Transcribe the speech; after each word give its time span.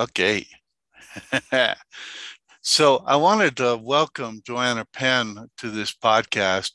Okay. 0.00 0.46
so 2.62 3.02
I 3.04 3.16
wanted 3.16 3.54
to 3.58 3.76
welcome 3.76 4.40
Joanna 4.46 4.86
Penn 4.94 5.50
to 5.58 5.70
this 5.70 5.92
podcast. 5.92 6.70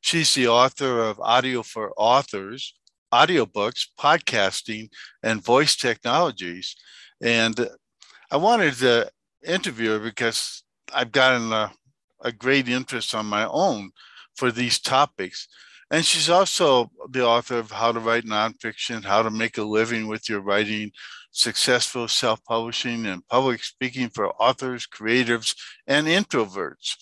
She's 0.00 0.32
the 0.32 0.48
author 0.48 1.02
of 1.02 1.20
Audio 1.20 1.62
for 1.62 1.92
Authors, 1.98 2.74
audiobooks, 3.12 3.84
podcasting, 3.98 4.88
and 5.22 5.44
voice 5.44 5.76
technologies. 5.76 6.74
And 7.20 7.68
I 8.30 8.38
wanted 8.38 8.72
to 8.76 9.10
interview 9.46 9.90
her 9.90 9.98
because 9.98 10.62
I've 10.90 11.12
gotten 11.12 11.52
a, 11.52 11.72
a 12.22 12.32
great 12.32 12.66
interest 12.66 13.14
on 13.14 13.26
my 13.26 13.46
own 13.46 13.90
for 14.36 14.50
these 14.50 14.80
topics. 14.80 15.48
And 15.90 16.02
she's 16.02 16.30
also 16.30 16.90
the 17.10 17.26
author 17.26 17.58
of 17.58 17.72
How 17.72 17.92
to 17.92 18.00
Write 18.00 18.24
Nonfiction, 18.24 19.04
How 19.04 19.22
to 19.22 19.30
Make 19.30 19.58
a 19.58 19.64
Living 19.64 20.06
with 20.06 20.30
Your 20.30 20.40
Writing, 20.40 20.92
Successful 21.30 22.08
Self 22.08 22.44
Publishing, 22.44 23.06
and 23.06 23.26
Public 23.28 23.62
Speaking 23.62 24.08
for 24.08 24.30
Authors, 24.42 24.86
Creatives, 24.86 25.54
and 25.86 26.06
Introverts. 26.06 26.96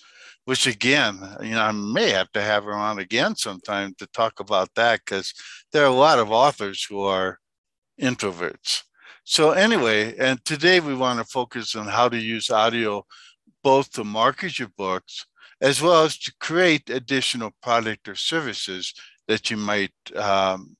Which 0.44 0.66
again, 0.66 1.20
you 1.42 1.50
know, 1.50 1.62
I 1.62 1.72
may 1.72 2.10
have 2.10 2.32
to 2.32 2.40
have 2.40 2.64
her 2.64 2.72
on 2.74 2.98
again 2.98 3.36
sometime 3.36 3.94
to 3.98 4.06
talk 4.06 4.40
about 4.40 4.70
that 4.76 5.00
because 5.04 5.34
there 5.72 5.82
are 5.82 5.92
a 5.92 6.04
lot 6.06 6.18
of 6.18 6.30
authors 6.30 6.82
who 6.82 7.02
are 7.02 7.38
introverts. 8.00 8.82
So, 9.24 9.50
anyway, 9.50 10.16
and 10.16 10.42
today 10.46 10.80
we 10.80 10.94
want 10.94 11.18
to 11.18 11.24
focus 11.26 11.74
on 11.74 11.86
how 11.86 12.08
to 12.08 12.16
use 12.16 12.48
audio 12.48 13.04
both 13.62 13.90
to 13.92 14.04
market 14.04 14.58
your 14.58 14.72
books 14.78 15.26
as 15.60 15.82
well 15.82 16.04
as 16.04 16.16
to 16.18 16.32
create 16.40 16.88
additional 16.88 17.52
product 17.62 18.08
or 18.08 18.14
services 18.14 18.94
that 19.26 19.50
you 19.50 19.56
might 19.56 19.92
um, 20.14 20.76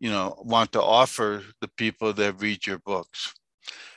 you 0.00 0.10
know 0.10 0.34
want 0.44 0.72
to 0.72 0.82
offer 0.82 1.42
the 1.60 1.68
people 1.76 2.12
that 2.12 2.40
read 2.40 2.66
your 2.66 2.78
books 2.78 3.34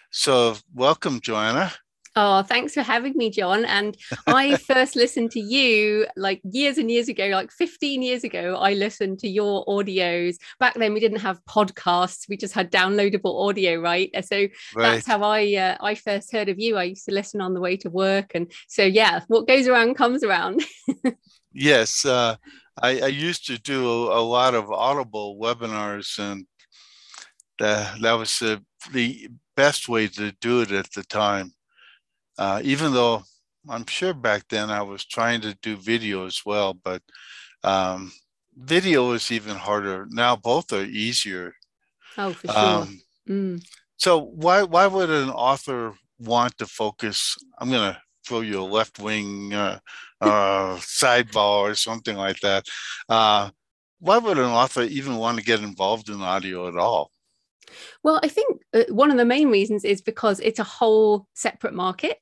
so 0.09 0.55
welcome 0.73 1.19
joanna 1.21 1.71
Oh, 2.15 2.41
thanks 2.41 2.73
for 2.73 2.81
having 2.81 3.13
me, 3.15 3.29
John. 3.29 3.65
And 3.65 3.95
I 4.27 4.57
first 4.57 4.95
listened 4.95 5.31
to 5.31 5.39
you 5.39 6.07
like 6.17 6.41
years 6.43 6.77
and 6.77 6.89
years 6.89 7.07
ago, 7.07 7.27
like 7.27 7.51
15 7.51 8.01
years 8.01 8.23
ago. 8.23 8.55
I 8.55 8.73
listened 8.73 9.19
to 9.19 9.29
your 9.29 9.65
audios. 9.65 10.35
Back 10.59 10.73
then, 10.73 10.93
we 10.93 10.99
didn't 10.99 11.19
have 11.19 11.39
podcasts; 11.45 12.27
we 12.27 12.35
just 12.35 12.53
had 12.53 12.71
downloadable 12.71 13.47
audio, 13.47 13.79
right? 13.79 14.11
So 14.25 14.37
right. 14.37 14.49
that's 14.75 15.07
how 15.07 15.21
I 15.21 15.55
uh, 15.55 15.77
I 15.79 15.95
first 15.95 16.31
heard 16.31 16.49
of 16.49 16.59
you. 16.59 16.77
I 16.77 16.83
used 16.83 17.05
to 17.05 17.13
listen 17.13 17.41
on 17.41 17.53
the 17.53 17.61
way 17.61 17.77
to 17.77 17.89
work, 17.89 18.31
and 18.33 18.51
so 18.67 18.83
yeah, 18.83 19.21
what 19.27 19.47
goes 19.47 19.67
around 19.67 19.95
comes 19.95 20.23
around. 20.23 20.63
yes, 21.53 22.05
uh, 22.05 22.35
I, 22.81 22.99
I, 23.01 23.07
used 23.07 23.45
to 23.47 23.57
do 23.57 23.87
a, 23.87 24.19
a, 24.19 24.23
lot 24.23 24.53
of 24.55 24.71
Audible 24.71 25.37
webinars, 25.39 26.17
and 26.19 26.45
uh, 27.59 27.95
that 28.01 28.13
was 28.13 28.39
the, 28.39 28.63
the 28.93 29.29
best 29.55 29.89
way 29.89 30.07
to 30.07 30.31
do 30.39 30.61
it 30.61 30.71
at 30.71 30.91
the 30.93 31.03
time 31.03 31.51
uh, 32.39 32.61
even 32.63 32.93
though 32.93 33.21
I'm 33.69 33.85
sure 33.85 34.13
back 34.13 34.45
then 34.49 34.69
I 34.69 34.81
was 34.81 35.05
trying 35.05 35.41
to 35.41 35.53
do 35.61 35.75
video 35.75 36.25
as 36.25 36.41
well, 36.45 36.73
but 36.73 37.01
um, 37.65 38.13
video 38.55 39.11
is 39.11 39.29
even 39.29 39.57
harder. 39.57 40.07
Now 40.09 40.37
both 40.37 40.71
are 40.71 40.85
easier. 40.85 41.53
Oh, 42.17 42.31
for 42.31 42.47
sure. 42.47 42.57
Um, 42.57 43.01
mm. 43.27 43.63
So 43.97 44.21
why 44.21 44.63
why 44.63 44.87
would 44.87 45.09
an 45.09 45.29
author 45.29 45.93
want 46.17 46.57
to 46.59 46.65
focus? 46.65 47.35
I'm 47.59 47.69
going 47.69 47.93
to 47.93 48.01
throw 48.29 48.41
you 48.41 48.61
a 48.61 48.63
left 48.63 48.99
wing 48.99 49.51
uh, 49.53 49.79
uh, 50.21 50.75
sidebar 50.77 51.71
or 51.71 51.75
something 51.75 52.15
like 52.15 52.39
that. 52.41 52.63
Uh, 53.09 53.49
why 53.99 54.19
would 54.19 54.37
an 54.37 54.45
author 54.45 54.83
even 54.83 55.17
want 55.17 55.39
to 55.39 55.43
get 55.43 55.61
involved 55.61 56.09
in 56.09 56.21
audio 56.21 56.67
at 56.67 56.77
all? 56.77 57.09
Well, 58.03 58.19
I 58.23 58.27
think 58.27 58.61
uh, 58.73 58.83
one 58.89 59.11
of 59.11 59.17
the 59.17 59.25
main 59.25 59.49
reasons 59.49 59.83
is 59.83 60.01
because 60.01 60.39
it's 60.39 60.59
a 60.59 60.63
whole 60.63 61.27
separate 61.33 61.73
market. 61.73 62.17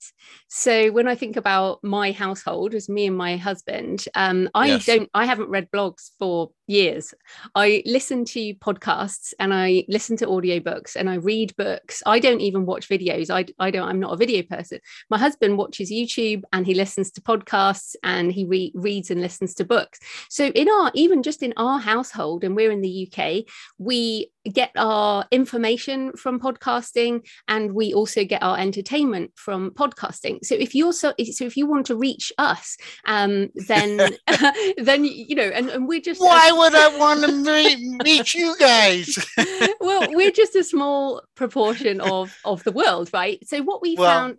So 0.48 0.92
when 0.92 1.08
I 1.08 1.16
think 1.16 1.36
about 1.36 1.84
my 1.84 2.12
household, 2.12 2.74
as 2.74 2.90
me 2.90 3.08
and 3.08 3.18
my 3.18 3.38
husband, 3.38 4.06
um, 4.16 4.50
I 4.54 4.68
yes. 4.68 4.86
don't, 4.86 5.10
I 5.14 5.26
haven't 5.26 5.50
read 5.50 5.70
blogs 5.72 6.12
for 6.20 6.52
years. 6.68 7.14
I 7.56 7.82
listen 7.86 8.26
to 8.26 8.54
podcasts 8.56 9.34
and 9.40 9.54
I 9.54 9.86
listen 9.88 10.18
to 10.18 10.28
audiobooks 10.28 10.96
and 10.96 11.10
I 11.10 11.16
read 11.16 11.56
books. 11.56 12.04
I 12.06 12.20
don't 12.20 12.42
even 12.42 12.66
watch 12.66 12.90
videos. 12.90 13.30
I, 13.30 13.46
I 13.58 13.72
don't, 13.72 13.88
I'm 13.88 14.00
not 14.00 14.14
a 14.14 14.18
video 14.18 14.44
person. 14.44 14.80
My 15.10 15.18
husband 15.18 15.58
watches 15.58 15.92
YouTube 15.92 16.44
and 16.54 16.66
he 16.66 16.74
listens 16.74 17.12
to 17.12 17.22
podcasts 17.22 17.96
and 18.04 18.32
he 18.32 18.46
re- 18.46 18.74
reads 18.76 19.10
and 19.10 19.22
listens 19.22 19.54
to 19.56 19.66
books. 19.66 20.00
So 20.30 20.48
in 20.48 20.70
our, 20.70 20.92
even 20.94 21.24
just 21.24 21.42
in 21.42 21.54
our 21.58 21.80
household, 21.80 22.44
and 22.44 22.56
we're 22.56 22.72
in 22.72 22.82
the 22.82 23.10
UK, 23.12 23.46
we 23.78 24.32
get 24.54 24.72
our 24.76 25.26
information 25.32 26.14
from 26.14 26.40
podcasting 26.40 27.26
and 27.48 27.74
we 27.74 27.94
also 27.94 28.24
get 28.24 28.42
our 28.44 28.58
entertainment 28.58 29.32
from 29.36 29.72
podcasting 29.72 30.44
so 30.44 30.56
if 30.56 30.74
you're 30.74 30.94
so 30.94 31.14
so 31.32 31.46
if 31.46 31.58
you 31.58 31.68
want 31.68 31.86
to 31.86 31.96
reach 31.96 32.32
us 32.38 32.78
um 33.06 33.50
then 33.68 33.98
then 34.78 35.04
you 35.04 35.36
know 35.36 35.44
and, 35.44 35.70
and 35.70 35.88
we're 35.88 36.02
just 36.02 36.22
why 36.22 36.52
would 36.58 36.76
i 36.76 36.98
want 36.98 37.24
to 37.24 37.32
meet, 37.32 37.80
meet 38.04 38.34
you 38.34 38.56
guys? 38.58 39.18
Well 39.80 40.08
we're 40.12 40.32
just 40.32 40.56
a 40.56 40.64
small 40.64 41.22
proportion 41.36 42.02
of 42.02 42.36
of 42.44 42.64
the 42.64 42.72
world 42.72 43.10
right? 43.14 43.40
So 43.48 43.62
what 43.62 43.82
we 43.82 43.96
well, 43.96 44.10
found 44.10 44.38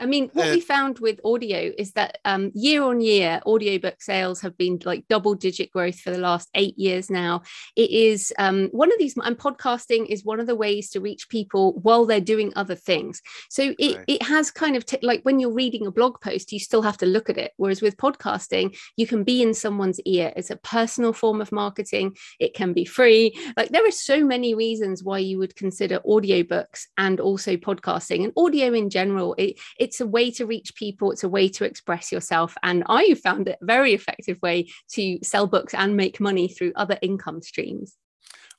I 0.00 0.06
mean, 0.06 0.28
what 0.32 0.50
we 0.50 0.60
found 0.60 0.98
with 0.98 1.20
audio 1.24 1.70
is 1.78 1.92
that 1.92 2.18
um, 2.24 2.50
year 2.52 2.82
on 2.82 3.00
year, 3.00 3.40
audiobook 3.46 4.02
sales 4.02 4.40
have 4.40 4.58
been 4.58 4.80
like 4.84 5.06
double 5.08 5.34
digit 5.34 5.70
growth 5.70 6.00
for 6.00 6.10
the 6.10 6.18
last 6.18 6.48
eight 6.56 6.76
years 6.76 7.10
now. 7.10 7.42
It 7.76 7.90
is 7.90 8.32
um, 8.36 8.68
one 8.72 8.92
of 8.92 8.98
these, 8.98 9.16
and 9.16 9.38
podcasting 9.38 10.06
is 10.06 10.24
one 10.24 10.40
of 10.40 10.48
the 10.48 10.56
ways 10.56 10.90
to 10.90 11.00
reach 11.00 11.28
people 11.28 11.74
while 11.74 12.06
they're 12.06 12.20
doing 12.20 12.52
other 12.56 12.74
things. 12.74 13.22
So 13.50 13.72
it, 13.78 13.96
right. 13.96 14.04
it 14.08 14.22
has 14.24 14.50
kind 14.50 14.74
of 14.74 14.84
t- 14.84 14.98
like 15.00 15.22
when 15.22 15.38
you're 15.38 15.52
reading 15.52 15.86
a 15.86 15.92
blog 15.92 16.20
post, 16.20 16.52
you 16.52 16.58
still 16.58 16.82
have 16.82 16.98
to 16.98 17.06
look 17.06 17.30
at 17.30 17.38
it. 17.38 17.52
Whereas 17.56 17.80
with 17.80 17.96
podcasting, 17.96 18.76
you 18.96 19.06
can 19.06 19.22
be 19.22 19.42
in 19.42 19.54
someone's 19.54 20.00
ear. 20.00 20.32
It's 20.34 20.50
a 20.50 20.56
personal 20.56 21.12
form 21.12 21.40
of 21.40 21.52
marketing, 21.52 22.16
it 22.40 22.54
can 22.54 22.72
be 22.72 22.84
free. 22.84 23.38
Like 23.56 23.68
there 23.68 23.86
are 23.86 23.92
so 23.92 24.24
many 24.24 24.56
reasons 24.56 25.04
why 25.04 25.18
you 25.18 25.38
would 25.38 25.54
consider 25.54 26.00
audiobooks 26.00 26.86
and 26.98 27.20
also 27.20 27.56
podcasting 27.56 28.24
and 28.24 28.32
audio 28.36 28.72
in 28.72 28.90
general. 28.90 29.36
It, 29.38 29.60
it's 29.84 30.00
a 30.00 30.06
way 30.06 30.30
to 30.30 30.46
reach 30.46 30.74
people 30.74 31.12
it's 31.12 31.24
a 31.24 31.28
way 31.28 31.46
to 31.48 31.64
express 31.64 32.10
yourself 32.10 32.56
and 32.62 32.82
i 32.88 33.14
found 33.26 33.46
it 33.48 33.58
a 33.62 33.66
very 33.66 33.92
effective 33.94 34.38
way 34.42 34.66
to 34.90 35.18
sell 35.22 35.46
books 35.46 35.74
and 35.74 35.96
make 35.96 36.18
money 36.28 36.48
through 36.48 36.72
other 36.74 36.98
income 37.02 37.40
streams. 37.42 37.96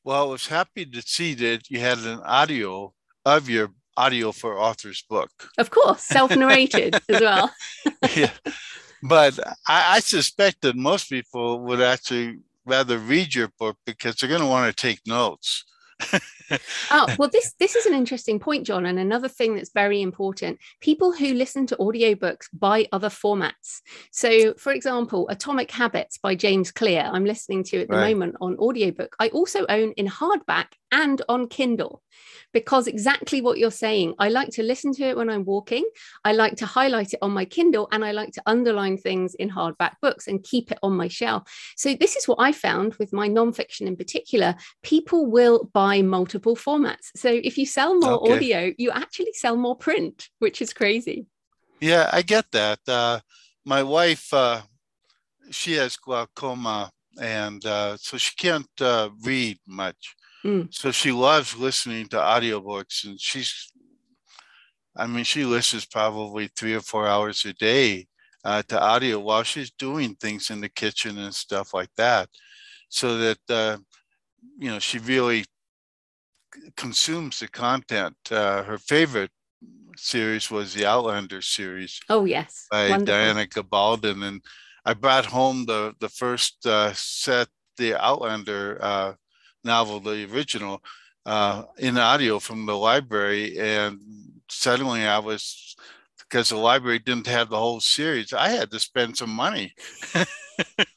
Well 0.03 0.23
i 0.23 0.31
was 0.35 0.47
happy 0.47 0.85
to 0.85 1.01
see 1.01 1.33
that 1.45 1.69
you 1.71 1.79
had 1.79 1.99
an 1.99 2.19
audio 2.39 2.93
of 3.25 3.49
your 3.49 3.71
audio 3.97 4.31
for 4.31 4.59
author's 4.59 5.03
book. 5.09 5.31
Of 5.57 5.69
course 5.71 6.03
self-narrated 6.03 6.91
as 7.09 7.21
well. 7.21 7.49
Yeah 8.15 8.31
but 9.01 9.39
I, 9.67 9.95
I 9.95 9.99
suspect 9.99 10.61
that 10.61 10.75
most 10.75 11.09
people 11.09 11.59
would 11.61 11.81
actually 11.81 12.39
rather 12.65 12.97
read 12.97 13.35
your 13.35 13.49
book 13.59 13.77
because 13.85 14.15
they're 14.15 14.29
going 14.29 14.41
to 14.41 14.47
want 14.47 14.75
to 14.75 14.81
take 14.81 15.01
notes 15.05 15.63
oh 16.91 17.07
well 17.17 17.29
this 17.29 17.53
this 17.59 17.75
is 17.75 17.85
an 17.85 17.93
interesting 17.93 18.39
point 18.39 18.65
john 18.65 18.85
and 18.85 18.99
another 18.99 19.27
thing 19.27 19.55
that's 19.55 19.71
very 19.73 20.01
important. 20.01 20.59
People 20.81 21.11
who 21.11 21.33
listen 21.33 21.65
to 21.67 21.75
audiobooks 21.77 22.47
buy 22.53 22.87
other 22.91 23.09
formats. 23.09 23.81
So 24.11 24.53
for 24.55 24.71
example 24.71 25.27
atomic 25.29 25.71
habits 25.71 26.17
by 26.17 26.35
james 26.35 26.71
clear 26.71 27.09
i'm 27.11 27.25
listening 27.25 27.63
to 27.63 27.81
at 27.81 27.87
the 27.87 27.95
right. 27.95 28.15
moment 28.15 28.35
on 28.41 28.57
audiobook 28.57 29.15
i 29.19 29.29
also 29.29 29.65
own 29.67 29.91
in 29.93 30.07
hardback 30.07 30.67
and 30.91 31.21
on 31.29 31.47
kindle 31.47 32.01
because 32.53 32.87
exactly 32.87 33.41
what 33.41 33.57
you're 33.57 33.71
saying. 33.71 34.15
I 34.19 34.29
like 34.29 34.49
to 34.51 34.63
listen 34.63 34.93
to 34.93 35.03
it 35.03 35.17
when 35.17 35.29
I'm 35.29 35.45
walking. 35.45 35.83
I 36.23 36.31
like 36.31 36.55
to 36.57 36.65
highlight 36.65 37.13
it 37.13 37.19
on 37.21 37.31
my 37.31 37.45
Kindle 37.45 37.87
and 37.91 38.03
I 38.03 38.11
like 38.11 38.31
to 38.33 38.41
underline 38.45 38.97
things 38.97 39.35
in 39.35 39.49
hardback 39.49 39.95
books 40.01 40.27
and 40.27 40.43
keep 40.43 40.71
it 40.71 40.79
on 40.81 40.95
my 40.95 41.07
shelf. 41.07 41.43
So, 41.75 41.95
this 41.95 42.15
is 42.15 42.27
what 42.27 42.39
I 42.39 42.51
found 42.51 42.95
with 42.95 43.11
my 43.13 43.27
nonfiction 43.27 43.87
in 43.87 43.95
particular. 43.95 44.55
People 44.83 45.25
will 45.25 45.69
buy 45.73 46.01
multiple 46.01 46.55
formats. 46.55 47.11
So, 47.15 47.29
if 47.29 47.57
you 47.57 47.65
sell 47.65 47.99
more 47.99 48.21
okay. 48.21 48.35
audio, 48.35 48.73
you 48.77 48.91
actually 48.91 49.33
sell 49.33 49.57
more 49.57 49.75
print, 49.75 50.29
which 50.39 50.61
is 50.61 50.73
crazy. 50.73 51.27
Yeah, 51.81 52.09
I 52.11 52.21
get 52.21 52.51
that. 52.51 52.79
Uh, 52.87 53.19
my 53.65 53.83
wife, 53.83 54.33
uh, 54.33 54.61
she 55.51 55.73
has 55.73 55.97
glaucoma, 55.97 56.89
and 57.19 57.65
uh, 57.65 57.97
so 57.97 58.17
she 58.17 58.33
can't 58.35 58.81
uh, 58.81 59.09
read 59.23 59.57
much. 59.67 60.15
Mm. 60.45 60.71
So 60.71 60.91
she 60.91 61.11
loves 61.11 61.57
listening 61.57 62.07
to 62.09 62.17
audiobooks 62.17 63.05
and 63.05 63.19
she's, 63.19 63.71
I 64.95 65.07
mean, 65.07 65.23
she 65.23 65.43
listens 65.43 65.85
probably 65.85 66.49
three 66.55 66.75
or 66.75 66.81
four 66.81 67.07
hours 67.07 67.43
a 67.45 67.53
day 67.53 68.05
uh, 68.43 68.61
to 68.67 68.79
audio 68.79 69.19
while 69.19 69.41
she's 69.41 69.71
doing 69.71 70.15
things 70.15 70.51
in 70.51 70.61
the 70.61 70.69
kitchen 70.69 71.17
and 71.17 71.33
stuff 71.33 71.73
like 71.73 71.89
that. 71.97 72.29
So 72.89 73.17
that, 73.17 73.39
uh, 73.49 73.77
you 74.59 74.69
know, 74.69 74.77
she 74.77 74.99
really 74.99 75.45
consumes 76.77 77.39
the 77.39 77.47
content. 77.47 78.15
Uh, 78.29 78.61
her 78.63 78.77
favorite 78.77 79.31
series 79.97 80.51
was 80.51 80.75
the 80.75 80.85
Outlander 80.85 81.41
series. 81.41 81.99
Oh, 82.07 82.25
yes. 82.25 82.67
By 82.69 82.89
Wonderful. 82.89 83.05
Diana 83.05 83.47
Gabaldon. 83.47 84.23
And 84.23 84.41
I 84.85 84.93
brought 84.93 85.25
home 85.25 85.65
the, 85.65 85.95
the 85.99 86.09
first 86.09 86.65
uh, 86.67 86.93
set, 86.93 87.47
the 87.77 87.95
Outlander 87.95 88.77
uh, 88.79 89.13
novel, 89.65 89.99
the 89.99 90.25
original, 90.31 90.81
uh, 91.25 91.63
in 91.77 91.97
audio 91.97 92.39
from 92.39 92.65
the 92.65 92.77
library, 92.77 93.59
and 93.59 93.99
suddenly 94.49 95.05
I 95.05 95.19
was 95.19 95.75
because 96.19 96.49
the 96.49 96.57
library 96.57 96.99
didn't 96.99 97.27
have 97.27 97.49
the 97.49 97.57
whole 97.57 97.79
series. 97.79 98.33
I 98.33 98.49
had 98.49 98.71
to 98.71 98.79
spend 98.79 99.17
some 99.17 99.29
money. 99.29 99.73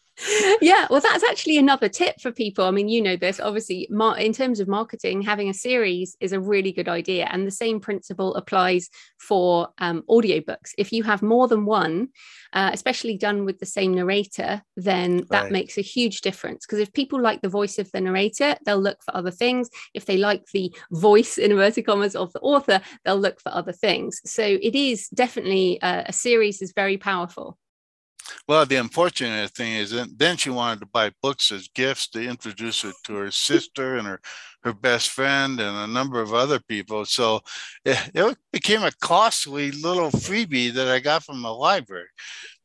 yeah 0.60 0.86
well 0.90 1.00
that's 1.00 1.24
actually 1.24 1.58
another 1.58 1.88
tip 1.88 2.20
for 2.20 2.32
people. 2.32 2.64
I 2.64 2.70
mean 2.70 2.88
you 2.88 3.00
know 3.00 3.16
this 3.16 3.40
obviously 3.40 3.88
in 4.18 4.32
terms 4.32 4.60
of 4.60 4.68
marketing 4.68 5.22
having 5.22 5.48
a 5.48 5.54
series 5.54 6.16
is 6.20 6.32
a 6.32 6.40
really 6.40 6.72
good 6.72 6.88
idea 6.88 7.28
and 7.30 7.46
the 7.46 7.52
same 7.52 7.80
principle 7.80 8.34
applies 8.34 8.88
for 9.20 9.68
um, 9.78 10.02
audiobooks. 10.08 10.72
If 10.76 10.92
you 10.92 11.02
have 11.04 11.22
more 11.22 11.48
than 11.48 11.64
one 11.64 12.08
uh, 12.52 12.70
especially 12.72 13.16
done 13.16 13.44
with 13.44 13.58
the 13.58 13.66
same 13.66 13.94
narrator 13.94 14.62
then 14.76 15.24
that 15.30 15.44
right. 15.44 15.52
makes 15.52 15.78
a 15.78 15.82
huge 15.82 16.20
difference 16.20 16.66
because 16.66 16.80
if 16.80 16.92
people 16.92 17.20
like 17.20 17.40
the 17.42 17.48
voice 17.48 17.78
of 17.78 17.90
the 17.92 18.00
narrator 18.00 18.56
they'll 18.64 18.80
look 18.80 18.98
for 19.04 19.14
other 19.16 19.30
things. 19.30 19.68
If 19.94 20.06
they 20.06 20.16
like 20.16 20.44
the 20.52 20.74
voice 20.90 21.38
in 21.38 21.52
inverted 21.52 21.86
commas 21.86 22.16
of 22.16 22.32
the 22.32 22.40
author 22.40 22.80
they'll 23.04 23.16
look 23.16 23.40
for 23.40 23.52
other 23.54 23.72
things. 23.72 24.20
So 24.24 24.42
it 24.42 24.74
is 24.74 25.08
definitely 25.08 25.80
uh, 25.82 26.04
a 26.06 26.12
series 26.12 26.62
is 26.62 26.72
very 26.72 26.98
powerful 26.98 27.58
well, 28.46 28.66
the 28.66 28.76
unfortunate 28.76 29.50
thing 29.50 29.74
is 29.74 29.90
that 29.90 30.18
then 30.18 30.36
she 30.36 30.50
wanted 30.50 30.80
to 30.80 30.86
buy 30.86 31.12
books 31.22 31.52
as 31.52 31.68
gifts 31.68 32.08
to 32.10 32.22
introduce 32.22 32.82
her 32.82 32.92
to 33.04 33.14
her 33.14 33.30
sister 33.30 33.96
and 33.96 34.06
her, 34.06 34.20
her 34.62 34.72
best 34.72 35.10
friend 35.10 35.60
and 35.60 35.76
a 35.76 35.92
number 35.92 36.20
of 36.20 36.34
other 36.34 36.60
people. 36.60 37.04
So 37.04 37.40
it, 37.84 38.10
it 38.14 38.36
became 38.52 38.82
a 38.82 38.92
costly 39.00 39.70
little 39.70 40.10
freebie 40.10 40.72
that 40.74 40.88
I 40.88 41.00
got 41.00 41.24
from 41.24 41.42
the 41.42 41.52
library. 41.52 42.08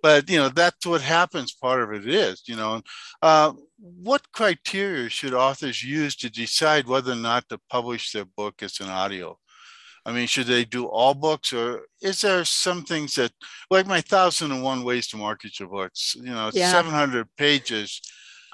But, 0.02 0.30
you 0.30 0.38
know, 0.38 0.50
that's 0.50 0.86
what 0.86 1.02
happens. 1.02 1.54
Part 1.54 1.82
of 1.82 1.94
it 1.94 2.14
is, 2.14 2.44
you 2.46 2.58
know, 2.58 2.82
uh, 3.22 3.54
what 3.78 4.32
criteria 4.34 5.10
should 5.10 5.34
authors 5.34 5.82
use 5.82 6.16
to 6.18 6.30
decide 6.30 6.88
whether 6.88 7.14
or 7.14 7.16
not 7.16 7.48
to 7.50 7.60
publish 7.70 8.12
their 8.12 8.26
book 8.26 8.62
as 8.62 8.80
an 8.82 8.90
audio? 8.90 9.38
I 10.06 10.12
mean, 10.12 10.28
should 10.28 10.48
they 10.48 10.66
do 10.66 10.86
all 10.86 11.14
books, 11.14 11.54
or 11.54 11.88
is 12.02 12.22
there 12.22 12.44
some 12.44 12.84
things 12.84 13.16
that, 13.16 13.32
like 13.70 13.88
my 13.88 14.02
thousand 14.02 14.52
and 14.52 14.62
one 14.62 14.84
ways 14.84 15.08
to 15.08 15.18
market 15.18 15.60
your 15.60 15.70
books? 15.70 16.16
You 16.16 16.32
know, 16.32 16.52
yeah. 16.54 16.72
seven 16.72 16.92
hundred 16.92 17.28
pages. 17.38 18.02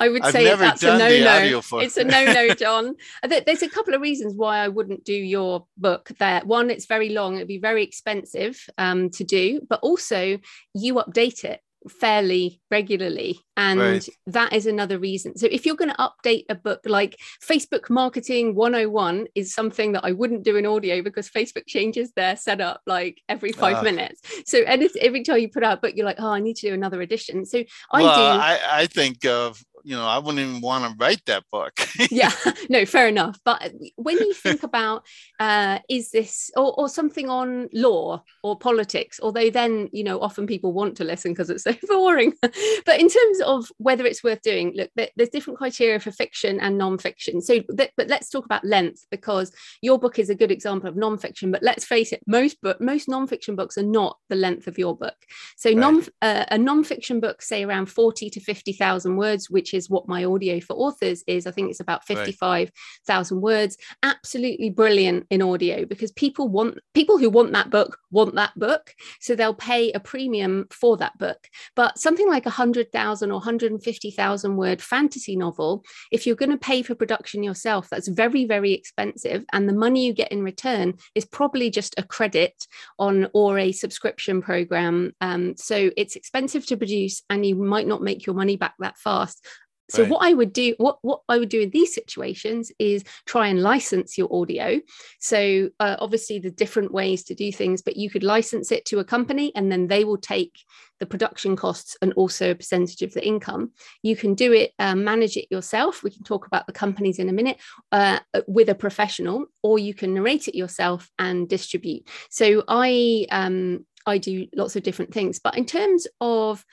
I 0.01 0.07
would 0.07 0.21
I've 0.21 0.31
say 0.31 0.55
that's 0.55 0.83
a 0.83 0.97
no-no. 0.97 1.61
It's 1.73 1.97
a 1.97 2.03
no-no, 2.05 2.53
John. 2.53 2.95
There's 3.27 3.63
a 3.63 3.69
couple 3.69 3.93
of 3.93 4.01
reasons 4.01 4.33
why 4.33 4.59
I 4.59 4.69
wouldn't 4.69 5.03
do 5.03 5.13
your 5.13 5.65
book 5.75 6.11
there. 6.19 6.41
One, 6.45 6.69
it's 6.69 6.85
very 6.85 7.09
long; 7.09 7.35
it'd 7.35 7.47
be 7.47 7.57
very 7.57 7.83
expensive 7.83 8.63
um, 8.77 9.09
to 9.11 9.23
do, 9.23 9.61
but 9.67 9.79
also 9.81 10.39
you 10.73 10.93
update 10.95 11.43
it 11.43 11.61
fairly 11.87 12.61
regularly 12.69 13.39
and 13.55 13.79
right. 13.79 14.09
that 14.27 14.53
is 14.53 14.65
another 14.65 14.99
reason. 14.99 15.37
So 15.37 15.47
if 15.49 15.65
you're 15.65 15.75
going 15.75 15.91
to 15.91 15.97
update 15.97 16.45
a 16.49 16.55
book 16.55 16.81
like 16.85 17.17
facebook 17.45 17.89
marketing 17.89 18.55
101 18.55 19.27
is 19.35 19.53
something 19.53 19.93
that 19.93 20.03
i 20.03 20.11
wouldn't 20.11 20.43
do 20.43 20.55
in 20.55 20.65
audio 20.65 21.01
because 21.01 21.29
facebook 21.29 21.65
changes 21.67 22.11
their 22.13 22.35
setup 22.35 22.81
like 22.85 23.21
every 23.29 23.51
five 23.51 23.77
uh, 23.77 23.83
minutes. 23.83 24.21
So 24.45 24.59
every, 24.65 24.89
every 25.01 25.23
time 25.23 25.39
you 25.39 25.49
put 25.49 25.63
out 25.63 25.77
a 25.77 25.81
book 25.81 25.93
you're 25.95 26.05
like 26.05 26.19
oh 26.19 26.31
i 26.31 26.39
need 26.39 26.57
to 26.57 26.67
do 26.67 26.73
another 26.73 27.01
edition. 27.01 27.45
So 27.45 27.63
i 27.91 28.01
well, 28.01 28.15
do 28.15 28.41
I, 28.41 28.59
I 28.81 28.85
think 28.87 29.25
of 29.25 29.63
you 29.83 29.95
know, 29.95 30.05
I 30.05 30.17
wouldn't 30.17 30.39
even 30.39 30.61
want 30.61 30.85
to 30.85 30.95
write 30.97 31.25
that 31.25 31.43
book. 31.51 31.73
yeah, 32.11 32.31
no, 32.69 32.85
fair 32.85 33.07
enough. 33.07 33.39
But 33.43 33.73
when 33.95 34.17
you 34.17 34.33
think 34.33 34.63
about 34.63 35.05
uh, 35.39 35.79
is 35.89 36.11
this 36.11 36.51
or, 36.55 36.73
or 36.79 36.89
something 36.89 37.29
on 37.29 37.69
law 37.73 38.23
or 38.43 38.57
politics, 38.57 39.19
although 39.21 39.49
then, 39.49 39.89
you 39.91 40.03
know, 40.03 40.19
often 40.19 40.47
people 40.47 40.73
want 40.73 40.97
to 40.97 41.03
listen 41.03 41.31
because 41.31 41.49
it's 41.49 41.63
so 41.63 41.73
boring. 41.87 42.33
but 42.41 42.99
in 42.99 43.09
terms 43.09 43.41
of 43.45 43.71
whether 43.77 44.05
it's 44.05 44.23
worth 44.23 44.41
doing, 44.41 44.73
look, 44.75 44.89
there's 45.15 45.29
different 45.29 45.57
criteria 45.57 45.99
for 45.99 46.11
fiction 46.11 46.59
and 46.59 46.77
non-fiction. 46.77 47.41
So, 47.41 47.61
but 47.69 47.91
let's 48.07 48.29
talk 48.29 48.45
about 48.45 48.65
length 48.65 49.05
because 49.11 49.51
your 49.81 49.99
book 49.99 50.19
is 50.19 50.29
a 50.29 50.35
good 50.35 50.51
example 50.51 50.89
of 50.89 50.95
non-fiction. 50.95 51.51
But 51.51 51.63
let's 51.63 51.85
face 51.85 52.11
it, 52.11 52.21
most 52.27 52.61
book, 52.61 52.79
most 52.81 53.07
non-fiction 53.07 53.55
books 53.55 53.77
are 53.77 53.83
not 53.83 54.17
the 54.29 54.35
length 54.35 54.67
of 54.67 54.77
your 54.77 54.95
book. 54.95 55.15
So, 55.57 55.69
right. 55.69 55.77
non 55.77 56.05
uh, 56.21 56.45
a 56.49 56.57
non-fiction 56.57 57.19
book, 57.19 57.41
say 57.41 57.63
around 57.63 57.87
forty 57.87 58.29
to 58.29 58.39
fifty 58.39 58.73
thousand 58.73 59.17
words, 59.17 59.49
which 59.49 59.69
which 59.69 59.75
is 59.75 59.89
what 59.89 60.07
my 60.07 60.25
audio 60.25 60.60
for 60.60 60.74
authors 60.74 61.24
is. 61.27 61.45
I 61.45 61.51
think 61.51 61.69
it's 61.69 61.80
about 61.80 62.04
55,000 62.06 63.38
right. 63.38 63.42
words. 63.42 63.77
Absolutely 64.01 64.71
brilliant 64.71 65.27
in 65.30 65.44
audio 65.44 65.86
because 65.86 66.12
people 66.12 66.48
want 66.48 66.80
people 66.95 67.19
who 67.19 67.30
want 67.30 67.51
that 67.54 67.69
book 67.69 68.00
want 68.12 68.36
that 68.36 68.57
book. 68.57 68.95
So 69.19 69.36
they'll 69.36 69.54
pay 69.54 69.92
a 69.92 70.00
premium 70.00 70.66
for 70.71 70.98
that 70.98 71.18
book. 71.18 71.48
But 71.75 71.98
something 72.00 72.27
like 72.27 72.45
a 72.45 72.50
100,000 72.50 73.31
or 73.31 73.33
150,000 73.36 74.57
word 74.57 74.81
fantasy 74.81 75.36
novel, 75.36 75.83
if 76.12 76.25
you're 76.25 76.36
going 76.36 76.51
to 76.51 76.57
pay 76.57 76.81
for 76.81 76.95
production 76.95 77.44
yourself, 77.44 77.89
that's 77.89 78.07
very, 78.07 78.45
very 78.45 78.74
expensive. 78.74 79.45
And 79.54 79.69
the 79.69 79.74
money 79.74 80.06
you 80.06 80.13
get 80.13 80.31
in 80.31 80.44
return 80.44 80.95
is 81.16 81.25
probably 81.25 81.69
just 81.69 81.94
a 81.98 82.04
credit 82.04 82.66
on 82.98 83.27
or 83.33 83.60
a 83.60 83.71
subscription 83.71 84.42
program. 84.42 85.13
Um, 85.21 85.56
so 85.57 85.92
it's 85.95 86.16
expensive 86.16 86.66
to 86.68 86.77
produce 86.77 87.21
and 87.30 87.45
you 87.45 87.56
might 87.56 87.88
not 87.88 88.01
make 88.01 88.25
your 88.25 88.36
money 88.36 88.57
back 88.57 88.74
that 88.80 88.98
fast. 88.98 89.45
So 89.89 90.03
right. 90.03 90.12
what 90.12 90.24
I 90.24 90.33
would 90.33 90.53
do, 90.53 90.75
what 90.77 91.00
what 91.01 91.21
I 91.30 91.38
would 91.38 91.50
do 91.50 91.62
in 91.62 91.71
these 91.71 91.94
situations 91.94 92.71
is 92.80 93.03
try 93.25 93.47
and 93.47 93.62
license 93.62 94.18
your 94.18 94.33
audio. 94.33 94.80
So 95.19 95.69
uh, 95.80 95.97
obviously 96.00 96.39
the 96.39 96.51
different 96.51 96.91
ways 96.91 97.24
to 97.25 97.36
do 97.36 97.51
things, 97.51 97.81
but 97.81 97.97
you 97.97 98.09
could 98.09 98.24
license 98.24 98.71
it 98.71 98.86
to 98.86 99.00
a 99.00 99.03
company, 99.03 99.51
and 99.56 99.71
then 99.71 99.88
they 99.88 100.03
will 100.03 100.18
take 100.18 100.53
the 101.00 101.06
production 101.06 101.56
costs 101.56 101.95
and 102.01 102.13
also 102.13 102.51
a 102.51 102.56
percentage 102.56 103.01
of 103.01 103.13
the 103.13 103.25
income. 103.25 103.71
You 104.03 104.15
can 104.15 104.36
do 104.36 104.51
it, 104.51 104.74
uh, 104.80 104.95
manage 104.95 105.38
it 105.38 105.47
yourself. 105.50 106.03
We 106.03 106.12
can 106.12 106.24
talk 106.24 106.45
about 106.45 106.68
the 106.68 106.74
companies 106.74 107.19
in 107.19 107.30
a 107.30 107.33
minute 107.33 107.57
uh, 107.92 108.19
with 108.47 108.69
a 108.69 108.75
professional, 108.75 109.45
or 109.63 109.80
you 109.80 109.94
can 109.94 110.13
narrate 110.13 110.47
it 110.47 110.56
yourself 110.56 111.09
and 111.18 111.47
distribute. 111.47 112.07
So 112.30 112.63
I 112.68 113.25
um, 113.31 113.85
I 114.06 114.18
do 114.18 114.47
lots 114.56 114.75
of 114.75 114.83
different 114.83 115.13
things, 115.13 115.39
but 115.39 115.57
in 115.57 115.65
terms 115.65 116.07
of 116.19 116.65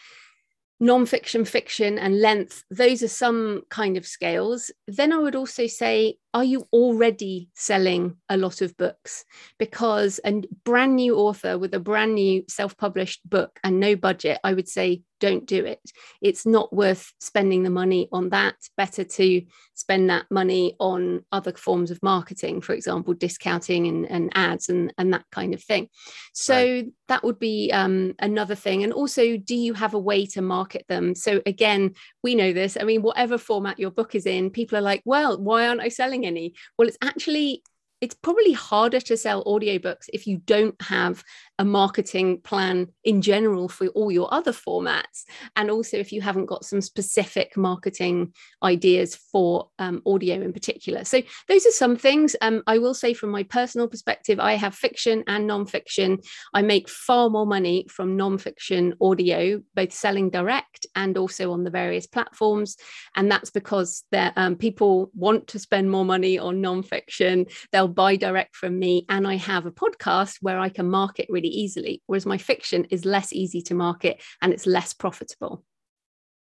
non-fiction 0.79 1.45
fiction 1.45 1.99
and 1.99 2.21
length 2.21 2.63
those 2.71 3.03
are 3.03 3.09
some 3.09 3.63
kind 3.71 3.97
of 3.97 4.07
scales. 4.07 4.71
Then 4.87 5.13
i 5.13 5.19
would 5.19 5.35
also 5.35 5.67
say 5.67 6.19
are 6.37 6.45
you 6.45 6.69
already 6.71 7.49
selling 7.55 8.15
a 8.29 8.37
lot 8.37 8.61
of 8.61 8.77
books? 8.77 9.25
Because 9.59 10.21
a 10.23 10.43
brand 10.67 10.95
new 10.95 11.17
author 11.17 11.57
with 11.57 11.73
a 11.73 11.81
brand 11.81 12.15
new 12.15 12.45
self 12.47 12.77
published 12.77 13.27
book 13.27 13.59
and 13.65 13.81
no 13.81 13.97
budget, 13.97 14.39
I 14.45 14.53
would 14.53 14.69
say, 14.69 15.01
don't 15.21 15.47
do 15.47 15.65
it. 15.65 15.81
It's 16.21 16.45
not 16.45 16.75
worth 16.75 17.13
spending 17.21 17.63
the 17.63 17.71
money 17.71 18.09
on 18.13 18.31
that. 18.31 18.57
Better 18.77 19.05
to 19.05 19.43
spend 19.75 20.11
that 20.11 20.27
money 20.31 20.77
on 20.79 21.25
other 21.33 21.53
forms 21.53 21.91
of 21.91 22.03
marketing, 22.03 22.61
for 22.61 22.75
example, 22.75 23.15
discounting 23.15 23.87
and, 23.87 24.11
and 24.11 24.31
ads 24.35 24.69
and, 24.69 24.93
and 24.99 25.13
that 25.13 25.25
kind 25.33 25.55
of 25.55 25.63
thing. 25.63 25.89
So 26.35 26.55
right. 26.55 26.87
that 27.09 27.25
would 27.25 27.39
be 27.39 27.71
um, 27.73 28.15
another 28.19 28.55
thing. 28.55 28.85
And 28.85 28.93
also, 28.93 29.37
do 29.37 29.55
you 29.55 29.75
have 29.75 29.95
a 29.95 29.99
way 29.99 30.27
to 30.27 30.43
market 30.43 30.85
them? 30.89 31.15
So 31.15 31.41
again, 31.47 31.95
we 32.23 32.35
know 32.35 32.53
this. 32.53 32.77
I 32.79 32.85
mean, 32.85 33.03
whatever 33.03 33.39
format 33.39 33.79
your 33.79 33.91
book 33.91 34.15
is 34.15 34.27
in, 34.27 34.51
people 34.51 34.77
are 34.77 34.83
like, 34.83 35.03
well, 35.05 35.41
why 35.41 35.67
aren't 35.67 35.81
I 35.81 35.89
selling 35.89 36.26
any? 36.27 36.55
Well, 36.79 36.89
it's 36.89 36.99
actually 37.03 37.63
it's 38.01 38.15
probably 38.15 38.53
harder 38.53 39.01
to 39.01 39.17
sell 39.17 39.45
audiobooks 39.45 40.05
if 40.13 40.27
you 40.27 40.39
don't 40.39 40.81
have 40.83 41.25
a 41.59 41.65
marketing 41.65 42.41
plan 42.43 42.89
in 43.05 43.23
general 43.23 43.69
for 43.69 43.87
all 43.89 44.13
your 44.13 44.33
other 44.33 44.53
formats. 44.53 45.25
And 45.55 45.71
also, 45.71 45.97
if 45.97 46.13
you 46.13 46.21
haven't 46.21 46.47
got 46.47 46.65
some 46.65 46.81
specific 46.81 47.57
marketing 47.57 48.35
ideas 48.63 49.15
for 49.15 49.71
um, 49.79 50.03
audio 50.07 50.35
in 50.35 50.53
particular. 50.53 51.05
So, 51.05 51.23
those 51.49 51.67
are 51.67 51.71
some 51.71 51.97
things. 51.97 52.37
Um, 52.41 52.63
I 52.67 52.79
will 52.79 52.95
say, 52.95 53.15
from 53.15 53.31
my 53.31 53.43
personal 53.43 53.89
perspective, 53.89 54.39
I 54.39 54.55
have 54.55 54.75
fiction 54.75 55.25
and 55.27 55.47
non-fiction. 55.47 56.19
I 56.53 56.63
make 56.63 56.89
far 56.89 57.31
more 57.31 57.47
money 57.47 57.87
from 57.91 58.17
non-fiction 58.17 58.95
audio, 59.01 59.63
both 59.75 59.93
selling 59.93 60.31
direct 60.31 60.87
and 60.95 61.17
also 61.17 61.53
on 61.53 61.65
the 61.65 61.71
various 61.71 62.07
platforms. 62.07 62.77
And 63.15 63.31
that's 63.31 63.51
because 63.51 64.05
um, 64.13 64.57
people 64.57 65.11
want 65.15 65.49
to 65.49 65.59
spend 65.59 65.91
more 65.91 66.05
money 66.05 66.39
on 66.39 66.61
non-fiction. 66.61 67.47
They'll 67.73 67.89
buy 67.89 68.17
direct 68.17 68.57
from 68.57 68.79
me. 68.79 69.07
And 69.09 69.27
I 69.27 69.37
have 69.37 69.67
a 69.67 69.71
podcast 69.71 70.37
where 70.41 70.59
I 70.59 70.69
can 70.69 70.91
market 70.91 71.27
really 71.31 71.46
really 71.47 71.55
easily, 71.55 72.03
whereas 72.07 72.27
my 72.27 72.39
fiction 72.39 72.87
is 72.91 73.05
less 73.05 73.33
easy 73.33 73.63
to 73.63 73.75
market 73.75 74.23
and 74.41 74.53
it's 74.53 74.67
less 74.67 74.95
profitable. 74.95 75.63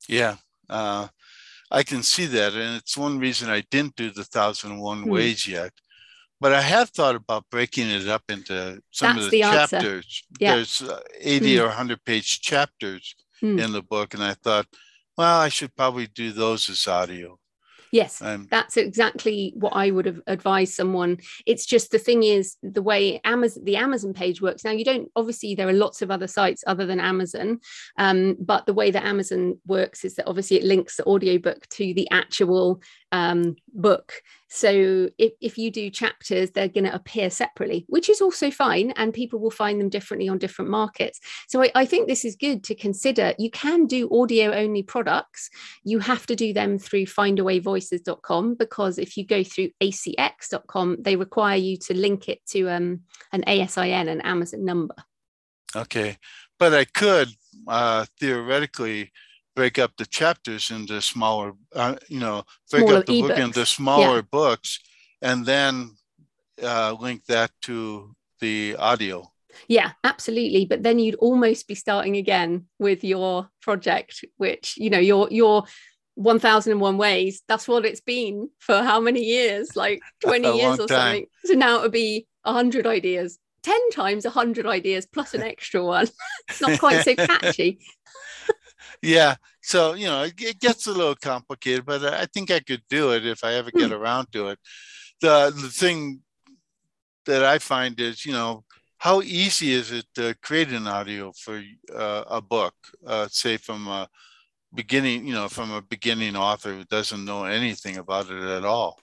Yeah, 0.08 0.36
uh, 0.68 1.08
I 1.70 1.82
can 1.82 2.02
see 2.02 2.26
that. 2.26 2.54
And 2.54 2.76
it's 2.76 2.96
one 2.96 3.18
reason 3.18 3.50
I 3.50 3.62
didn't 3.70 3.96
do 3.96 4.10
the 4.10 4.26
1001 4.32 5.02
hmm. 5.02 5.10
ways 5.10 5.46
yet. 5.46 5.72
But 6.40 6.52
I 6.52 6.60
have 6.60 6.90
thought 6.90 7.14
about 7.14 7.44
breaking 7.50 7.88
it 7.88 8.08
up 8.08 8.24
into 8.28 8.82
some 8.90 9.14
That's 9.14 9.26
of 9.26 9.30
the, 9.30 9.42
the 9.42 9.50
chapters. 9.50 10.24
Yeah. 10.40 10.56
There's 10.56 10.82
uh, 10.82 11.00
80 11.20 11.56
hmm. 11.56 11.62
or 11.62 11.66
100 11.66 12.04
page 12.04 12.40
chapters 12.40 13.14
hmm. 13.40 13.58
in 13.58 13.72
the 13.72 13.82
book. 13.82 14.14
And 14.14 14.22
I 14.24 14.34
thought, 14.34 14.66
well, 15.16 15.40
I 15.40 15.48
should 15.48 15.74
probably 15.76 16.08
do 16.08 16.32
those 16.32 16.68
as 16.68 16.86
audio. 16.88 17.38
Yes, 17.92 18.22
um, 18.22 18.48
that's 18.50 18.78
exactly 18.78 19.52
what 19.54 19.74
I 19.76 19.90
would 19.90 20.06
have 20.06 20.22
advised 20.26 20.72
someone. 20.72 21.18
It's 21.44 21.66
just 21.66 21.90
the 21.90 21.98
thing 21.98 22.22
is 22.22 22.56
the 22.62 22.80
way 22.80 23.20
Amazon, 23.22 23.64
the 23.64 23.76
Amazon 23.76 24.14
page 24.14 24.40
works. 24.40 24.64
Now, 24.64 24.70
you 24.70 24.82
don't 24.82 25.10
obviously 25.14 25.54
there 25.54 25.68
are 25.68 25.74
lots 25.74 26.00
of 26.00 26.10
other 26.10 26.26
sites 26.26 26.64
other 26.66 26.86
than 26.86 26.98
Amazon, 26.98 27.60
um, 27.98 28.38
but 28.40 28.64
the 28.64 28.72
way 28.72 28.90
that 28.90 29.04
Amazon 29.04 29.58
works 29.66 30.06
is 30.06 30.14
that 30.14 30.26
obviously 30.26 30.56
it 30.56 30.64
links 30.64 30.96
the 30.96 31.04
audiobook 31.04 31.68
to 31.68 31.92
the 31.92 32.10
actual 32.10 32.80
um, 33.12 33.56
book. 33.74 34.22
So 34.54 35.08
if, 35.16 35.32
if 35.40 35.56
you 35.56 35.70
do 35.70 35.88
chapters, 35.88 36.50
they're 36.50 36.68
going 36.68 36.84
to 36.84 36.94
appear 36.94 37.30
separately, 37.30 37.86
which 37.88 38.10
is 38.10 38.20
also 38.20 38.50
fine. 38.50 38.90
And 38.96 39.14
people 39.14 39.40
will 39.40 39.50
find 39.50 39.80
them 39.80 39.88
differently 39.88 40.28
on 40.28 40.36
different 40.36 40.70
markets. 40.70 41.20
So 41.48 41.62
I, 41.62 41.70
I 41.74 41.86
think 41.86 42.06
this 42.06 42.22
is 42.22 42.36
good 42.36 42.62
to 42.64 42.74
consider. 42.74 43.32
You 43.38 43.50
can 43.50 43.86
do 43.86 44.10
audio 44.12 44.52
only 44.52 44.82
products. 44.82 45.48
You 45.84 46.00
have 46.00 46.26
to 46.26 46.36
do 46.36 46.52
them 46.52 46.78
through 46.78 47.06
findawayvoices.com 47.06 48.56
because 48.56 48.98
if 48.98 49.16
you 49.16 49.24
go 49.24 49.42
through 49.42 49.70
acx.com, 49.82 50.98
they 51.00 51.16
require 51.16 51.56
you 51.56 51.78
to 51.78 51.94
link 51.94 52.28
it 52.28 52.44
to 52.48 52.68
um, 52.68 53.00
an 53.32 53.44
ASIN, 53.46 54.10
an 54.10 54.20
Amazon 54.20 54.66
number. 54.66 54.96
Okay. 55.74 56.18
But 56.58 56.74
I 56.74 56.84
could 56.84 57.30
uh, 57.66 58.04
theoretically 58.20 59.12
break 59.54 59.78
up 59.78 59.92
the 59.96 60.06
chapters 60.06 60.70
into 60.70 61.00
smaller, 61.02 61.52
uh, 61.74 61.96
you 62.08 62.20
know, 62.20 62.44
break 62.70 62.84
smaller 62.84 62.98
up 62.98 63.06
the 63.06 63.22
book 63.22 63.38
into 63.38 63.66
smaller 63.66 64.16
yeah. 64.16 64.22
books 64.30 64.78
and 65.20 65.44
then 65.44 65.90
uh, 66.62 66.94
link 66.98 67.24
that 67.26 67.50
to 67.62 68.14
the 68.40 68.76
audio. 68.78 69.30
Yeah, 69.68 69.92
absolutely. 70.02 70.64
But 70.64 70.82
then 70.82 70.98
you'd 70.98 71.16
almost 71.16 71.68
be 71.68 71.74
starting 71.74 72.16
again 72.16 72.66
with 72.78 73.04
your 73.04 73.48
project, 73.60 74.24
which, 74.36 74.74
you 74.76 74.90
know, 74.90 74.98
your, 74.98 75.28
your, 75.30 75.64
1001 76.16 76.98
ways 76.98 77.42
that's 77.48 77.66
what 77.66 77.86
it's 77.86 78.02
been 78.02 78.50
for 78.58 78.82
how 78.82 79.00
many 79.00 79.22
years 79.22 79.74
like 79.76 80.02
20 80.22 80.56
years 80.56 80.78
or 80.78 80.86
time. 80.86 80.98
something 80.98 81.26
so 81.44 81.54
now 81.54 81.78
it 81.78 81.82
would 81.82 81.92
be 81.92 82.26
100 82.42 82.86
ideas 82.86 83.38
10 83.62 83.90
times 83.92 84.24
100 84.24 84.66
ideas 84.66 85.06
plus 85.06 85.32
an 85.32 85.40
extra 85.42 85.82
one 85.82 86.06
it's 86.50 86.60
not 86.60 86.78
quite 86.78 87.02
so 87.02 87.14
catchy 87.14 87.78
yeah. 89.02 89.34
So, 89.60 89.94
you 89.94 90.06
know, 90.06 90.22
it, 90.22 90.34
it, 90.38 90.60
gets 90.60 90.86
a 90.86 90.92
little 90.92 91.14
complicated, 91.14 91.84
but 91.84 92.04
I 92.04 92.26
think 92.26 92.50
I 92.50 92.60
could 92.60 92.82
do 92.88 93.12
it 93.12 93.26
if 93.26 93.44
I 93.44 93.54
ever 93.54 93.70
get 93.70 93.88
hmm. 93.88 93.94
around 93.94 94.32
to 94.32 94.48
it. 94.48 94.58
The, 95.20 95.52
the 95.54 95.68
thing 95.68 96.20
that 97.26 97.44
I 97.44 97.58
find 97.58 97.98
is, 98.00 98.24
you 98.24 98.32
know, 98.32 98.64
how 98.98 99.20
easy 99.22 99.72
is 99.72 99.90
it 99.90 100.06
to 100.14 100.34
create 100.42 100.68
an 100.68 100.86
audio 100.86 101.32
for 101.32 101.60
uh, 101.94 102.24
a 102.28 102.40
book, 102.40 102.74
uh, 103.04 103.26
say 103.28 103.56
from 103.56 103.88
a 103.88 104.08
beginning, 104.74 105.26
you 105.26 105.34
know, 105.34 105.48
from 105.48 105.72
a 105.72 105.82
beginning 105.82 106.36
author 106.36 106.72
who 106.72 106.84
doesn't 106.84 107.24
know 107.24 107.44
anything 107.44 107.96
about 107.96 108.30
it 108.30 108.42
at 108.42 108.64
all? 108.64 109.00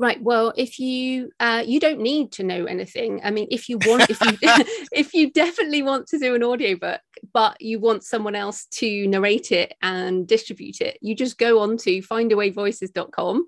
Right. 0.00 0.22
Well, 0.22 0.54
if 0.56 0.78
you 0.78 1.30
uh, 1.40 1.62
you 1.66 1.78
don't 1.78 2.00
need 2.00 2.32
to 2.32 2.42
know 2.42 2.64
anything. 2.64 3.20
I 3.22 3.30
mean, 3.30 3.48
if 3.50 3.68
you 3.68 3.76
want, 3.84 4.08
if 4.08 4.18
you 4.22 4.38
if 4.92 5.12
you 5.12 5.30
definitely 5.30 5.82
want 5.82 6.06
to 6.06 6.18
do 6.18 6.34
an 6.34 6.42
audiobook, 6.42 7.02
but 7.34 7.60
you 7.60 7.78
want 7.78 8.02
someone 8.02 8.34
else 8.34 8.64
to 8.76 9.06
narrate 9.08 9.52
it 9.52 9.74
and 9.82 10.26
distribute 10.26 10.80
it, 10.80 10.96
you 11.02 11.14
just 11.14 11.36
go 11.36 11.58
on 11.58 11.76
to 11.76 12.00
findawayvoices.com 12.00 13.46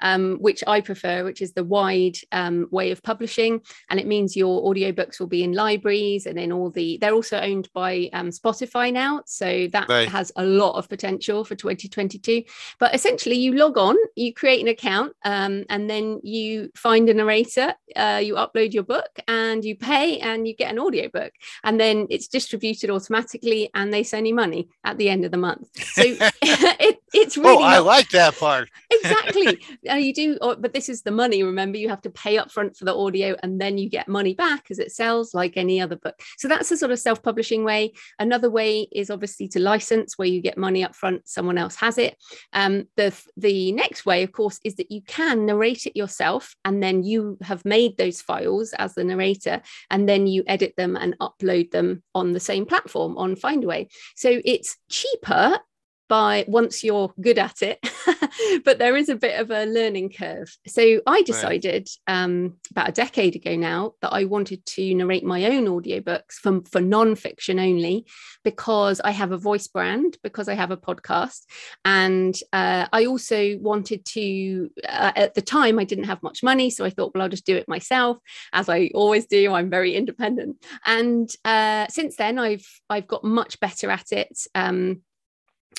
um, 0.00 0.36
which 0.40 0.62
I 0.66 0.80
prefer, 0.80 1.24
which 1.24 1.42
is 1.42 1.52
the 1.52 1.64
wide 1.64 2.16
um, 2.32 2.68
way 2.70 2.90
of 2.90 3.02
publishing. 3.02 3.60
And 3.90 4.00
it 4.00 4.06
means 4.06 4.36
your 4.36 4.62
audiobooks 4.62 5.20
will 5.20 5.26
be 5.26 5.42
in 5.42 5.52
libraries 5.52 6.26
and 6.26 6.38
in 6.38 6.52
all 6.52 6.70
the, 6.70 6.98
they're 6.98 7.14
also 7.14 7.38
owned 7.38 7.68
by 7.72 8.10
um, 8.12 8.30
Spotify 8.30 8.92
now. 8.92 9.22
So 9.26 9.68
that 9.72 9.88
right. 9.88 10.08
has 10.08 10.32
a 10.36 10.44
lot 10.44 10.76
of 10.76 10.88
potential 10.88 11.44
for 11.44 11.54
2022. 11.54 12.44
But 12.78 12.94
essentially, 12.94 13.36
you 13.36 13.52
log 13.54 13.78
on, 13.78 13.96
you 14.16 14.32
create 14.32 14.60
an 14.60 14.68
account, 14.68 15.14
um, 15.24 15.64
and 15.68 15.88
then 15.88 16.20
you 16.22 16.70
find 16.74 17.08
a 17.08 17.14
narrator, 17.14 17.74
uh, 17.96 18.20
you 18.22 18.34
upload 18.34 18.72
your 18.72 18.82
book, 18.82 19.18
and 19.28 19.64
you 19.64 19.76
pay, 19.76 20.18
and 20.18 20.46
you 20.46 20.54
get 20.54 20.70
an 20.70 20.78
audiobook. 20.78 21.32
And 21.62 21.78
then 21.78 22.06
it's 22.10 22.28
distributed 22.28 22.90
automatically, 22.90 23.70
and 23.74 23.92
they 23.92 24.02
send 24.02 24.26
you 24.26 24.34
money 24.34 24.68
at 24.84 24.98
the 24.98 25.08
end 25.08 25.24
of 25.24 25.30
the 25.30 25.36
month. 25.36 25.68
So 25.74 26.02
it, 26.42 26.98
it's 27.12 27.36
really. 27.36 27.56
Oh, 27.56 27.62
I 27.62 27.78
like 27.78 28.10
that 28.10 28.36
part. 28.36 28.68
exactly. 28.90 29.60
Uh, 29.90 29.94
you 29.94 30.12
do, 30.12 30.38
or, 30.40 30.56
but 30.56 30.72
this 30.72 30.88
is 30.88 31.02
the 31.02 31.10
money. 31.10 31.42
Remember, 31.42 31.78
you 31.78 31.88
have 31.88 32.02
to 32.02 32.10
pay 32.10 32.38
up 32.38 32.50
front 32.50 32.76
for 32.76 32.84
the 32.84 32.94
audio 32.94 33.36
and 33.42 33.60
then 33.60 33.78
you 33.78 33.88
get 33.88 34.08
money 34.08 34.34
back 34.34 34.70
as 34.70 34.78
it 34.78 34.92
sells 34.92 35.34
like 35.34 35.56
any 35.56 35.80
other 35.80 35.96
book. 35.96 36.18
So 36.38 36.48
that's 36.48 36.70
a 36.70 36.76
sort 36.76 36.92
of 36.92 36.98
self 36.98 37.22
publishing 37.22 37.64
way. 37.64 37.92
Another 38.18 38.50
way 38.50 38.88
is 38.92 39.10
obviously 39.10 39.48
to 39.48 39.60
license, 39.60 40.16
where 40.16 40.28
you 40.28 40.40
get 40.40 40.58
money 40.58 40.84
up 40.84 40.94
front, 40.94 41.28
someone 41.28 41.58
else 41.58 41.76
has 41.76 41.98
it. 41.98 42.16
Um, 42.52 42.84
the, 42.96 43.14
the 43.36 43.72
next 43.72 44.06
way, 44.06 44.22
of 44.22 44.32
course, 44.32 44.58
is 44.64 44.76
that 44.76 44.90
you 44.90 45.02
can 45.02 45.46
narrate 45.46 45.86
it 45.86 45.96
yourself 45.96 46.54
and 46.64 46.82
then 46.82 47.02
you 47.02 47.38
have 47.42 47.64
made 47.64 47.96
those 47.96 48.20
files 48.20 48.72
as 48.74 48.94
the 48.94 49.04
narrator 49.04 49.62
and 49.90 50.08
then 50.08 50.26
you 50.26 50.44
edit 50.46 50.74
them 50.76 50.96
and 50.96 51.18
upload 51.18 51.70
them 51.70 52.02
on 52.14 52.32
the 52.32 52.40
same 52.40 52.66
platform 52.66 53.16
on 53.16 53.36
Findaway. 53.36 53.88
So 54.16 54.40
it's 54.44 54.76
cheaper 54.88 55.58
by 56.08 56.44
once 56.48 56.84
you're 56.84 57.12
good 57.20 57.38
at 57.38 57.62
it. 57.62 57.78
But 58.64 58.78
there 58.78 58.96
is 58.96 59.08
a 59.08 59.16
bit 59.16 59.38
of 59.40 59.50
a 59.50 59.64
learning 59.64 60.10
curve. 60.10 60.56
So 60.66 61.00
i 61.06 61.22
decided 61.22 61.88
right. 62.08 62.22
um, 62.22 62.56
about 62.70 62.88
a 62.88 62.92
decade 62.92 63.36
ago 63.36 63.56
now 63.56 63.94
that 64.00 64.12
i 64.12 64.24
wanted 64.24 64.64
to 64.66 64.94
narrate 64.94 65.24
my 65.24 65.44
own 65.46 65.66
audiobooks 65.66 66.34
for, 66.34 66.62
for 66.70 66.80
non-fiction 66.80 67.58
only 67.58 68.06
because 68.42 69.00
i 69.00 69.10
have 69.10 69.32
a 69.32 69.38
voice 69.38 69.68
brand 69.68 70.18
because 70.22 70.48
i 70.48 70.54
have 70.54 70.70
a 70.70 70.76
podcast. 70.76 71.42
And 71.84 72.34
uh, 72.52 72.86
i 72.92 73.06
also 73.06 73.58
wanted 73.58 74.04
to 74.06 74.70
uh, 74.88 75.12
at 75.14 75.34
the 75.34 75.42
time 75.42 75.78
i 75.78 75.84
didn't 75.84 76.04
have 76.04 76.22
much 76.22 76.42
money 76.42 76.70
so 76.70 76.84
i 76.84 76.90
thought 76.90 77.14
well 77.14 77.22
i'll 77.22 77.28
just 77.28 77.46
do 77.46 77.56
it 77.56 77.68
myself 77.68 78.18
as 78.52 78.68
i 78.68 78.90
always 78.94 79.26
do. 79.26 79.52
I'm 79.52 79.70
very 79.70 79.94
independent. 79.94 80.64
And 80.84 81.30
uh, 81.44 81.86
since 81.88 82.16
then 82.16 82.38
i've 82.38 82.66
i've 82.90 83.06
got 83.06 83.24
much 83.24 83.60
better 83.60 83.90
at 83.90 84.12
it. 84.12 84.38
Um, 84.54 85.02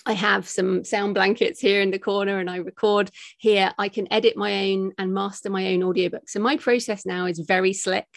I 0.05 0.13
have 0.13 0.47
some 0.47 0.83
sound 0.83 1.13
blankets 1.13 1.59
here 1.59 1.81
in 1.81 1.91
the 1.91 1.99
corner 1.99 2.39
and 2.39 2.49
I 2.49 2.57
record 2.57 3.09
here. 3.37 3.71
I 3.77 3.89
can 3.89 4.11
edit 4.11 4.37
my 4.37 4.71
own 4.71 4.93
and 4.97 5.13
master 5.13 5.49
my 5.49 5.67
own 5.67 5.83
audiobook. 5.83 6.29
So 6.29 6.39
my 6.39 6.57
process 6.57 7.05
now 7.05 7.25
is 7.25 7.39
very 7.39 7.73
slick. 7.73 8.07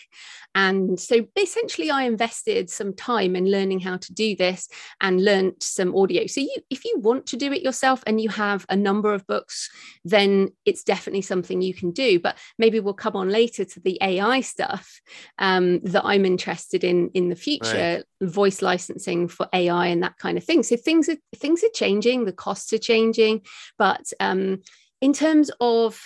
And 0.55 0.99
so 0.99 1.26
essentially, 1.37 1.90
I 1.90 2.02
invested 2.05 2.71
some 2.71 2.93
time 2.93 3.37
in 3.37 3.50
learning 3.50 3.81
how 3.81 3.97
to 3.99 4.12
do 4.12 4.35
this 4.35 4.69
and 5.00 5.25
learnt 5.25 5.62
some 5.62 5.95
audio. 5.95 6.26
So 6.26 6.40
you, 6.40 6.57
if 6.71 6.85
you 6.85 6.99
want 6.99 7.26
to 7.26 7.37
do 7.37 7.52
it 7.52 7.62
yourself 7.62 8.02
and 8.07 8.21
you 8.21 8.28
have 8.31 8.67
a 8.69 8.76
number 8.76 9.12
of 9.12 9.26
books, 9.26 9.71
then 10.05 10.49
it's 10.64 10.83
definitely 10.83 11.23
something 11.23 11.62
you 11.62 11.75
can 11.75 11.93
do. 11.93 12.19
But 12.19 12.37
maybe 12.59 12.81
we'll 12.81 12.95
come 12.95 13.14
on 13.14 13.28
later 13.28 13.64
to 13.64 13.81
the 13.81 13.99
AI 14.00 14.40
stuff 14.40 15.00
um, 15.38 15.81
that 15.81 16.05
I'm 16.05 16.25
interested 16.25 16.83
in 16.83 17.11
in 17.14 17.28
the 17.28 17.37
future, 17.37 18.02
right. 18.21 18.31
voice 18.31 18.62
licensing 18.62 19.28
for 19.28 19.49
AI 19.52 19.87
and 19.87 20.02
that 20.02 20.19
kind 20.19 20.38
of 20.38 20.45
thing. 20.45 20.62
So 20.62 20.76
things 20.76 21.09
are 21.09 21.17
things 21.37 21.62
are 21.62 21.73
changing, 21.75 22.25
the 22.25 22.33
costs 22.33 22.73
are 22.73 22.78
changing, 22.78 23.43
but 23.78 24.11
um, 24.19 24.62
in 25.00 25.12
terms 25.12 25.50
of 25.61 26.00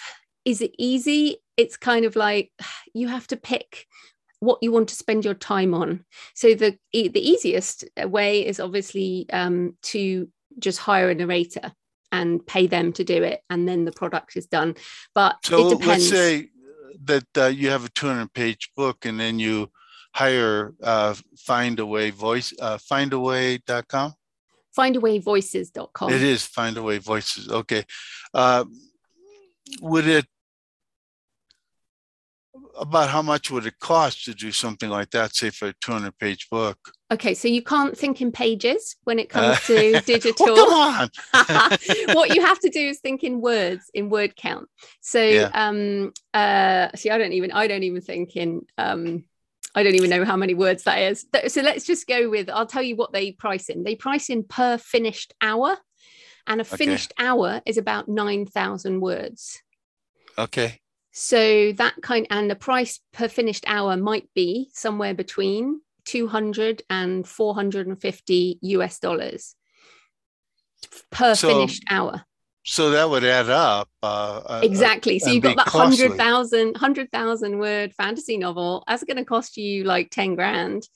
is 0.44 0.60
it 0.60 0.74
easy? 0.78 1.36
It's 1.56 1.76
kind 1.76 2.04
of 2.04 2.16
like 2.16 2.50
you 2.94 3.08
have 3.08 3.26
to 3.28 3.36
pick 3.36 3.86
what 4.42 4.58
you 4.60 4.72
want 4.72 4.88
to 4.88 4.96
spend 4.96 5.24
your 5.24 5.34
time 5.34 5.72
on. 5.72 6.04
So 6.34 6.54
the 6.54 6.76
the 6.92 7.30
easiest 7.30 7.84
way 7.96 8.44
is 8.44 8.58
obviously 8.58 9.26
um, 9.32 9.76
to 9.82 10.28
just 10.58 10.80
hire 10.80 11.10
a 11.10 11.14
narrator 11.14 11.72
and 12.10 12.44
pay 12.44 12.66
them 12.66 12.92
to 12.94 13.04
do 13.04 13.22
it, 13.22 13.42
and 13.48 13.68
then 13.68 13.84
the 13.84 13.92
product 13.92 14.36
is 14.36 14.46
done. 14.46 14.74
But 15.14 15.36
so 15.44 15.68
it 15.68 15.78
depends. 15.78 15.86
let's 15.86 16.08
say 16.08 16.48
that 17.04 17.26
uh, 17.36 17.46
you 17.46 17.70
have 17.70 17.84
a 17.84 17.88
200 17.90 18.32
page 18.32 18.70
book, 18.76 19.06
and 19.06 19.18
then 19.18 19.38
you 19.38 19.70
hire 20.12 20.74
uh, 20.82 21.14
Findaway 21.36 22.12
Voice 22.12 22.52
uh, 22.60 22.78
Findaway.com. 22.78 24.14
Findawayvoices.com. 24.76 26.12
It 26.12 26.22
is 26.22 26.42
Findaway 26.42 26.98
Voices. 26.98 27.48
Okay. 27.48 27.84
Uh, 28.34 28.64
would 29.80 30.08
it 30.08 30.26
about 32.78 33.10
how 33.10 33.22
much 33.22 33.50
would 33.50 33.66
it 33.66 33.78
cost 33.78 34.24
to 34.24 34.34
do 34.34 34.52
something 34.52 34.88
like 34.88 35.10
that, 35.10 35.34
say 35.34 35.50
for 35.50 35.68
a 35.68 35.74
200 35.80 36.16
page 36.18 36.48
book? 36.50 36.78
Okay, 37.10 37.34
so 37.34 37.48
you 37.48 37.62
can't 37.62 37.96
think 37.96 38.20
in 38.20 38.32
pages 38.32 38.96
when 39.04 39.18
it 39.18 39.28
comes 39.28 39.60
to 39.66 40.00
digital. 40.00 40.56
come 40.56 40.72
on. 40.72 41.10
what 42.14 42.34
you 42.34 42.40
have 42.40 42.58
to 42.60 42.70
do 42.70 42.80
is 42.80 43.00
think 43.00 43.22
in 43.22 43.40
words, 43.40 43.90
in 43.94 44.08
word 44.08 44.36
count. 44.36 44.68
So, 45.00 45.22
yeah. 45.22 45.50
um, 45.52 46.12
uh, 46.32 46.88
see, 46.94 47.10
I 47.10 47.18
don't 47.18 47.32
even, 47.32 47.52
I 47.52 47.66
don't 47.66 47.82
even 47.82 48.00
think 48.00 48.36
in, 48.36 48.62
um, 48.78 49.24
I 49.74 49.82
don't 49.82 49.94
even 49.94 50.10
know 50.10 50.24
how 50.24 50.36
many 50.36 50.54
words 50.54 50.84
that 50.84 50.98
is. 50.98 51.26
So 51.48 51.62
let's 51.62 51.86
just 51.86 52.06
go 52.06 52.28
with, 52.28 52.50
I'll 52.50 52.66
tell 52.66 52.82
you 52.82 52.96
what 52.96 53.12
they 53.12 53.32
price 53.32 53.68
in. 53.68 53.84
They 53.84 53.94
price 53.94 54.28
in 54.28 54.44
per 54.44 54.76
finished 54.78 55.34
hour, 55.40 55.76
and 56.46 56.60
a 56.60 56.64
finished 56.64 57.12
okay. 57.18 57.28
hour 57.28 57.62
is 57.64 57.78
about 57.78 58.08
9,000 58.08 59.00
words. 59.00 59.62
Okay. 60.36 60.81
So 61.12 61.72
that 61.72 61.94
kind 62.02 62.26
and 62.30 62.50
the 62.50 62.56
price 62.56 63.00
per 63.12 63.28
finished 63.28 63.64
hour 63.66 63.96
might 63.96 64.28
be 64.34 64.70
somewhere 64.72 65.14
between 65.14 65.82
200 66.06 66.82
and 66.88 67.26
450 67.28 68.58
US 68.62 68.98
dollars 68.98 69.54
per 71.10 71.34
so, 71.34 71.48
finished 71.48 71.84
hour. 71.90 72.24
So 72.64 72.90
that 72.90 73.10
would 73.10 73.24
add 73.24 73.50
up. 73.50 73.88
Uh, 74.02 74.40
uh 74.46 74.60
exactly. 74.62 75.18
So 75.18 75.30
you've 75.30 75.42
got 75.42 75.56
that 75.56 75.72
100,000 75.74 76.72
100,000 76.72 77.58
word 77.58 77.92
fantasy 77.94 78.38
novel. 78.38 78.84
That's 78.86 79.04
going 79.04 79.16
to 79.16 79.24
cost 79.24 79.56
you 79.56 79.84
like 79.84 80.10
10 80.10 80.34
grand. 80.34 80.86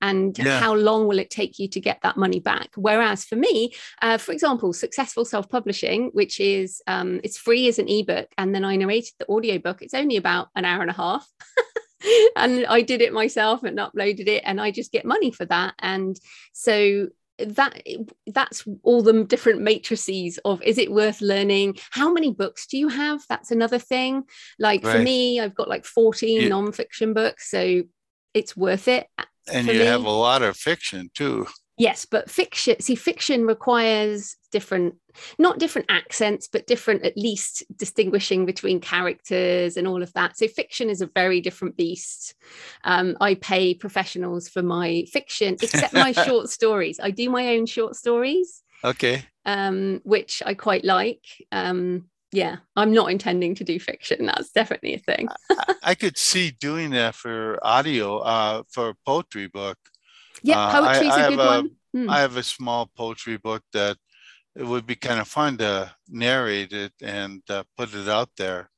And 0.00 0.38
yeah. 0.38 0.58
how 0.58 0.74
long 0.74 1.06
will 1.06 1.18
it 1.18 1.30
take 1.30 1.58
you 1.58 1.68
to 1.68 1.80
get 1.80 1.98
that 2.02 2.16
money 2.16 2.40
back 2.40 2.70
whereas 2.76 3.24
for 3.24 3.36
me 3.36 3.72
uh, 4.02 4.18
for 4.18 4.32
example 4.32 4.72
successful 4.72 5.24
self-publishing 5.24 6.10
which 6.12 6.40
is 6.40 6.82
um, 6.86 7.20
it's 7.24 7.38
free 7.38 7.68
as 7.68 7.78
an 7.78 7.88
ebook 7.88 8.28
and 8.38 8.54
then 8.54 8.64
i 8.64 8.76
narrated 8.76 9.12
the 9.18 9.28
audiobook 9.28 9.82
it's 9.82 9.94
only 9.94 10.16
about 10.16 10.48
an 10.54 10.64
hour 10.64 10.80
and 10.80 10.90
a 10.90 10.94
half 10.94 11.26
and 12.36 12.66
I 12.66 12.82
did 12.82 13.00
it 13.00 13.12
myself 13.12 13.62
and 13.62 13.78
uploaded 13.78 14.28
it, 14.28 14.42
and 14.44 14.60
I 14.60 14.70
just 14.70 14.92
get 14.92 15.04
money 15.04 15.30
for 15.30 15.44
that. 15.46 15.74
And 15.78 16.18
so 16.52 17.08
that 17.38 17.82
that's 18.26 18.64
all 18.82 19.02
the 19.02 19.24
different 19.24 19.60
matrices 19.60 20.38
of 20.44 20.62
is 20.62 20.78
it 20.78 20.90
worth 20.90 21.20
learning 21.20 21.76
how 21.90 22.10
many 22.10 22.32
books 22.32 22.66
do 22.66 22.78
you 22.78 22.88
have 22.88 23.20
that's 23.28 23.50
another 23.50 23.78
thing 23.78 24.22
like 24.58 24.82
right. 24.82 24.96
for 24.96 25.02
me 25.02 25.38
i've 25.38 25.54
got 25.54 25.68
like 25.68 25.84
14 25.84 26.40
yeah. 26.40 26.48
non-fiction 26.48 27.12
books 27.12 27.50
so 27.50 27.82
it's 28.32 28.56
worth 28.56 28.88
it 28.88 29.06
and 29.52 29.66
you 29.66 29.74
me. 29.74 29.84
have 29.84 30.04
a 30.04 30.10
lot 30.10 30.42
of 30.42 30.56
fiction 30.56 31.10
too 31.14 31.46
Yes, 31.78 32.06
but 32.06 32.30
fiction, 32.30 32.80
see, 32.80 32.94
fiction 32.94 33.44
requires 33.44 34.36
different, 34.50 34.94
not 35.38 35.58
different 35.58 35.90
accents, 35.90 36.48
but 36.48 36.66
different, 36.66 37.04
at 37.04 37.18
least 37.18 37.64
distinguishing 37.76 38.46
between 38.46 38.80
characters 38.80 39.76
and 39.76 39.86
all 39.86 40.02
of 40.02 40.10
that. 40.14 40.38
So, 40.38 40.48
fiction 40.48 40.88
is 40.88 41.02
a 41.02 41.10
very 41.14 41.42
different 41.42 41.76
beast. 41.76 42.34
Um, 42.84 43.14
I 43.20 43.34
pay 43.34 43.74
professionals 43.74 44.48
for 44.48 44.62
my 44.62 45.04
fiction, 45.12 45.56
except 45.60 45.92
my 45.92 46.12
short 46.24 46.48
stories. 46.48 46.98
I 46.98 47.10
do 47.10 47.28
my 47.28 47.48
own 47.48 47.66
short 47.66 47.94
stories. 47.94 48.62
Okay. 48.82 49.24
Um, 49.44 50.00
which 50.04 50.42
I 50.46 50.54
quite 50.54 50.84
like. 50.84 51.24
Um, 51.52 52.06
yeah, 52.36 52.56
I'm 52.76 52.92
not 52.92 53.10
intending 53.10 53.54
to 53.54 53.64
do 53.64 53.80
fiction. 53.80 54.26
That's 54.26 54.50
definitely 54.50 54.92
a 54.92 54.98
thing. 54.98 55.26
I, 55.50 55.74
I, 55.82 55.94
could 55.94 56.18
see 56.18 56.50
doing 56.50 56.90
that 56.90 57.14
for 57.14 57.58
audio, 57.62 58.18
uh, 58.18 58.62
for 58.70 58.90
a 58.90 58.94
poetry 59.06 59.46
book. 59.46 59.78
Yeah, 60.42 60.70
poetry's 60.70 61.12
uh, 61.12 61.14
I, 61.14 61.20
I 61.22 61.26
a 61.26 61.30
good 61.30 61.40
a, 61.40 61.46
one. 61.46 61.70
Hmm. 61.94 62.10
I 62.10 62.20
have 62.20 62.36
a 62.36 62.42
small 62.42 62.90
poetry 62.94 63.38
book 63.38 63.62
that 63.72 63.96
it 64.54 64.66
would 64.66 64.84
be 64.84 64.96
kind 64.96 65.18
of 65.18 65.28
fun 65.28 65.56
to 65.58 65.90
narrate 66.10 66.74
it 66.74 66.92
and 67.00 67.40
uh, 67.48 67.64
put 67.74 67.94
it 67.94 68.06
out 68.06 68.28
there. 68.36 68.68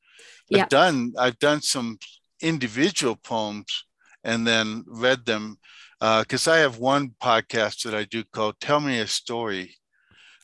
Yeah. 0.48 0.62
I've 0.62 0.68
done 0.68 1.12
I've 1.18 1.38
done 1.40 1.60
some 1.60 1.98
individual 2.40 3.16
poems 3.16 3.86
and 4.22 4.46
then 4.46 4.84
read 4.86 5.26
them 5.26 5.58
because 6.00 6.46
uh, 6.46 6.52
I 6.52 6.58
have 6.58 6.78
one 6.78 7.16
podcast 7.20 7.82
that 7.82 7.94
I 7.94 8.04
do 8.04 8.22
called 8.22 8.60
"Tell 8.60 8.78
Me 8.78 9.00
a 9.00 9.08
Story" 9.08 9.74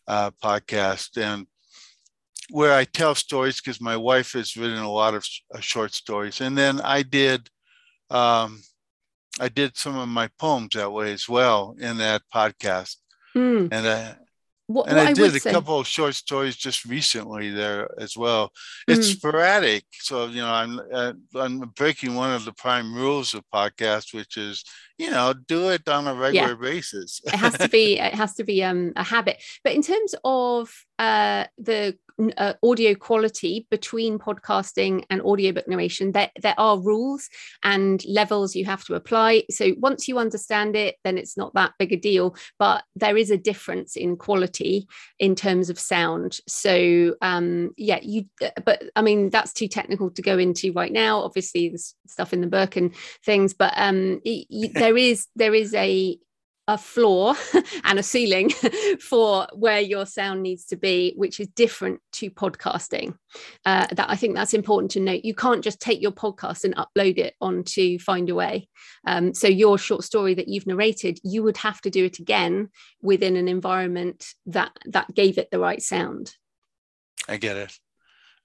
uh, 0.08 0.32
podcast, 0.42 1.16
and 1.16 1.46
where 2.50 2.72
I 2.72 2.84
tell 2.84 3.14
stories 3.14 3.60
because 3.60 3.80
my 3.80 3.96
wife 3.96 4.32
has 4.32 4.56
written 4.56 4.78
a 4.78 4.90
lot 4.90 5.14
of 5.14 5.24
sh- 5.24 5.40
uh, 5.54 5.60
short 5.60 5.94
stories, 5.94 6.40
and 6.40 6.56
then 6.56 6.80
I 6.80 7.02
did 7.02 7.48
um, 8.10 8.62
I 9.40 9.48
did 9.48 9.76
some 9.76 9.96
of 9.96 10.08
my 10.08 10.28
poems 10.38 10.74
that 10.74 10.92
way 10.92 11.12
as 11.12 11.28
well 11.28 11.74
in 11.78 11.96
that 11.98 12.22
podcast. 12.32 12.96
Mm. 13.34 13.68
And 13.72 13.86
I 13.86 14.16
what, 14.66 14.88
and 14.88 14.98
I 14.98 15.12
did 15.12 15.34
a 15.34 15.40
say. 15.40 15.52
couple 15.52 15.78
of 15.78 15.86
short 15.86 16.14
stories 16.14 16.56
just 16.56 16.86
recently 16.86 17.50
there 17.50 17.86
as 18.00 18.16
well. 18.16 18.50
It's 18.88 19.10
mm. 19.10 19.16
sporadic, 19.16 19.84
so 19.92 20.26
you 20.26 20.40
know 20.40 20.50
I'm 20.50 20.80
uh, 20.90 21.12
I'm 21.34 21.58
breaking 21.76 22.14
one 22.14 22.32
of 22.32 22.46
the 22.46 22.52
prime 22.52 22.94
rules 22.94 23.34
of 23.34 23.44
podcast, 23.52 24.14
which 24.14 24.38
is 24.38 24.64
you 24.96 25.10
know 25.10 25.34
do 25.34 25.68
it 25.68 25.86
on 25.86 26.06
a 26.06 26.14
regular 26.14 26.56
yeah. 26.62 26.70
basis. 26.70 27.20
it 27.24 27.34
has 27.34 27.58
to 27.58 27.68
be 27.68 27.98
it 27.98 28.14
has 28.14 28.34
to 28.36 28.44
be 28.44 28.64
um, 28.64 28.94
a 28.96 29.04
habit. 29.04 29.42
But 29.62 29.74
in 29.74 29.82
terms 29.82 30.14
of 30.24 30.72
uh, 30.98 31.44
the 31.58 31.98
uh, 32.36 32.54
audio 32.62 32.94
quality 32.94 33.66
between 33.70 34.18
podcasting 34.18 35.04
and 35.10 35.20
audiobook 35.22 35.66
narration 35.66 36.12
there, 36.12 36.30
there 36.40 36.54
are 36.58 36.78
rules 36.78 37.28
and 37.62 38.04
levels 38.06 38.54
you 38.54 38.64
have 38.64 38.84
to 38.84 38.94
apply. 38.94 39.44
So 39.50 39.72
once 39.78 40.06
you 40.08 40.18
understand 40.18 40.76
it 40.76 40.96
then 41.04 41.18
it's 41.18 41.36
not 41.36 41.54
that 41.54 41.72
big 41.78 41.92
a 41.92 41.96
deal 41.96 42.36
but 42.58 42.84
there 42.94 43.16
is 43.16 43.30
a 43.30 43.36
difference 43.36 43.96
in 43.96 44.16
quality 44.16 44.86
in 45.18 45.34
terms 45.34 45.70
of 45.70 45.78
sound. 45.78 46.38
So 46.46 47.14
um 47.20 47.70
yeah 47.76 47.98
you 48.02 48.26
uh, 48.42 48.50
but 48.64 48.82
i 48.96 49.02
mean 49.02 49.30
that's 49.30 49.52
too 49.52 49.68
technical 49.68 50.10
to 50.10 50.22
go 50.22 50.38
into 50.38 50.72
right 50.72 50.92
now. 50.92 51.20
Obviously 51.20 51.68
there's 51.68 51.94
stuff 52.06 52.32
in 52.32 52.40
the 52.40 52.46
book 52.46 52.76
and 52.76 52.94
things 53.24 53.54
but 53.54 53.72
um 53.76 54.20
there 54.74 54.96
is 54.96 55.26
there 55.36 55.54
is 55.54 55.74
a 55.74 56.18
a 56.66 56.78
floor 56.78 57.34
and 57.84 57.98
a 57.98 58.02
ceiling 58.02 58.50
for 59.00 59.46
where 59.52 59.80
your 59.80 60.06
sound 60.06 60.42
needs 60.42 60.64
to 60.66 60.76
be, 60.76 61.12
which 61.16 61.40
is 61.40 61.48
different 61.48 62.00
to 62.12 62.30
podcasting. 62.30 63.16
Uh, 63.64 63.86
that 63.92 64.08
I 64.08 64.16
think 64.16 64.34
that's 64.34 64.54
important 64.54 64.92
to 64.92 65.00
note. 65.00 65.24
You 65.24 65.34
can't 65.34 65.64
just 65.64 65.80
take 65.80 66.00
your 66.00 66.12
podcast 66.12 66.64
and 66.64 66.74
upload 66.76 67.18
it 67.18 67.34
onto 67.40 67.98
Findaway. 67.98 68.66
Um, 69.06 69.34
so 69.34 69.48
your 69.48 69.78
short 69.78 70.04
story 70.04 70.34
that 70.34 70.48
you've 70.48 70.66
narrated, 70.66 71.18
you 71.22 71.42
would 71.42 71.58
have 71.58 71.80
to 71.82 71.90
do 71.90 72.04
it 72.04 72.18
again 72.18 72.70
within 73.02 73.36
an 73.36 73.48
environment 73.48 74.26
that 74.46 74.72
that 74.86 75.14
gave 75.14 75.38
it 75.38 75.50
the 75.50 75.58
right 75.58 75.82
sound. 75.82 76.34
I 77.28 77.36
get 77.36 77.56
it. 77.56 77.78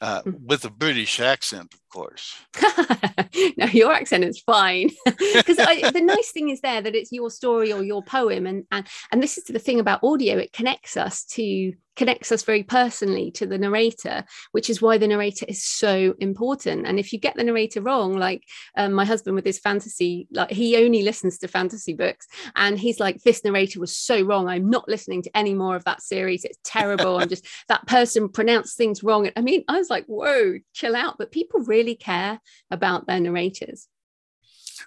Uh, 0.01 0.21
hmm. 0.21 0.31
with 0.45 0.63
a 0.63 0.69
British 0.69 1.19
accent, 1.19 1.75
course. 1.89 2.35
no, 3.57 3.65
your 3.65 3.91
accent 3.91 4.23
is 4.23 4.39
fine. 4.39 4.89
Because 5.39 5.57
the 5.93 6.01
nice 6.01 6.31
thing 6.31 6.49
is 6.49 6.61
there 6.61 6.81
that 6.81 6.95
it's 6.95 7.11
your 7.11 7.29
story 7.29 7.71
or 7.71 7.83
your 7.83 8.03
poem, 8.03 8.45
and 8.45 8.65
and 8.71 8.87
and 9.11 9.21
this 9.21 9.37
is 9.37 9.45
the 9.45 9.59
thing 9.59 9.79
about 9.79 10.03
audio; 10.03 10.37
it 10.37 10.53
connects 10.53 10.97
us 10.97 11.23
to 11.25 11.73
connects 11.99 12.31
us 12.31 12.43
very 12.43 12.63
personally 12.63 13.29
to 13.29 13.45
the 13.45 13.57
narrator, 13.57 14.23
which 14.53 14.69
is 14.69 14.81
why 14.81 14.97
the 14.97 15.07
narrator 15.07 15.45
is 15.49 15.65
so 15.65 16.15
important. 16.19 16.87
And 16.87 16.97
if 16.97 17.11
you 17.11 17.19
get 17.19 17.35
the 17.35 17.43
narrator 17.43 17.81
wrong, 17.81 18.17
like 18.17 18.41
um, 18.77 18.93
my 18.93 19.03
husband 19.03 19.35
with 19.35 19.43
his 19.45 19.59
fantasy, 19.59 20.25
like 20.31 20.49
he 20.49 20.77
only 20.77 21.03
listens 21.03 21.37
to 21.39 21.49
fantasy 21.49 21.93
books, 21.93 22.25
and 22.55 22.79
he's 22.79 22.99
like, 22.99 23.21
"This 23.23 23.43
narrator 23.43 23.79
was 23.79 23.97
so 23.97 24.21
wrong. 24.21 24.47
I'm 24.47 24.69
not 24.69 24.87
listening 24.87 25.21
to 25.23 25.37
any 25.37 25.53
more 25.53 25.75
of 25.75 25.83
that 25.85 26.01
series. 26.01 26.45
It's 26.45 26.59
terrible. 26.63 27.17
I'm 27.17 27.29
just 27.29 27.45
that 27.67 27.85
person 27.87 28.29
pronounced 28.29 28.77
things 28.77 29.03
wrong." 29.03 29.29
I 29.35 29.41
mean, 29.41 29.63
I 29.67 29.77
was 29.77 29.89
like, 29.89 30.05
"Whoa, 30.05 30.59
chill 30.73 30.95
out!" 30.95 31.15
But 31.17 31.31
people 31.31 31.59
really 31.61 31.78
care 31.95 32.39
about 32.71 33.07
their 33.07 33.19
narrators. 33.19 33.87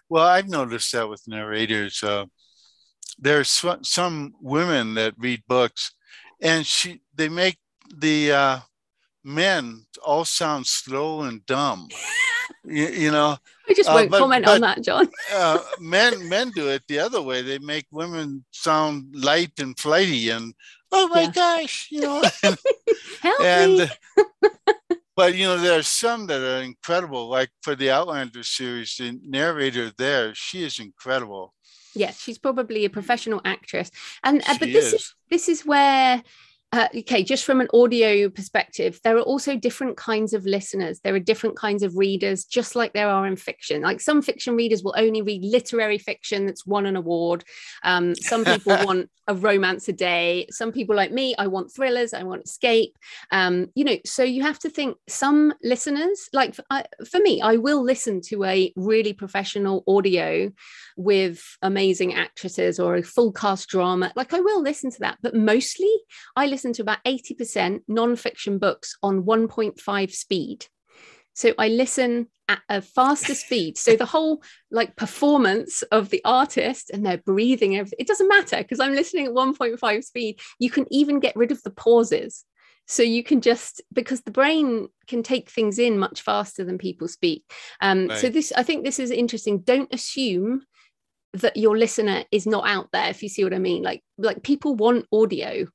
Well, 0.08 0.26
I've 0.26 0.48
noticed 0.48 0.92
that 0.92 1.08
with 1.08 1.26
narrators. 1.26 2.02
Uh, 2.02 2.26
there's 3.18 3.64
some 3.82 4.34
women 4.40 4.94
that 4.94 5.14
read 5.18 5.42
books 5.46 5.92
and 6.42 6.66
she 6.66 7.00
they 7.14 7.28
make 7.28 7.58
the 7.96 8.32
uh, 8.32 8.58
men 9.24 9.86
all 10.04 10.24
sound 10.24 10.66
slow 10.66 11.22
and 11.22 11.46
dumb. 11.46 11.88
you, 12.64 12.88
you, 12.88 13.10
know. 13.10 13.36
I 13.68 13.74
just 13.74 13.88
won't 13.88 14.08
uh, 14.08 14.10
but, 14.10 14.18
comment 14.18 14.44
but, 14.44 14.54
on 14.54 14.60
that, 14.62 14.82
John. 14.82 15.08
uh, 15.34 15.58
men 15.80 16.28
men 16.28 16.50
do 16.54 16.68
it 16.68 16.82
the 16.88 16.98
other 16.98 17.22
way. 17.22 17.42
They 17.42 17.58
make 17.58 17.86
women 17.90 18.44
sound 18.50 19.14
light 19.14 19.52
and 19.58 19.78
flighty 19.78 20.30
and 20.30 20.52
oh 20.90 21.08
my 21.08 21.22
yeah. 21.22 21.30
gosh, 21.30 21.88
you 21.90 22.00
know. 22.00 22.22
Help 23.22 23.40
and, 23.40 23.76
me. 23.78 23.88
But 25.16 25.34
you 25.34 25.44
know, 25.44 25.58
there 25.58 25.78
are 25.78 25.82
some 25.82 26.26
that 26.26 26.40
are 26.40 26.62
incredible. 26.62 27.28
Like 27.28 27.50
for 27.62 27.74
the 27.74 27.90
Outlander 27.90 28.42
series, 28.42 28.96
the 28.96 29.18
narrator 29.24 29.92
there, 29.96 30.34
she 30.34 30.62
is 30.64 30.78
incredible 30.78 31.54
yes 31.94 32.20
she's 32.20 32.38
probably 32.38 32.84
a 32.84 32.90
professional 32.90 33.40
actress 33.44 33.90
and 34.24 34.42
uh, 34.48 34.56
but 34.58 34.68
this 34.72 34.86
is. 34.86 34.94
is 34.94 35.14
this 35.30 35.48
is 35.48 35.66
where 35.66 36.22
uh, 36.72 36.88
okay, 36.96 37.22
just 37.22 37.44
from 37.44 37.60
an 37.60 37.68
audio 37.74 38.30
perspective, 38.30 38.98
there 39.04 39.18
are 39.18 39.22
also 39.22 39.56
different 39.56 39.98
kinds 39.98 40.32
of 40.32 40.46
listeners. 40.46 41.00
There 41.00 41.14
are 41.14 41.20
different 41.20 41.54
kinds 41.54 41.82
of 41.82 41.98
readers, 41.98 42.46
just 42.46 42.74
like 42.74 42.94
there 42.94 43.10
are 43.10 43.26
in 43.26 43.36
fiction. 43.36 43.82
Like 43.82 44.00
some 44.00 44.22
fiction 44.22 44.56
readers 44.56 44.82
will 44.82 44.94
only 44.96 45.20
read 45.20 45.44
literary 45.44 45.98
fiction 45.98 46.46
that's 46.46 46.66
won 46.66 46.86
an 46.86 46.96
award. 46.96 47.44
Um, 47.82 48.14
some 48.14 48.46
people 48.46 48.74
want 48.84 49.10
a 49.28 49.34
romance 49.34 49.86
a 49.88 49.92
day. 49.92 50.46
Some 50.50 50.72
people, 50.72 50.96
like 50.96 51.12
me, 51.12 51.34
I 51.38 51.46
want 51.46 51.72
thrillers, 51.74 52.14
I 52.14 52.22
want 52.22 52.44
escape. 52.44 52.96
Um, 53.30 53.68
you 53.74 53.84
know, 53.84 53.98
so 54.06 54.22
you 54.22 54.42
have 54.42 54.58
to 54.60 54.70
think 54.70 54.96
some 55.08 55.52
listeners, 55.62 56.28
like 56.32 56.54
for, 56.54 56.64
I, 56.70 56.84
for 57.08 57.20
me, 57.20 57.42
I 57.42 57.56
will 57.56 57.82
listen 57.82 58.20
to 58.28 58.44
a 58.44 58.72
really 58.76 59.12
professional 59.12 59.84
audio 59.86 60.50
with 60.96 61.42
amazing 61.62 62.14
actresses 62.14 62.80
or 62.80 62.96
a 62.96 63.02
full 63.02 63.32
cast 63.32 63.68
drama. 63.68 64.12
Like 64.16 64.32
I 64.32 64.40
will 64.40 64.62
listen 64.62 64.90
to 64.90 65.00
that, 65.00 65.18
but 65.22 65.34
mostly 65.34 65.92
I 66.34 66.46
listen 66.46 66.61
listen 66.62 66.72
to 66.74 66.82
about 66.82 67.02
80% 67.04 67.80
non-fiction 67.88 68.58
books 68.58 68.96
on 69.02 69.24
1.5 69.24 70.10
speed. 70.12 70.66
So 71.34 71.54
I 71.58 71.68
listen 71.68 72.28
at 72.48 72.60
a 72.68 72.82
faster 72.82 73.34
speed. 73.34 73.78
So 73.78 73.96
the 73.96 74.06
whole 74.06 74.42
like 74.70 74.94
performance 74.94 75.82
of 75.90 76.10
the 76.10 76.20
artist 76.24 76.90
and 76.90 77.04
their 77.04 77.18
breathing, 77.18 77.76
everything, 77.76 77.98
it 77.98 78.06
doesn't 78.06 78.28
matter 78.28 78.58
because 78.58 78.80
I'm 78.80 78.94
listening 78.94 79.26
at 79.26 79.32
1.5 79.32 80.04
speed. 80.04 80.40
You 80.58 80.70
can 80.70 80.86
even 80.90 81.18
get 81.20 81.34
rid 81.34 81.50
of 81.50 81.62
the 81.62 81.70
pauses. 81.70 82.44
So 82.86 83.02
you 83.02 83.24
can 83.24 83.40
just 83.40 83.80
because 83.92 84.20
the 84.22 84.30
brain 84.30 84.88
can 85.06 85.22
take 85.22 85.48
things 85.48 85.78
in 85.78 85.98
much 85.98 86.20
faster 86.20 86.64
than 86.64 86.78
people 86.78 87.08
speak. 87.08 87.44
Um, 87.80 88.08
right. 88.08 88.18
So 88.18 88.28
this, 88.28 88.52
I 88.56 88.62
think, 88.62 88.84
this 88.84 88.98
is 88.98 89.10
interesting. 89.10 89.60
Don't 89.60 89.92
assume 89.94 90.62
that 91.32 91.56
your 91.56 91.78
listener 91.78 92.24
is 92.30 92.46
not 92.46 92.68
out 92.68 92.88
there. 92.92 93.08
If 93.08 93.22
you 93.22 93.28
see 93.28 93.44
what 93.44 93.54
I 93.54 93.58
mean, 93.58 93.82
like 93.82 94.02
like 94.18 94.42
people 94.42 94.74
want 94.74 95.06
audio 95.12 95.66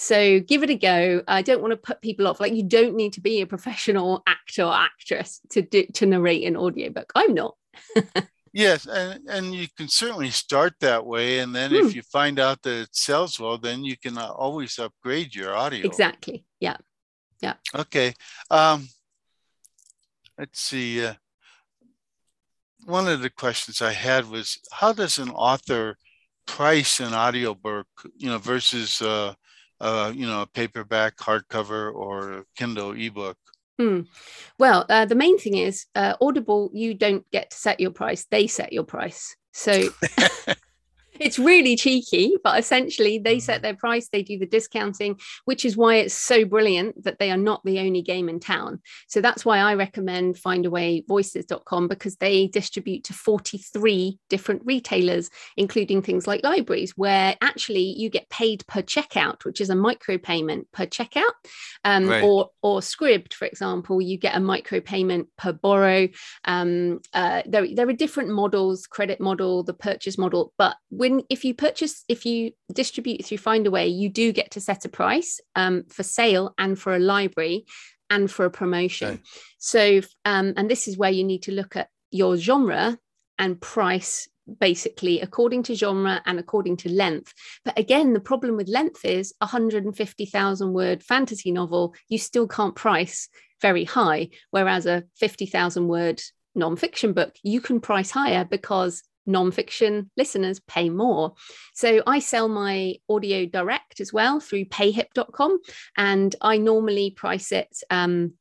so 0.00 0.38
give 0.38 0.62
it 0.62 0.70
a 0.70 0.76
go. 0.76 1.22
I 1.26 1.42
don't 1.42 1.60
want 1.60 1.72
to 1.72 1.76
put 1.76 2.00
people 2.00 2.28
off. 2.28 2.38
Like 2.38 2.52
you 2.52 2.62
don't 2.62 2.94
need 2.94 3.14
to 3.14 3.20
be 3.20 3.40
a 3.40 3.46
professional 3.46 4.22
actor 4.28 4.62
or 4.62 4.72
actress 4.72 5.40
to 5.50 5.62
do, 5.62 5.86
to 5.94 6.06
narrate 6.06 6.46
an 6.46 6.56
audiobook. 6.56 7.12
I'm 7.16 7.34
not. 7.34 7.56
Yes, 8.54 8.86
and, 8.86 9.20
and 9.28 9.54
you 9.54 9.66
can 9.76 9.88
certainly 9.88 10.30
start 10.30 10.72
that 10.80 11.04
way. 11.04 11.40
And 11.40 11.54
then 11.54 11.70
hmm. 11.70 11.76
if 11.76 11.94
you 11.94 12.02
find 12.02 12.38
out 12.38 12.62
that 12.62 12.82
it 12.82 12.96
sells 12.96 13.38
well, 13.38 13.58
then 13.58 13.84
you 13.84 13.96
can 13.96 14.16
uh, 14.16 14.30
always 14.30 14.78
upgrade 14.78 15.34
your 15.34 15.54
audio. 15.54 15.84
Exactly. 15.84 16.44
Yeah. 16.58 16.78
Yeah. 17.40 17.54
Okay. 17.74 18.14
Um, 18.50 18.88
let's 20.38 20.60
see. 20.60 21.04
Uh, 21.04 21.14
one 22.86 23.06
of 23.06 23.20
the 23.20 23.30
questions 23.30 23.82
I 23.82 23.92
had 23.92 24.28
was 24.28 24.58
how 24.72 24.92
does 24.92 25.18
an 25.18 25.30
author 25.30 25.96
price 26.46 27.00
an 27.00 27.12
audiobook, 27.12 27.86
you 28.16 28.30
know, 28.30 28.38
versus 28.38 29.02
uh, 29.02 29.34
uh, 29.80 30.12
you 30.14 30.26
know, 30.26 30.42
a 30.42 30.46
paperback, 30.46 31.16
hardcover, 31.16 31.94
or 31.94 32.44
Kindle 32.56 32.92
ebook? 32.92 33.36
Hmm. 33.78 34.00
Well, 34.58 34.86
uh, 34.88 35.04
the 35.04 35.14
main 35.14 35.38
thing 35.38 35.56
is 35.56 35.86
uh, 35.94 36.14
Audible, 36.20 36.70
you 36.72 36.94
don't 36.94 37.28
get 37.30 37.50
to 37.50 37.56
set 37.56 37.78
your 37.78 37.92
price, 37.92 38.26
they 38.30 38.48
set 38.48 38.72
your 38.72 38.84
price. 38.84 39.36
So 39.52 39.88
it's 41.20 41.38
really 41.38 41.76
cheeky, 41.76 42.34
but 42.42 42.58
essentially 42.58 43.18
they 43.18 43.38
set 43.38 43.60
mm. 43.60 43.62
their 43.62 43.76
price, 43.76 44.08
they 44.08 44.22
do 44.22 44.38
the 44.38 44.46
discounting, 44.46 45.18
which 45.44 45.64
is 45.64 45.76
why 45.76 45.96
it's 45.96 46.14
so 46.14 46.44
brilliant 46.44 47.02
that 47.04 47.18
they 47.18 47.30
are 47.30 47.36
not 47.36 47.62
the 47.64 47.78
only 47.80 48.02
game 48.02 48.28
in 48.28 48.40
town. 48.40 48.80
So 49.08 49.20
that's 49.20 49.44
why 49.44 49.58
I 49.58 49.74
recommend 49.74 50.36
findawayvoices.com 50.36 51.88
because 51.88 52.16
they 52.16 52.48
distribute 52.48 53.04
to 53.04 53.12
43 53.12 54.18
different 54.28 54.62
retailers, 54.64 55.30
including 55.56 56.02
things 56.02 56.26
like 56.26 56.44
libraries, 56.44 56.92
where 56.96 57.36
actually 57.40 57.94
you 57.96 58.10
get 58.10 58.28
paid 58.30 58.66
per 58.66 58.82
checkout, 58.82 59.44
which 59.44 59.60
is 59.60 59.70
a 59.70 59.74
micro 59.74 60.18
payment 60.18 60.70
per 60.72 60.86
checkout. 60.86 61.32
Um, 61.84 62.08
right. 62.08 62.22
or, 62.22 62.50
or 62.62 62.80
Scribd, 62.80 63.32
for 63.32 63.46
example, 63.46 64.00
you 64.00 64.18
get 64.18 64.36
a 64.36 64.40
micro 64.40 64.80
payment 64.80 65.28
per 65.36 65.52
borrow. 65.52 66.08
Um, 66.44 67.00
uh, 67.12 67.42
there, 67.46 67.66
there 67.74 67.88
are 67.88 67.92
different 67.92 68.30
models, 68.30 68.86
credit 68.86 69.20
model, 69.20 69.62
the 69.62 69.74
purchase 69.74 70.18
model, 70.18 70.52
but 70.58 70.76
with 70.90 71.07
when 71.08 71.22
if 71.28 71.44
you 71.44 71.54
purchase 71.54 72.04
if 72.08 72.26
you 72.26 72.52
distribute 72.72 73.24
through 73.24 73.38
findaway 73.38 73.92
you 73.92 74.08
do 74.08 74.32
get 74.32 74.50
to 74.52 74.60
set 74.60 74.84
a 74.84 74.88
price 74.88 75.40
um, 75.56 75.84
for 75.88 76.02
sale 76.02 76.54
and 76.58 76.78
for 76.78 76.94
a 76.94 76.98
library 76.98 77.64
and 78.10 78.30
for 78.30 78.44
a 78.44 78.50
promotion 78.50 79.14
okay. 79.14 79.22
so 79.58 80.00
um, 80.24 80.54
and 80.56 80.70
this 80.70 80.88
is 80.88 80.96
where 80.96 81.10
you 81.10 81.24
need 81.24 81.42
to 81.42 81.52
look 81.52 81.76
at 81.76 81.88
your 82.10 82.36
genre 82.36 82.98
and 83.38 83.60
price 83.60 84.28
basically 84.60 85.20
according 85.20 85.62
to 85.62 85.74
genre 85.74 86.22
and 86.24 86.38
according 86.38 86.76
to 86.76 86.88
length 86.88 87.34
but 87.64 87.78
again 87.78 88.14
the 88.14 88.20
problem 88.20 88.56
with 88.56 88.68
length 88.68 89.04
is 89.04 89.34
a 89.42 89.44
150,000 89.44 90.72
word 90.72 91.02
fantasy 91.02 91.52
novel 91.52 91.94
you 92.08 92.16
still 92.18 92.48
can't 92.48 92.74
price 92.74 93.28
very 93.60 93.84
high 93.84 94.28
whereas 94.50 94.86
a 94.86 95.04
50,000 95.16 95.86
word 95.86 96.22
non-fiction 96.54 97.12
book 97.12 97.36
you 97.42 97.60
can 97.60 97.78
price 97.78 98.10
higher 98.10 98.44
because 98.44 99.02
nonfiction 99.28 100.08
listeners 100.16 100.60
pay 100.60 100.88
more. 100.88 101.34
So 101.74 102.02
I 102.06 102.18
sell 102.18 102.48
my 102.48 102.96
audio 103.08 103.46
direct 103.46 104.00
as 104.00 104.12
well 104.12 104.40
through 104.40 104.64
payhip.com, 104.66 105.60
and 105.96 106.34
I 106.40 106.58
normally 106.58 107.10
price 107.10 107.52
it. 107.52 107.76
Um, 107.90 108.34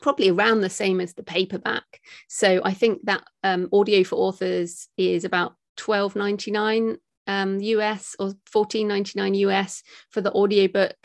probably 0.00 0.30
around 0.30 0.60
the 0.60 0.70
same 0.70 1.00
as 1.00 1.14
the 1.14 1.22
paperback. 1.22 2.00
So 2.28 2.60
I 2.64 2.74
think 2.74 3.00
that 3.04 3.24
um, 3.44 3.68
audio 3.72 4.04
for 4.04 4.16
authors 4.16 4.88
is 4.96 5.24
about 5.24 5.54
twelve 5.76 6.16
ninety 6.16 6.50
nine 6.50 6.96
um, 7.26 7.60
US 7.60 8.16
or 8.18 8.32
fourteen 8.46 8.88
ninety 8.88 9.12
nine 9.16 9.34
US 9.34 9.82
for 10.10 10.20
the 10.20 10.32
audiobook, 10.32 10.96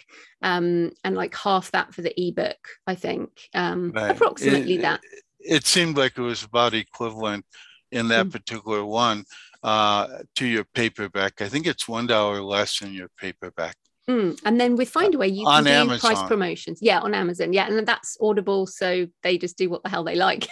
um, 0.41 0.91
and 1.03 1.15
like 1.15 1.35
half 1.35 1.71
that 1.71 1.93
for 1.93 2.01
the 2.01 2.13
ebook. 2.19 2.67
I 2.85 2.95
think 2.95 3.29
um, 3.53 3.91
right. 3.91 4.11
approximately 4.11 4.75
it, 4.75 4.81
that. 4.81 5.01
It 5.39 5.65
seemed 5.65 5.97
like 5.97 6.17
it 6.17 6.21
was 6.21 6.43
about 6.43 6.73
equivalent 6.73 7.45
in 7.91 8.07
that 8.09 8.27
mm. 8.27 8.31
particular 8.31 8.83
one 8.85 9.25
uh, 9.63 10.19
to 10.35 10.45
your 10.45 10.65
paperback. 10.73 11.41
I 11.41 11.49
think 11.49 11.67
it's 11.67 11.87
one 11.87 12.07
dollar 12.07 12.41
less 12.41 12.79
than 12.79 12.93
your 12.93 13.09
paperback. 13.17 13.75
Mm. 14.09 14.39
And 14.45 14.59
then 14.59 14.75
with 14.77 14.91
Findaway, 14.91 15.35
you 15.35 15.45
can 15.45 15.63
do 15.65 15.69
Amazon. 15.69 15.99
price 15.99 16.27
promotions. 16.27 16.79
Yeah, 16.81 16.99
on 16.99 17.13
Amazon. 17.13 17.51
Yeah, 17.51 17.67
and 17.67 17.85
that's 17.85 18.17
Audible, 18.21 18.65
so 18.65 19.07
they 19.23 19.37
just 19.37 19.57
do 19.57 19.69
what 19.69 19.83
the 19.83 19.89
hell 19.89 20.05
they 20.05 20.15
like, 20.15 20.47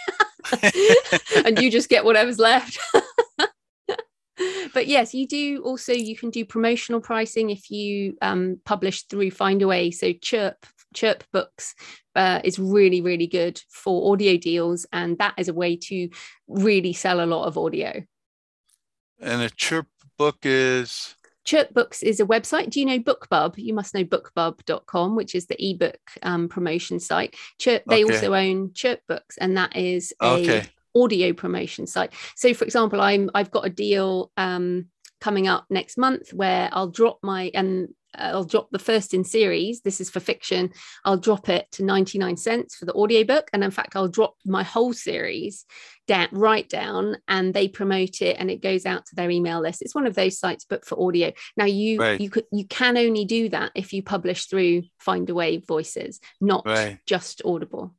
and 1.44 1.58
you 1.58 1.70
just 1.70 1.88
get 1.88 2.04
whatever's 2.04 2.38
left. 2.38 2.78
but 4.74 4.86
yes, 4.86 5.14
you 5.14 5.26
do 5.26 5.62
also 5.64 5.92
you 5.92 6.16
can 6.16 6.28
do 6.28 6.44
promotional 6.44 7.00
pricing 7.00 7.48
if 7.48 7.70
you 7.70 8.18
um, 8.20 8.60
publish 8.66 9.04
through 9.04 9.30
Findaway. 9.30 9.92
So 9.92 10.12
Chirp 10.12 10.66
Chirp 10.96 11.22
Books 11.32 11.74
uh, 12.16 12.40
is 12.42 12.58
really 12.58 13.00
really 13.00 13.26
good 13.26 13.60
for 13.70 14.12
audio 14.12 14.36
deals, 14.36 14.86
and 14.92 15.18
that 15.18 15.34
is 15.38 15.48
a 15.48 15.54
way 15.54 15.76
to 15.76 16.08
really 16.48 16.92
sell 16.92 17.22
a 17.22 17.26
lot 17.26 17.44
of 17.44 17.56
audio. 17.56 18.02
And 19.20 19.42
a 19.42 19.50
Chirp 19.50 19.86
book 20.18 20.38
is 20.42 21.14
Chirp 21.44 21.72
Books 21.72 22.02
is 22.02 22.18
a 22.18 22.26
website. 22.26 22.70
Do 22.70 22.80
you 22.80 22.86
know 22.86 22.98
BookBub? 22.98 23.54
You 23.56 23.72
must 23.72 23.94
know 23.94 24.04
bookbub.com, 24.04 25.14
which 25.14 25.34
is 25.34 25.46
the 25.46 25.56
ebook 25.64 26.00
um, 26.22 26.48
promotion 26.48 26.98
site. 26.98 27.36
Chirp, 27.58 27.84
they 27.86 28.04
okay. 28.04 28.14
also 28.14 28.34
own 28.34 28.72
Chirp 28.74 29.00
Books, 29.08 29.38
and 29.38 29.56
that 29.56 29.76
is 29.76 30.12
a 30.20 30.26
okay. 30.26 30.66
audio 30.94 31.32
promotion 31.32 31.86
site. 31.86 32.12
So, 32.34 32.52
for 32.52 32.64
example, 32.64 33.00
I'm 33.00 33.30
I've 33.34 33.52
got 33.52 33.66
a 33.66 33.70
deal 33.70 34.32
um, 34.36 34.86
coming 35.20 35.46
up 35.46 35.66
next 35.70 35.96
month 35.96 36.34
where 36.34 36.68
I'll 36.72 36.90
drop 36.90 37.20
my 37.22 37.50
and 37.54 37.88
I'll 38.18 38.44
drop 38.44 38.70
the 38.70 38.78
first 38.78 39.14
in 39.14 39.24
series. 39.24 39.80
This 39.80 40.00
is 40.00 40.10
for 40.10 40.20
fiction. 40.20 40.72
I'll 41.04 41.16
drop 41.16 41.48
it 41.48 41.66
to 41.72 41.84
99 41.84 42.36
cents 42.36 42.76
for 42.76 42.84
the 42.84 42.94
audiobook. 42.94 43.48
And 43.52 43.62
in 43.62 43.70
fact, 43.70 43.96
I'll 43.96 44.08
drop 44.08 44.34
my 44.44 44.62
whole 44.62 44.92
series 44.92 45.64
down, 46.06 46.28
right 46.32 46.68
down, 46.68 47.16
and 47.28 47.52
they 47.52 47.68
promote 47.68 48.22
it 48.22 48.36
and 48.38 48.50
it 48.50 48.62
goes 48.62 48.86
out 48.86 49.06
to 49.06 49.16
their 49.16 49.30
email 49.30 49.60
list. 49.60 49.82
It's 49.82 49.94
one 49.94 50.06
of 50.06 50.14
those 50.14 50.38
sites, 50.38 50.64
but 50.68 50.84
for 50.84 51.00
audio. 51.00 51.32
Now 51.56 51.64
you 51.64 51.98
right. 51.98 52.20
you 52.20 52.30
could 52.30 52.44
you 52.52 52.64
can 52.66 52.96
only 52.96 53.24
do 53.24 53.48
that 53.50 53.72
if 53.74 53.92
you 53.92 54.02
publish 54.02 54.46
through 54.46 54.82
Find 54.98 55.26
Findaway 55.26 55.66
Voices, 55.66 56.20
not 56.40 56.64
right. 56.66 56.98
just 57.06 57.42
Audible. 57.44 57.94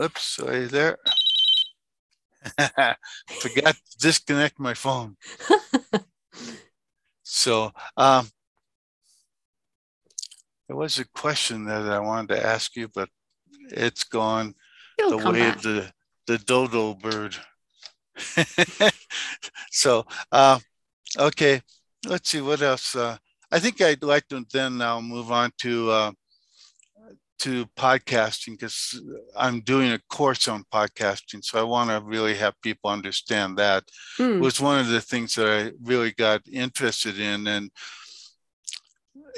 Oops, 0.00 0.22
sorry 0.22 0.66
there. 0.66 0.96
Forgot 2.58 3.74
to 3.74 3.98
disconnect 3.98 4.58
my 4.58 4.74
phone. 4.74 5.16
so 7.22 7.72
um 7.96 8.28
there 10.72 10.78
was 10.78 10.98
a 10.98 11.04
question 11.04 11.66
that 11.66 11.82
I 11.82 11.98
wanted 11.98 12.34
to 12.34 12.46
ask 12.46 12.76
you, 12.76 12.88
but 12.88 13.10
it's 13.68 14.04
gone 14.04 14.54
It'll 14.98 15.18
the 15.18 15.30
way 15.30 15.40
back. 15.40 15.56
of 15.56 15.62
the, 15.62 15.92
the 16.26 16.38
dodo 16.38 16.94
bird. 16.94 17.36
so, 19.70 20.06
uh, 20.32 20.58
okay, 21.18 21.60
let's 22.06 22.30
see 22.30 22.40
what 22.40 22.62
else. 22.62 22.96
Uh, 22.96 23.18
I 23.50 23.58
think 23.58 23.82
I'd 23.82 24.02
like 24.02 24.26
to 24.28 24.46
then 24.50 24.78
now 24.78 24.98
move 25.02 25.30
on 25.30 25.50
to 25.58 25.90
uh, 25.90 26.12
to 27.40 27.66
podcasting 27.76 28.52
because 28.52 28.98
I'm 29.36 29.60
doing 29.60 29.92
a 29.92 30.00
course 30.08 30.48
on 30.48 30.64
podcasting, 30.72 31.44
so 31.44 31.60
I 31.60 31.64
want 31.64 31.90
to 31.90 32.00
really 32.02 32.34
have 32.36 32.54
people 32.62 32.88
understand 32.88 33.58
that. 33.58 33.84
Hmm. 34.16 34.40
was 34.40 34.58
one 34.58 34.80
of 34.80 34.88
the 34.88 35.02
things 35.02 35.34
that 35.34 35.48
I 35.48 35.72
really 35.82 36.12
got 36.12 36.40
interested 36.50 37.20
in, 37.20 37.46
and 37.46 37.70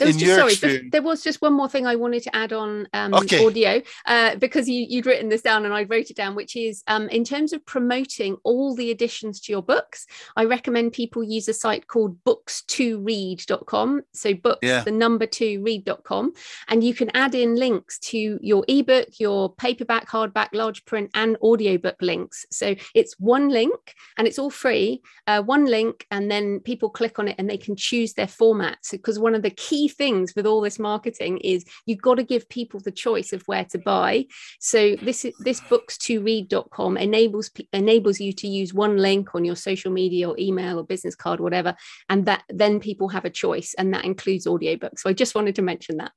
was 0.00 0.16
just, 0.16 0.35
sorry, 0.35 0.54
just, 0.54 0.90
there 0.90 1.02
was 1.02 1.22
just 1.22 1.42
one 1.42 1.52
more 1.52 1.68
thing 1.68 1.87
I 1.87 1.96
wanted 1.96 2.22
to 2.24 2.37
add 2.37 2.52
on 2.52 2.88
um, 2.92 3.14
okay. 3.14 3.44
audio 3.44 3.83
uh, 4.07 4.37
because 4.37 4.68
you, 4.68 4.87
would 4.98 5.07
written 5.07 5.28
this 5.28 5.42
down 5.42 5.64
and 5.64 5.74
I 5.74 5.85
wrote 5.85 6.11
it 6.11 6.16
down, 6.16 6.35
which 6.35 6.57
is 6.57 6.83
um, 6.87 7.09
in 7.09 7.24
terms 7.24 7.52
of 7.52 7.64
promoting 7.66 8.37
all 8.44 8.74
the 8.74 8.90
additions 8.90 9.40
to 9.42 9.52
your 9.52 9.62
books, 9.62 10.07
I 10.37 10.44
recommend 10.44 10.92
people 10.92 11.22
use 11.22 11.48
a 11.48 11.54
site 11.54 11.87
called 11.87 12.22
books2read.com. 12.24 14.02
So 14.12 14.35
books, 14.35 14.61
yeah. 14.62 14.83
the 14.83 14.92
number 14.92 15.26
two 15.26 15.62
read.com. 15.62 16.33
And 16.68 16.83
you 16.83 16.94
can 16.94 17.11
add 17.14 17.35
in 17.35 17.57
links 17.57 17.98
to 18.00 18.38
your 18.40 18.64
ebook, 18.68 19.09
your 19.18 19.54
paperback, 19.54 20.09
hardback, 20.09 20.48
large 20.52 20.85
print, 20.85 21.11
and 21.14 21.37
audiobook 21.42 21.96
links. 22.00 22.46
So 22.50 22.74
it's 22.94 23.18
one 23.18 23.48
link 23.48 23.94
and 24.18 24.26
it's 24.26 24.38
all 24.38 24.50
free, 24.50 25.02
uh, 25.26 25.42
one 25.42 25.66
link, 25.66 26.07
and 26.11 26.30
then 26.30 26.61
people 26.61 26.90
click 26.90 27.18
on 27.18 27.28
it 27.28 27.37
and 27.38 27.48
they 27.48 27.57
can 27.57 27.76
choose 27.76 28.14
their 28.14 28.26
formats. 28.26 28.90
Because 28.90 29.18
one 29.18 29.35
of 29.35 29.42
the 29.42 29.50
key 29.50 29.83
key 29.84 29.88
things 29.88 30.34
with 30.34 30.46
all 30.46 30.60
this 30.60 30.78
marketing 30.78 31.38
is 31.38 31.64
you've 31.86 32.00
got 32.00 32.16
to 32.16 32.22
give 32.22 32.48
people 32.48 32.80
the 32.80 32.90
choice 32.90 33.32
of 33.32 33.42
where 33.46 33.64
to 33.64 33.78
buy. 33.78 34.26
So 34.60 34.96
this 34.96 35.26
this 35.40 35.60
books 35.60 35.98
to 35.98 36.22
read.com 36.22 36.96
enables 36.96 37.50
enables 37.72 38.20
you 38.20 38.32
to 38.32 38.48
use 38.48 38.74
one 38.74 38.96
link 38.96 39.34
on 39.34 39.44
your 39.44 39.56
social 39.56 39.92
media 39.92 40.28
or 40.28 40.36
email 40.38 40.78
or 40.78 40.84
business 40.84 41.14
card, 41.14 41.40
whatever, 41.40 41.74
and 42.08 42.26
that 42.26 42.44
then 42.48 42.80
people 42.80 43.08
have 43.08 43.24
a 43.24 43.30
choice, 43.30 43.74
and 43.78 43.92
that 43.94 44.04
includes 44.04 44.46
audiobooks. 44.46 45.00
So 45.00 45.10
I 45.10 45.12
just 45.12 45.34
wanted 45.34 45.56
to 45.56 45.62
mention 45.62 45.98
that. 45.98 46.12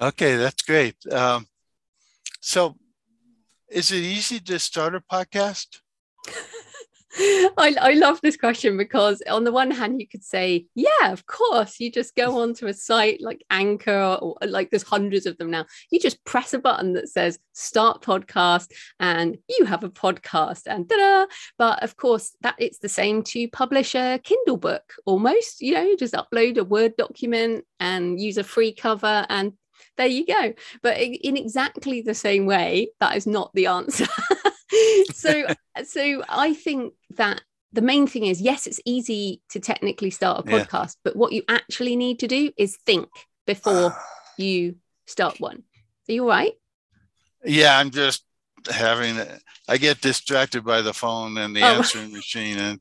Okay, 0.00 0.36
that's 0.36 0.62
great. 0.62 0.96
Um, 1.12 1.46
so, 2.40 2.76
is 3.70 3.90
it 3.90 4.02
easy 4.02 4.40
to 4.40 4.58
start 4.58 4.94
a 4.94 5.00
podcast? 5.00 5.80
I, 7.56 7.76
I 7.80 7.92
love 7.92 8.20
this 8.22 8.36
question 8.36 8.76
because 8.76 9.22
on 9.30 9.44
the 9.44 9.52
one 9.52 9.70
hand 9.70 10.00
you 10.00 10.08
could 10.08 10.24
say 10.24 10.66
yeah 10.74 11.12
of 11.12 11.26
course 11.26 11.78
you 11.78 11.92
just 11.92 12.16
go 12.16 12.40
onto 12.40 12.66
a 12.66 12.74
site 12.74 13.20
like 13.20 13.44
anchor 13.50 14.18
or 14.20 14.36
uh, 14.42 14.48
like 14.48 14.70
there's 14.70 14.82
hundreds 14.82 15.24
of 15.26 15.38
them 15.38 15.50
now. 15.50 15.64
You 15.90 16.00
just 16.00 16.24
press 16.24 16.54
a 16.54 16.58
button 16.58 16.94
that 16.94 17.08
says 17.08 17.38
start 17.52 18.02
podcast 18.02 18.72
and 18.98 19.38
you 19.48 19.64
have 19.64 19.84
a 19.84 19.90
podcast 19.90 20.62
and 20.66 20.88
da 20.88 21.26
but 21.56 21.82
of 21.84 21.96
course 21.96 22.36
that 22.40 22.56
it's 22.58 22.78
the 22.78 22.88
same 22.88 23.22
to 23.22 23.48
publish 23.48 23.94
a 23.94 24.18
kindle 24.24 24.56
book 24.56 24.82
almost 25.06 25.60
you 25.60 25.74
know 25.74 25.82
you 25.82 25.96
just 25.96 26.14
upload 26.14 26.58
a 26.58 26.64
word 26.64 26.96
document 26.96 27.64
and 27.78 28.20
use 28.20 28.38
a 28.38 28.44
free 28.44 28.72
cover 28.72 29.24
and 29.28 29.52
there 29.96 30.06
you 30.06 30.26
go. 30.26 30.54
But 30.82 30.98
in 30.98 31.36
exactly 31.36 32.02
the 32.02 32.14
same 32.14 32.46
way 32.46 32.88
that 33.00 33.16
is 33.16 33.26
not 33.26 33.52
the 33.54 33.66
answer 33.66 34.06
so 35.12 35.46
so 35.84 36.22
i 36.28 36.54
think 36.54 36.94
that 37.10 37.42
the 37.72 37.82
main 37.82 38.06
thing 38.06 38.24
is 38.26 38.40
yes 38.40 38.66
it's 38.66 38.80
easy 38.84 39.40
to 39.48 39.60
technically 39.60 40.10
start 40.10 40.40
a 40.40 40.42
podcast 40.42 40.94
yeah. 40.96 41.00
but 41.04 41.16
what 41.16 41.32
you 41.32 41.42
actually 41.48 41.96
need 41.96 42.18
to 42.18 42.28
do 42.28 42.50
is 42.56 42.76
think 42.86 43.08
before 43.46 43.94
you 44.38 44.76
start 45.06 45.40
one 45.40 45.62
are 46.08 46.12
you 46.12 46.22
all 46.22 46.28
right 46.28 46.52
yeah 47.44 47.78
i'm 47.78 47.90
just 47.90 48.24
having 48.70 49.18
i 49.68 49.76
get 49.76 50.00
distracted 50.00 50.64
by 50.64 50.80
the 50.80 50.92
phone 50.92 51.36
and 51.38 51.54
the 51.54 51.62
oh. 51.62 51.76
answering 51.76 52.12
machine 52.12 52.58
and 52.58 52.80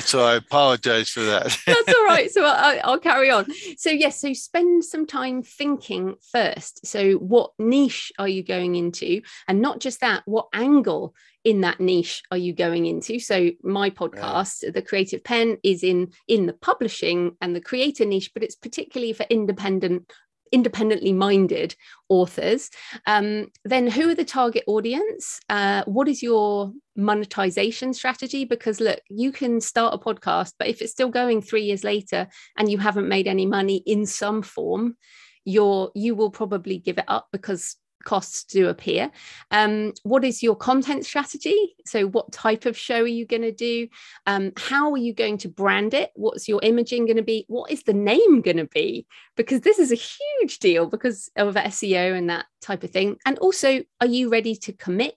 so 0.00 0.24
I 0.24 0.36
apologize 0.36 1.08
for 1.08 1.20
that. 1.20 1.56
That's 1.66 1.94
all 1.94 2.04
right. 2.04 2.30
So 2.30 2.44
I'll, 2.44 2.80
I'll, 2.84 2.98
carry 2.98 3.30
on. 3.30 3.46
So 3.76 3.90
yes, 3.90 4.20
so 4.20 4.32
spend 4.32 4.84
some 4.84 5.06
time 5.06 5.42
thinking 5.42 6.16
first. 6.32 6.86
So 6.86 7.14
what 7.14 7.52
niche 7.58 8.12
are 8.18 8.28
you 8.28 8.42
going 8.42 8.74
into, 8.74 9.22
and 9.46 9.60
not 9.60 9.80
just 9.80 10.00
that, 10.00 10.22
what 10.26 10.48
angle 10.52 11.14
in 11.44 11.62
that 11.62 11.80
niche 11.80 12.22
are 12.30 12.36
you 12.36 12.52
going 12.52 12.86
into? 12.86 13.18
So 13.18 13.50
my 13.62 13.90
podcast, 13.90 14.72
the 14.72 14.82
Creative 14.82 15.22
Penn, 15.22 15.58
is 15.62 15.82
in 15.82 16.12
in 16.26 16.46
the 16.46 16.52
publishing 16.52 17.36
and 17.40 17.54
the 17.54 17.60
creator 17.60 18.04
niche, 18.04 18.32
but 18.34 18.42
it's 18.42 18.56
particularly 18.56 19.12
for 19.12 19.26
independent 19.30 20.10
independently 20.52 21.12
minded 21.12 21.74
authors 22.08 22.70
um, 23.06 23.48
then 23.64 23.86
who 23.86 24.10
are 24.10 24.14
the 24.14 24.24
target 24.24 24.64
audience? 24.66 25.40
Uh, 25.48 25.82
what 25.84 26.08
is 26.08 26.22
your 26.22 26.72
monetization 26.96 27.92
strategy? 27.92 28.44
Because 28.44 28.80
look 28.80 29.00
you 29.08 29.32
can 29.32 29.60
start 29.60 29.94
a 29.94 29.98
podcast 29.98 30.52
but 30.58 30.68
if 30.68 30.80
it's 30.82 30.92
still 30.92 31.08
going 31.08 31.40
three 31.40 31.62
years 31.62 31.84
later 31.84 32.28
and 32.56 32.70
you 32.70 32.78
haven't 32.78 33.08
made 33.08 33.26
any 33.26 33.46
money 33.46 33.82
in 33.86 34.06
some 34.06 34.42
form 34.42 34.96
you're 35.44 35.90
you 35.94 36.14
will 36.14 36.30
probably 36.30 36.78
give 36.78 36.98
it 36.98 37.04
up 37.08 37.28
because 37.32 37.76
costs 38.04 38.44
do 38.44 38.68
appear. 38.68 39.10
Um, 39.50 39.92
what 40.02 40.24
is 40.24 40.42
your 40.42 40.56
content 40.56 41.04
strategy? 41.04 41.74
So, 41.84 42.06
what 42.06 42.32
type 42.32 42.66
of 42.66 42.76
show 42.76 43.02
are 43.02 43.06
you 43.06 43.26
going 43.26 43.42
to 43.42 43.52
do? 43.52 43.88
Um, 44.26 44.52
how 44.56 44.92
are 44.92 44.98
you 44.98 45.12
going 45.12 45.38
to 45.38 45.48
brand 45.48 45.94
it? 45.94 46.10
What's 46.14 46.48
your 46.48 46.60
imaging 46.62 47.06
going 47.06 47.16
to 47.16 47.22
be? 47.22 47.44
What 47.48 47.70
is 47.70 47.82
the 47.82 47.92
name 47.92 48.40
going 48.40 48.56
to 48.56 48.66
be? 48.66 49.06
Because 49.36 49.60
this 49.62 49.78
is 49.78 49.92
a 49.92 49.94
huge 49.94 50.58
deal 50.58 50.86
because 50.86 51.30
of 51.36 51.54
SEO 51.54 52.16
and 52.16 52.30
that 52.30 52.46
type 52.60 52.84
of 52.84 52.90
thing. 52.90 53.16
And 53.26 53.38
also, 53.38 53.82
are 54.00 54.06
you 54.06 54.28
ready 54.30 54.56
to 54.56 54.72
commit? 54.72 55.16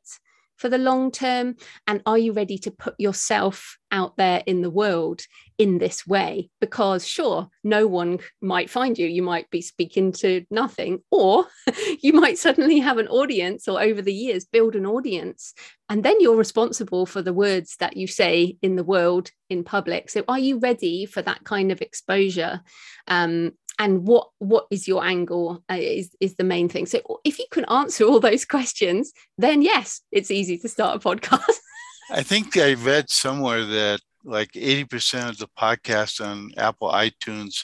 For 0.62 0.69
the 0.69 0.78
long 0.78 1.12
term? 1.12 1.56
And 1.88 2.02
are 2.06 2.17
you 2.17 2.32
ready 2.32 2.58
to 2.60 2.71
put 2.71 2.93
yourself 3.00 3.78
out 3.91 4.15
there 4.15 4.43
in 4.45 4.62
the 4.62 4.69
world 4.69 5.24
in 5.58 5.80
this 5.80 6.06
way? 6.06 6.50
Because, 6.62 7.06
sure, 7.06 7.50
no 7.63 7.88
one 7.88 8.19
might 8.41 8.69
find 8.69 8.97
you. 8.97 9.08
You 9.08 9.24
might 9.24 9.50
be 9.50 9.62
speaking 9.62 10.12
to 10.13 10.45
nothing, 10.52 11.00
or 11.10 11.47
you 12.02 12.13
might 12.13 12.38
suddenly 12.38 12.80
have 12.80 13.00
an 13.00 13.08
audience, 13.08 13.67
or 13.67 13.82
over 13.82 14.02
the 14.02 14.13
years, 14.13 14.45
build 14.45 14.76
an 14.76 14.86
audience. 14.86 15.54
And 15.89 16.04
then 16.04 16.21
you're 16.21 16.38
responsible 16.38 17.06
for 17.06 17.21
the 17.21 17.34
words 17.34 17.76
that 17.80 17.97
you 17.97 18.08
say 18.08 18.58
in 18.62 18.78
the 18.78 18.84
world 18.84 19.32
in 19.50 19.63
public. 19.65 20.10
So, 20.10 20.24
are 20.28 20.39
you 20.39 20.60
ready 20.60 21.06
for 21.06 21.21
that 21.24 21.43
kind 21.43 21.71
of 21.71 21.82
exposure? 21.82 22.62
Um, 23.08 23.54
and 23.82 24.08
what 24.08 24.30
what 24.38 24.67
is 24.70 24.88
your 24.88 25.04
angle 25.04 25.63
uh, 25.70 25.76
is 25.76 26.15
is 26.20 26.36
the 26.36 26.44
main 26.44 26.70
thing. 26.70 26.86
So 26.86 27.00
if 27.26 27.39
you 27.39 27.48
can 27.52 27.65
answer 27.65 28.06
all 28.06 28.20
those 28.20 28.46
questions 28.46 29.12
then 29.38 29.62
yes 29.62 30.02
it's 30.12 30.32
easy 30.32 30.58
to 30.60 30.70
start 30.70 30.96
a 30.98 31.00
podcast. 31.00 31.58
I 32.12 32.24
think 32.24 32.58
i 32.58 32.74
read 32.74 33.10
somewhere 33.10 33.65
that 33.65 34.00
like 34.24 34.52
80% 34.52 35.30
of 35.30 35.38
the 35.38 35.48
podcasts 35.48 36.20
on 36.24 36.52
apple 36.58 36.91
itunes 36.91 37.63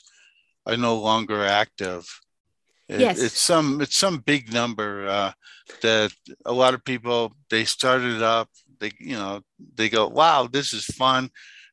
are 0.65 0.77
no 0.77 0.95
longer 0.95 1.43
active. 1.45 2.03
It, 2.89 3.01
yes. 3.01 3.19
it's 3.19 3.39
some 3.39 3.81
it's 3.81 3.97
some 3.97 4.17
big 4.19 4.51
number 4.51 5.07
uh, 5.07 5.31
that 5.81 6.11
a 6.45 6.53
lot 6.53 6.73
of 6.73 6.83
people 6.83 7.33
they 7.49 7.65
started 7.65 8.23
up 8.23 8.49
they 8.79 8.91
you 8.99 9.17
know 9.21 9.41
they 9.75 9.89
go 9.89 10.07
wow 10.07 10.47
this 10.47 10.73
is 10.73 10.85
fun 10.85 11.29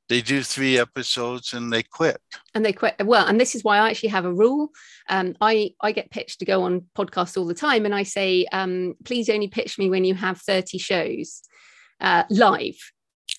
they 0.08 0.20
do 0.20 0.42
three 0.42 0.78
episodes 0.78 1.52
and 1.52 1.72
they 1.72 1.82
quit. 1.82 2.20
And 2.54 2.64
they 2.64 2.72
quit. 2.72 2.94
Well 3.04 3.26
and 3.26 3.40
this 3.40 3.54
is 3.54 3.64
why 3.64 3.78
i 3.78 3.90
actually 3.90 4.10
have 4.10 4.24
a 4.24 4.32
rule. 4.32 4.70
Um, 5.08 5.34
i 5.40 5.70
i 5.80 5.92
get 5.92 6.10
pitched 6.10 6.40
to 6.40 6.44
go 6.44 6.62
on 6.62 6.86
podcasts 6.96 7.36
all 7.36 7.46
the 7.46 7.54
time 7.54 7.84
and 7.84 7.94
i 7.94 8.02
say 8.02 8.46
um, 8.52 8.94
please 9.04 9.28
only 9.28 9.48
pitch 9.48 9.78
me 9.78 9.90
when 9.90 10.04
you 10.04 10.14
have 10.14 10.40
30 10.40 10.78
shows 10.78 11.42
uh, 12.00 12.24
live. 12.30 12.76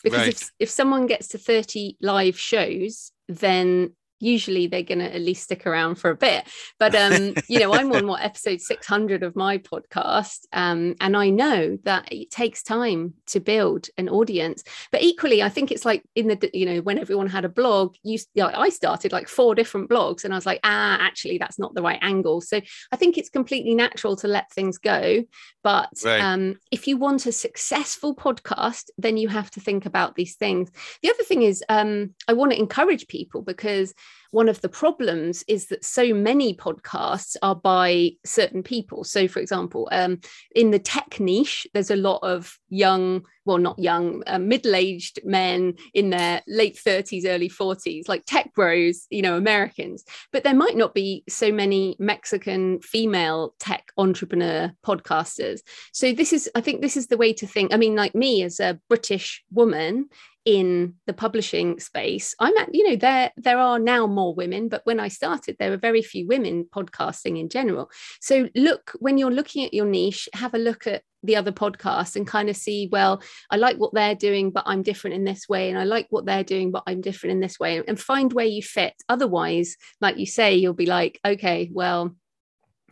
Because 0.03 0.19
right. 0.19 0.29
if, 0.29 0.51
if 0.59 0.69
someone 0.69 1.07
gets 1.07 1.29
to 1.29 1.37
30 1.37 1.97
live 2.01 2.37
shows 2.37 3.11
then 3.27 3.95
usually 4.19 4.67
they're 4.67 4.83
going 4.83 4.99
to 4.99 5.13
at 5.13 5.21
least 5.21 5.43
stick 5.43 5.67
around 5.67 5.95
for 5.95 6.09
a 6.09 6.15
bit. 6.15 6.47
But 6.79 6.95
um 6.95 7.35
you 7.47 7.59
know 7.59 7.73
i'm 7.73 7.91
on 7.91 8.07
what 8.11 8.23
episode 8.23 8.61
600 8.61 9.23
of 9.23 9.35
my 9.35 9.57
podcast 9.57 10.39
um 10.53 10.95
and 11.01 11.15
i 11.17 11.29
know 11.29 11.77
that 11.83 12.11
it 12.11 12.31
takes 12.31 12.63
time 12.63 13.13
to 13.27 13.39
build 13.39 13.87
an 13.97 14.09
audience. 14.09 14.63
But 14.91 15.03
equally 15.03 15.43
i 15.43 15.49
think 15.49 15.71
it's 15.71 15.85
like 15.85 16.03
in 16.15 16.27
the 16.27 16.49
you 16.53 16.65
know 16.65 16.81
when 16.81 16.97
everyone 16.97 17.27
had 17.27 17.45
a 17.45 17.49
blog 17.49 17.95
you, 18.03 18.19
you 18.33 18.43
know, 18.43 18.51
i 18.53 18.69
started 18.69 19.11
like 19.11 19.27
four 19.27 19.55
different 19.55 19.89
blogs 19.89 20.23
and 20.23 20.33
i 20.33 20.37
was 20.37 20.45
like 20.45 20.59
ah 20.63 20.97
actually 20.99 21.37
that's 21.37 21.59
not 21.59 21.73
the 21.73 21.81
right 21.81 21.99
angle. 22.01 22.41
So 22.41 22.61
i 22.91 22.95
think 22.95 23.17
it's 23.17 23.29
completely 23.29 23.75
natural 23.75 24.15
to 24.17 24.27
let 24.27 24.51
things 24.51 24.77
go. 24.77 25.23
But 25.63 25.89
right. 26.03 26.21
um 26.21 26.55
if 26.71 26.87
you 26.87 26.97
want 26.97 27.25
a 27.25 27.31
successful 27.31 28.15
podcast 28.15 28.85
then 28.97 29.17
you 29.17 29.27
have 29.27 29.51
to 29.51 29.59
think 29.59 29.85
about 29.85 30.15
these 30.15 30.35
things. 30.35 30.71
The 31.01 31.09
other 31.09 31.23
thing 31.23 31.41
is 31.41 31.63
um 31.69 32.13
i 32.27 32.33
want 32.33 32.51
to 32.51 32.59
encourage 32.59 33.07
people 33.07 33.41
because 33.41 33.93
one 34.35 34.49
of 34.49 34.59
the 34.59 34.67
problems 34.67 35.45
is 35.47 35.67
that 35.67 35.85
so 35.85 36.13
many 36.13 36.53
podcasts 36.53 37.37
are 37.41 37.55
by 37.55 38.11
certain 38.25 38.63
people. 38.63 39.05
So, 39.05 39.29
for 39.29 39.39
example, 39.39 39.87
um, 39.93 40.19
in 40.53 40.71
the 40.71 40.79
tech 40.79 41.21
niche, 41.21 41.65
there's 41.73 41.89
a 41.89 41.95
lot 41.95 42.19
of 42.21 42.59
young, 42.67 43.25
well, 43.45 43.57
not 43.57 43.79
young, 43.79 44.23
uh, 44.27 44.37
middle 44.37 44.75
aged 44.75 45.19
men 45.23 45.75
in 45.93 46.09
their 46.09 46.41
late 46.47 46.77
30s, 46.85 47.25
early 47.25 47.47
40s, 47.47 48.09
like 48.09 48.25
tech 48.25 48.53
bros, 48.53 49.07
you 49.09 49.21
know, 49.21 49.37
Americans. 49.37 50.03
But 50.33 50.43
there 50.43 50.53
might 50.53 50.75
not 50.75 50.93
be 50.93 51.23
so 51.29 51.53
many 51.53 51.95
Mexican 51.97 52.81
female 52.81 53.55
tech 53.57 53.85
entrepreneur 53.97 54.73
podcasters. 54.85 55.61
So, 55.93 56.11
this 56.11 56.33
is, 56.33 56.49
I 56.55 56.59
think, 56.59 56.81
this 56.81 56.97
is 56.97 57.07
the 57.07 57.17
way 57.17 57.31
to 57.31 57.47
think. 57.47 57.73
I 57.73 57.77
mean, 57.77 57.95
like 57.95 58.13
me 58.13 58.43
as 58.43 58.59
a 58.59 58.81
British 58.89 59.45
woman, 59.49 60.09
in 60.45 60.93
the 61.07 61.13
publishing 61.13 61.79
space 61.79 62.35
i'm 62.39 62.55
at 62.57 62.73
you 62.73 62.87
know 62.87 62.95
there 62.95 63.31
there 63.35 63.57
are 63.57 63.79
now 63.79 64.05
more 64.05 64.33
women 64.35 64.69
but 64.69 64.81
when 64.85 64.99
i 64.99 65.07
started 65.07 65.55
there 65.57 65.71
were 65.71 65.77
very 65.77 66.03
few 66.03 66.27
women 66.27 66.65
podcasting 66.73 67.39
in 67.39 67.49
general. 67.49 67.89
So 68.21 68.49
look 68.55 68.91
when 68.99 69.17
you're 69.17 69.31
looking 69.31 69.65
at 69.65 69.73
your 69.73 69.85
niche 69.85 70.29
have 70.33 70.53
a 70.53 70.59
look 70.59 70.85
at 70.87 71.03
the 71.23 71.35
other 71.35 71.51
podcasts 71.51 72.15
and 72.15 72.27
kind 72.27 72.49
of 72.49 72.55
see 72.55 72.87
well 72.91 73.21
i 73.49 73.55
like 73.55 73.77
what 73.77 73.93
they're 73.93 74.13
doing 74.13 74.51
but 74.51 74.63
i'm 74.67 74.83
different 74.83 75.15
in 75.15 75.23
this 75.23 75.49
way 75.49 75.69
and 75.69 75.79
i 75.79 75.83
like 75.83 76.05
what 76.11 76.25
they're 76.25 76.43
doing 76.43 76.71
but 76.71 76.83
i'm 76.85 77.01
different 77.01 77.31
in 77.31 77.39
this 77.39 77.59
way 77.59 77.81
and 77.87 77.99
find 77.99 78.31
where 78.33 78.45
you 78.45 78.61
fit. 78.61 78.93
Otherwise 79.09 79.77
like 80.01 80.17
you 80.17 80.25
say 80.25 80.55
you'll 80.55 80.73
be 80.73 80.85
like 80.85 81.19
okay 81.25 81.69
well 81.73 82.15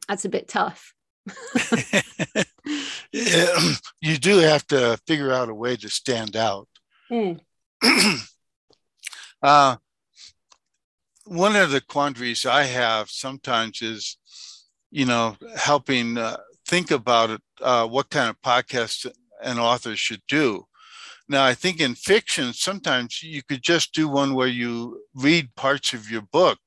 that's 0.08 0.26
a 0.26 0.30
bit 0.30 0.48
tough. 0.48 0.94
Yeah, 3.14 3.56
you 4.02 4.18
do 4.18 4.38
have 4.40 4.66
to 4.68 4.98
figure 5.08 5.32
out 5.32 5.50
a 5.50 5.54
way 5.54 5.76
to 5.78 5.90
stand 5.90 6.36
out 6.36 6.68
Mm. 7.14 7.40
uh, 9.44 9.76
one 11.26 11.56
of 11.56 11.70
the 11.70 11.82
quandaries 11.82 12.46
I 12.46 12.64
have 12.64 13.10
sometimes 13.10 13.82
is, 13.84 14.18
you 14.90 15.06
know, 15.06 15.38
helping 15.56 16.18
uh, 16.18 16.38
think 16.68 16.90
about 16.90 17.30
it, 17.30 17.42
uh, 17.62 17.88
what 17.88 18.10
kind 18.10 18.30
of 18.30 18.42
podcast 18.42 19.06
an 19.44 19.60
author 19.60 19.96
should 19.96 20.24
do. 20.28 20.66
Now, 21.30 21.46
I 21.46 21.54
think 21.54 21.80
in 21.80 21.96
fiction, 21.96 22.52
sometimes 22.52 23.22
you 23.22 23.44
could 23.44 23.62
just 23.62 23.94
do 23.94 24.08
one 24.08 24.34
where 24.34 24.48
you 24.48 25.02
read 25.14 25.56
parts 25.56 25.94
of 25.94 26.10
your 26.10 26.22
book, 26.22 26.60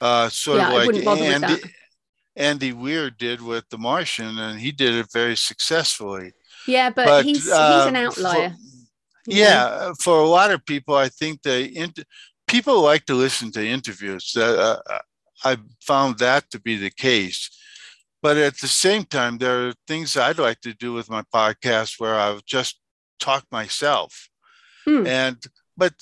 uh, 0.00 0.28
sort 0.28 0.58
yeah, 0.58 0.68
of 0.68 0.74
like 0.74 1.06
Andy, 1.06 1.62
Andy 2.36 2.72
Weir 2.72 3.10
did 3.10 3.40
with 3.40 3.68
The 3.70 3.78
Martian, 3.78 4.38
and 4.38 4.60
he 4.60 4.72
did 4.72 4.94
it 4.94 5.06
very 5.12 5.36
successfully. 5.36 6.32
Yeah, 6.66 6.90
but, 6.90 7.06
but 7.06 7.24
he's, 7.24 7.44
he's 7.44 7.52
an 7.52 7.96
uh, 7.96 8.08
outlier. 8.08 8.50
For, 8.50 8.56
yeah, 9.28 9.64
uh, 9.64 9.94
for 10.00 10.20
a 10.20 10.26
lot 10.26 10.50
of 10.50 10.64
people, 10.64 10.94
I 10.94 11.08
think 11.08 11.42
they 11.42 11.74
people 12.46 12.80
like 12.80 13.04
to 13.06 13.14
listen 13.14 13.50
to 13.52 13.66
interviews. 13.66 14.34
Uh, 14.36 14.80
uh, 14.88 14.98
I 15.44 15.58
found 15.80 16.18
that 16.18 16.50
to 16.50 16.60
be 16.60 16.76
the 16.76 16.90
case. 16.90 17.50
But 18.20 18.36
at 18.36 18.58
the 18.58 18.66
same 18.66 19.04
time, 19.04 19.38
there 19.38 19.68
are 19.68 19.74
things 19.86 20.16
I'd 20.16 20.38
like 20.38 20.60
to 20.62 20.74
do 20.74 20.92
with 20.92 21.08
my 21.08 21.22
podcast 21.32 22.00
where 22.00 22.18
I've 22.18 22.44
just 22.44 22.80
talk 23.20 23.44
myself. 23.52 24.28
mm. 24.86 25.06
and 25.06 25.36
but 25.76 25.94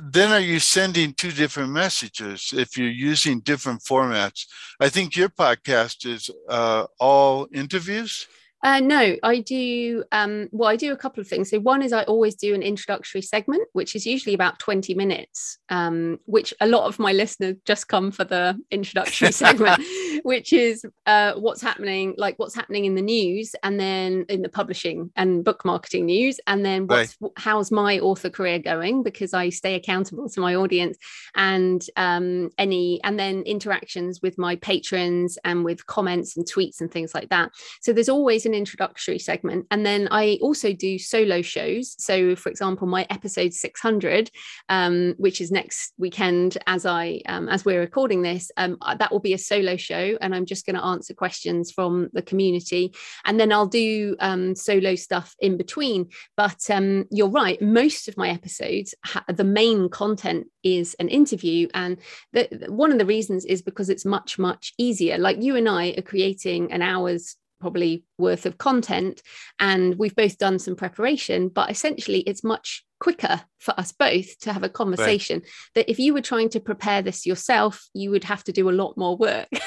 then 0.00 0.32
are 0.32 0.40
you 0.40 0.60
sending 0.60 1.12
two 1.12 1.30
different 1.30 1.70
messages 1.70 2.52
if 2.56 2.76
you're 2.76 2.88
using 2.88 3.40
different 3.40 3.80
formats? 3.82 4.46
I 4.80 4.88
think 4.88 5.16
your 5.16 5.28
podcast 5.28 6.06
is 6.06 6.30
uh, 6.48 6.86
all 6.98 7.48
interviews. 7.52 8.26
Uh, 8.62 8.80
no, 8.80 9.16
I 9.22 9.38
do. 9.38 10.02
Um, 10.10 10.48
well, 10.50 10.68
I 10.68 10.74
do 10.74 10.92
a 10.92 10.96
couple 10.96 11.20
of 11.20 11.28
things. 11.28 11.50
So, 11.50 11.60
one 11.60 11.80
is 11.80 11.92
I 11.92 12.02
always 12.04 12.34
do 12.34 12.54
an 12.54 12.62
introductory 12.62 13.22
segment, 13.22 13.68
which 13.72 13.94
is 13.94 14.04
usually 14.04 14.34
about 14.34 14.58
20 14.58 14.94
minutes, 14.94 15.58
um, 15.68 16.18
which 16.24 16.52
a 16.60 16.66
lot 16.66 16.86
of 16.86 16.98
my 16.98 17.12
listeners 17.12 17.56
just 17.64 17.86
come 17.86 18.10
for 18.10 18.24
the 18.24 18.60
introductory 18.72 19.30
segment, 19.32 19.84
which 20.24 20.52
is 20.52 20.84
uh, 21.06 21.34
what's 21.34 21.62
happening, 21.62 22.14
like 22.18 22.36
what's 22.38 22.54
happening 22.54 22.84
in 22.84 22.96
the 22.96 23.02
news 23.02 23.54
and 23.62 23.78
then 23.78 24.24
in 24.28 24.42
the 24.42 24.48
publishing 24.48 25.10
and 25.14 25.44
book 25.44 25.64
marketing 25.64 26.06
news. 26.06 26.40
And 26.48 26.64
then 26.64 26.88
what's, 26.88 27.16
right. 27.20 27.32
how's 27.36 27.70
my 27.70 28.00
author 28.00 28.28
career 28.28 28.58
going? 28.58 29.04
Because 29.04 29.34
I 29.34 29.50
stay 29.50 29.76
accountable 29.76 30.28
to 30.30 30.40
my 30.40 30.56
audience 30.56 30.98
and 31.36 31.84
um, 31.94 32.50
any, 32.58 33.00
and 33.04 33.20
then 33.20 33.42
interactions 33.42 34.20
with 34.20 34.36
my 34.36 34.56
patrons 34.56 35.38
and 35.44 35.64
with 35.64 35.86
comments 35.86 36.36
and 36.36 36.44
tweets 36.44 36.80
and 36.80 36.90
things 36.90 37.14
like 37.14 37.28
that. 37.28 37.52
So, 37.82 37.92
there's 37.92 38.08
always 38.08 38.47
an 38.48 38.54
introductory 38.54 39.18
segment. 39.18 39.66
And 39.70 39.86
then 39.86 40.08
I 40.10 40.38
also 40.40 40.72
do 40.72 40.98
solo 40.98 41.42
shows. 41.42 41.94
So, 42.02 42.34
for 42.34 42.48
example, 42.48 42.86
my 42.86 43.06
episode 43.10 43.52
600, 43.52 44.30
um, 44.68 45.14
which 45.18 45.40
is 45.40 45.52
next 45.52 45.92
weekend 45.98 46.58
as 46.66 46.86
I 46.86 47.20
um, 47.26 47.48
as 47.48 47.64
we're 47.64 47.80
recording 47.80 48.22
this, 48.22 48.50
um, 48.56 48.78
uh, 48.80 48.96
that 48.96 49.12
will 49.12 49.20
be 49.20 49.34
a 49.34 49.38
solo 49.38 49.76
show, 49.76 50.18
and 50.20 50.34
I'm 50.34 50.46
just 50.46 50.66
going 50.66 50.76
to 50.76 50.84
answer 50.84 51.14
questions 51.14 51.70
from 51.70 52.08
the 52.12 52.22
community, 52.22 52.94
and 53.24 53.38
then 53.38 53.52
I'll 53.52 53.66
do 53.66 54.16
um, 54.20 54.54
solo 54.54 54.94
stuff 54.94 55.36
in 55.38 55.56
between. 55.56 56.08
But 56.36 56.68
um, 56.70 57.04
you're 57.10 57.28
right, 57.28 57.60
most 57.60 58.08
of 58.08 58.16
my 58.16 58.30
episodes, 58.30 58.94
ha- 59.04 59.24
the 59.28 59.44
main 59.44 59.88
content 59.88 60.46
is 60.62 60.96
an 60.98 61.08
interview, 61.08 61.68
and 61.74 61.98
the, 62.32 62.66
one 62.68 62.92
of 62.92 62.98
the 62.98 63.06
reasons 63.06 63.44
is 63.44 63.62
because 63.62 63.88
it's 63.90 64.04
much 64.04 64.38
much 64.38 64.72
easier. 64.78 65.18
Like 65.18 65.42
you 65.42 65.56
and 65.56 65.68
I 65.68 65.94
are 65.98 66.02
creating 66.02 66.72
an 66.72 66.82
hour's 66.82 67.36
probably 67.60 68.04
worth 68.18 68.46
of 68.46 68.58
content 68.58 69.22
and 69.58 69.96
we've 69.96 70.16
both 70.16 70.38
done 70.38 70.58
some 70.58 70.76
preparation 70.76 71.48
but 71.48 71.70
essentially 71.70 72.20
it's 72.20 72.44
much 72.44 72.84
quicker 73.00 73.40
for 73.58 73.78
us 73.78 73.92
both 73.92 74.38
to 74.40 74.52
have 74.52 74.62
a 74.62 74.68
conversation 74.68 75.38
right. 75.38 75.48
that 75.74 75.90
if 75.90 75.98
you 75.98 76.12
were 76.12 76.20
trying 76.20 76.48
to 76.48 76.60
prepare 76.60 77.02
this 77.02 77.26
yourself 77.26 77.88
you 77.94 78.10
would 78.10 78.24
have 78.24 78.42
to 78.44 78.52
do 78.52 78.68
a 78.68 78.72
lot 78.72 78.96
more 78.96 79.16
work. 79.16 79.48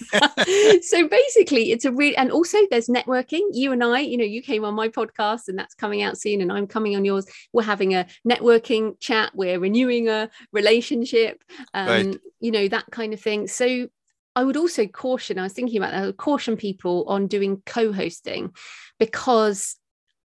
So 0.82 1.08
basically 1.08 1.70
it's 1.72 1.84
a 1.84 1.92
real 1.92 2.14
and 2.16 2.30
also 2.30 2.58
there's 2.70 2.88
networking. 2.88 3.42
You 3.52 3.72
and 3.72 3.82
i 3.84 4.00
you 4.00 4.16
know 4.16 4.24
you 4.24 4.42
came 4.42 4.64
on 4.64 4.74
my 4.74 4.88
podcast 4.88 5.48
and 5.48 5.58
that's 5.58 5.74
coming 5.74 6.02
out 6.02 6.18
soon 6.18 6.40
and 6.40 6.52
i'm 6.52 6.66
coming 6.66 6.96
on 6.96 7.04
yours. 7.04 7.26
We're 7.52 7.62
having 7.62 7.94
a 7.94 8.06
networking 8.26 8.98
chat. 9.00 9.32
We're 9.34 9.58
renewing 9.58 10.08
a 10.08 10.30
relationship 10.52 11.42
um, 11.74 11.88
right. 11.88 12.20
you 12.40 12.50
know 12.50 12.68
that 12.68 12.86
kind 12.90 13.12
of 13.12 13.20
thing. 13.20 13.48
So 13.48 13.88
I 14.34 14.44
would 14.44 14.56
also 14.56 14.86
caution, 14.86 15.38
I 15.38 15.42
was 15.42 15.52
thinking 15.52 15.76
about 15.78 15.92
that, 15.92 16.02
I 16.02 16.06
would 16.06 16.16
caution 16.16 16.56
people 16.56 17.04
on 17.08 17.26
doing 17.26 17.62
co 17.66 17.92
hosting 17.92 18.54
because 18.98 19.76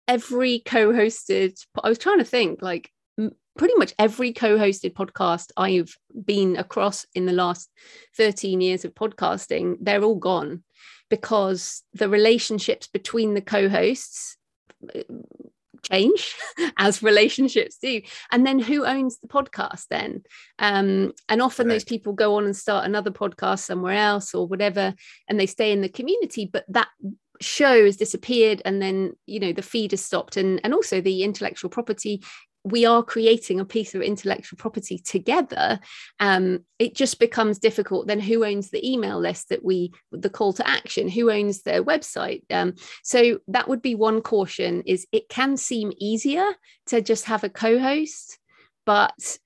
every 0.08 0.60
co 0.60 0.90
hosted, 0.90 1.60
I 1.84 1.90
was 1.90 1.98
trying 1.98 2.20
to 2.20 2.26
think 2.26 2.62
like 2.62 2.92
pretty 3.58 3.74
much 3.76 3.94
every 3.98 4.34
co 4.34 4.58
hosted 4.58 4.94
podcast 4.94 5.52
I've 5.58 5.96
been 6.26 6.58
across 6.58 7.06
in 7.16 7.26
the 7.26 7.34
last 7.34 7.70
13 8.16 8.62
years 8.62 8.86
of 8.86 8.94
podcasting, 8.94 9.78
they're 9.82 10.04
all 10.04 10.16
gone 10.16 10.64
because 11.10 11.84
the 11.94 12.10
relationships 12.10 12.88
between 12.88 13.34
the 13.34 13.42
co 13.42 13.68
hosts 13.68 14.38
change 15.84 16.36
as 16.78 17.04
relationships 17.04 17.78
do 17.82 18.02
and 18.32 18.46
then 18.46 18.60
who 18.60 18.86
owns 18.86 19.20
the 19.20 19.28
podcast 19.28 19.86
then 19.90 20.24
um, 20.60 21.14
and 21.30 21.42
often 21.42 21.68
right. 21.68 21.74
those 21.74 21.84
people 21.84 22.14
go 22.14 22.36
on 22.36 22.46
and 22.46 22.56
start 22.56 22.86
another 22.86 23.12
podcast 23.12 23.60
somewhere 23.60 23.96
else 23.98 24.34
or 24.34 24.48
whatever 24.48 24.94
and 25.28 25.40
they 25.40 25.46
stay 25.46 25.72
in 25.72 25.82
the 25.82 25.90
community 25.90 26.50
but 26.52 26.66
that 26.68 26.88
show 27.40 27.86
has 27.86 27.98
disappeared 27.98 28.62
and 28.66 28.82
then 28.82 29.14
you 29.26 29.40
know 29.40 29.54
the 29.54 29.62
feed 29.62 29.92
has 29.92 30.02
stopped 30.02 30.38
and 30.38 30.60
and 30.64 30.74
also 30.74 31.02
the 31.02 31.24
intellectual 31.24 31.70
property 31.70 32.24
we 32.72 32.86
are 32.86 33.04
creating 33.04 33.60
a 33.60 33.66
piece 33.66 33.96
of 33.96 34.02
intellectual 34.02 34.58
property 34.58 34.98
together 34.98 35.80
um, 36.20 36.60
it 36.80 36.96
just 36.96 37.20
becomes 37.20 37.60
difficult. 37.60 38.08
Then 38.08 38.20
who 38.20 38.46
owns 38.46 38.70
the 38.70 38.88
email 38.88 39.20
list 39.20 39.50
that 39.50 39.64
we 39.64 39.92
the 40.12 40.30
call 40.30 40.54
to 40.54 40.68
action? 40.68 41.10
Who 41.10 41.32
owns 41.32 41.62
their 41.62 41.84
website? 41.84 42.44
Um, 42.50 42.76
so 43.04 43.40
that 43.48 43.68
would 43.68 43.82
be 43.82 43.96
one 43.96 44.22
caution 44.22 44.84
is 44.86 45.08
it 45.12 45.30
can 45.30 45.58
seem 45.58 45.92
easier 45.98 46.46
to 46.88 47.02
just 47.02 47.26
have 47.26 47.44
a 47.44 47.50
co-host 47.50 48.40
but 48.86 49.38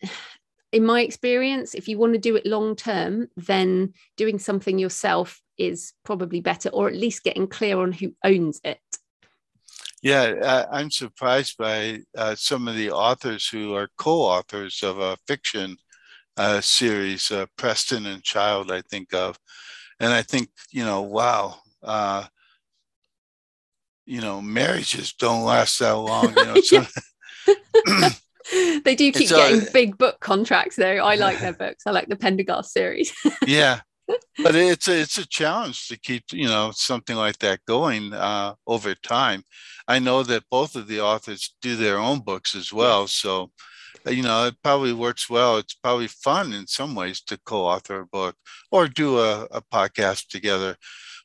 in 0.71 0.85
my 0.85 1.01
experience 1.01 1.73
if 1.73 1.87
you 1.87 1.97
want 1.97 2.13
to 2.13 2.19
do 2.19 2.35
it 2.35 2.45
long 2.45 2.75
term 2.75 3.27
then 3.35 3.93
doing 4.15 4.39
something 4.39 4.77
yourself 4.77 5.41
is 5.57 5.93
probably 6.05 6.41
better 6.41 6.69
or 6.69 6.87
at 6.87 6.95
least 6.95 7.23
getting 7.23 7.47
clear 7.47 7.79
on 7.79 7.91
who 7.91 8.13
owns 8.23 8.61
it 8.63 8.79
yeah, 10.01 10.65
I, 10.71 10.81
am 10.81 10.89
surprised 10.89 11.57
by 11.57 11.99
uh, 12.17 12.35
some 12.35 12.67
of 12.67 12.75
the 12.75 12.91
authors 12.91 13.47
who 13.47 13.75
are 13.75 13.89
co-authors 13.97 14.81
of 14.81 14.97
a 14.99 15.17
fiction 15.27 15.77
uh, 16.37 16.59
series, 16.61 17.29
uh, 17.29 17.45
Preston 17.55 18.07
and 18.07 18.23
Child, 18.23 18.71
I 18.71 18.81
think 18.81 19.13
of, 19.13 19.37
and 19.99 20.11
I 20.11 20.23
think 20.23 20.49
you 20.71 20.83
know, 20.83 21.03
wow, 21.03 21.59
uh, 21.83 22.25
you 24.05 24.21
know, 24.21 24.41
marriages 24.41 25.13
don't 25.13 25.43
last 25.43 25.77
that 25.79 25.91
long. 25.91 26.35
You 26.35 26.45
know, 26.45 26.55
so, 26.61 26.85
they 28.83 28.95
do 28.95 29.11
keep 29.11 29.29
getting 29.29 29.67
big 29.71 29.99
book 29.99 30.19
contracts 30.19 30.77
though. 30.77 30.97
I 30.97 31.15
like 31.15 31.39
their 31.39 31.53
books. 31.53 31.83
I 31.85 31.91
like 31.91 32.07
the 32.07 32.15
Pendergast 32.15 32.73
series. 32.73 33.13
yeah, 33.45 33.81
but 34.43 34.55
it's 34.55 34.87
a, 34.87 35.01
it's 35.01 35.17
a 35.17 35.27
challenge 35.27 35.87
to 35.87 35.99
keep 35.99 36.23
you 36.31 36.47
know 36.47 36.71
something 36.73 37.15
like 37.15 37.37
that 37.39 37.59
going 37.67 38.13
uh, 38.13 38.53
over 38.67 38.95
time. 38.95 39.43
I 39.87 39.99
know 39.99 40.23
that 40.23 40.49
both 40.49 40.75
of 40.75 40.87
the 40.87 41.01
authors 41.01 41.55
do 41.61 41.75
their 41.75 41.97
own 41.97 42.19
books 42.19 42.55
as 42.55 42.71
well, 42.71 43.07
so 43.07 43.51
uh, 44.05 44.11
you 44.11 44.23
know 44.23 44.45
it 44.47 44.55
probably 44.63 44.93
works 44.93 45.29
well. 45.29 45.57
It's 45.57 45.73
probably 45.73 46.07
fun 46.07 46.53
in 46.53 46.67
some 46.67 46.95
ways 46.95 47.21
to 47.21 47.39
co-author 47.45 48.01
a 48.01 48.05
book 48.05 48.35
or 48.71 48.87
do 48.87 49.19
a, 49.19 49.47
a 49.51 49.61
podcast 49.61 50.27
together. 50.27 50.75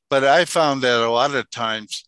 But 0.09 0.25
I 0.25 0.45
found 0.45 0.83
that 0.83 1.01
a 1.01 1.11
lot 1.11 1.35
of 1.35 1.51
times 1.51 2.05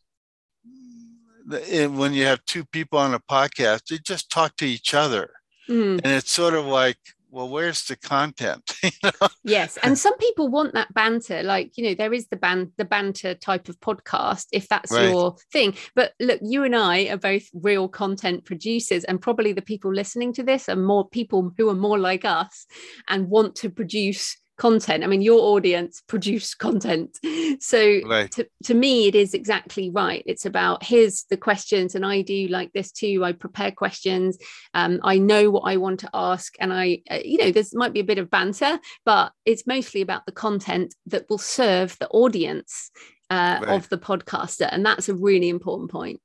when 1.49 2.12
you 2.12 2.25
have 2.25 2.45
two 2.45 2.64
people 2.67 2.99
on 2.99 3.14
a 3.14 3.21
podcast, 3.21 3.87
they 3.87 3.99
just 3.99 4.31
talk 4.31 4.55
to 4.57 4.67
each 4.67 4.95
other. 4.95 5.31
Mm. 5.69 6.01
And 6.05 6.07
it's 6.07 6.33
sort 6.33 6.55
of 6.55 6.67
like 6.67 6.99
well 7.31 7.49
where's 7.49 7.85
the 7.85 7.97
content 7.97 8.75
you 8.83 8.91
know? 9.03 9.29
yes 9.45 9.79
and 9.83 9.99
some 9.99 10.17
people 10.19 10.49
want 10.49 10.73
that 10.75 10.93
banter 10.95 11.43
like 11.43 11.77
you 11.77 11.85
know 11.85 11.95
there 11.95 12.12
is 12.12 12.27
the 12.29 12.37
ban 12.37 12.73
the 12.77 12.85
banter 12.85 13.35
type 13.35 13.69
of 13.69 13.79
podcast 13.81 14.47
if 14.53 14.69
that's 14.69 14.93
right. 14.93 15.11
your 15.11 15.37
thing 15.53 15.75
but 15.95 16.12
look 16.21 16.41
you 16.43 16.64
and 16.64 16.75
i 16.75 17.03
are 17.09 17.17
both 17.17 17.49
real 17.53 17.88
content 17.88 18.45
producers 18.45 19.05
and 19.05 19.21
probably 19.21 19.53
the 19.53 19.62
people 19.62 19.93
listening 19.93 20.33
to 20.33 20.43
this 20.43 20.69
are 20.69 20.77
more 20.77 21.09
people 21.09 21.53
who 21.57 21.69
are 21.69 21.75
more 21.75 21.99
like 21.99 22.25
us 22.25 22.67
and 23.09 23.29
want 23.29 23.55
to 23.55 23.71
produce 23.71 24.37
content. 24.59 25.05
I 25.05 25.07
mean, 25.07 25.23
your 25.23 25.40
audience 25.40 26.03
produce 26.07 26.55
content. 26.55 27.18
So 27.61 28.01
right. 28.05 28.31
to, 28.33 28.47
to 28.64 28.75
me, 28.75 29.09
it 29.09 29.14
is 29.14 29.35
exactly 29.35 29.90
right. 29.90 30.23
It's 30.27 30.47
about 30.47 30.85
here's 30.85 31.25
the 31.31 31.37
questions, 31.37 31.94
and 31.94 32.05
I 32.05 32.21
do 32.23 32.47
like 32.49 32.73
this 32.73 32.92
too. 32.92 33.25
I 33.25 33.33
prepare 33.33 33.73
questions. 33.73 34.38
Um, 34.75 35.01
I 35.03 35.18
know 35.18 35.51
what 35.51 35.62
I 35.62 35.77
want 35.77 36.01
to 36.01 36.11
ask, 36.14 36.55
and 36.61 36.73
I, 36.73 37.03
uh, 37.11 37.18
you 37.25 37.38
know, 37.38 37.51
there's 37.51 37.75
might 37.75 37.94
be 37.94 38.01
a 38.01 38.05
bit 38.05 38.18
of 38.18 38.31
banter, 38.31 38.79
but 39.05 39.33
it's 39.44 39.66
mostly 39.66 40.03
about 40.03 40.27
the 40.27 40.33
content 40.33 40.94
that 41.07 41.29
will 41.29 41.38
serve 41.38 41.97
the 41.99 42.09
audience 42.11 42.90
uh, 43.31 43.61
right. 43.62 43.75
of 43.75 43.88
the 43.88 43.99
podcaster, 43.99 44.68
and 44.71 44.85
that's 44.85 45.09
a 45.09 45.14
really 45.14 45.49
important 45.49 45.90
point. 45.90 46.21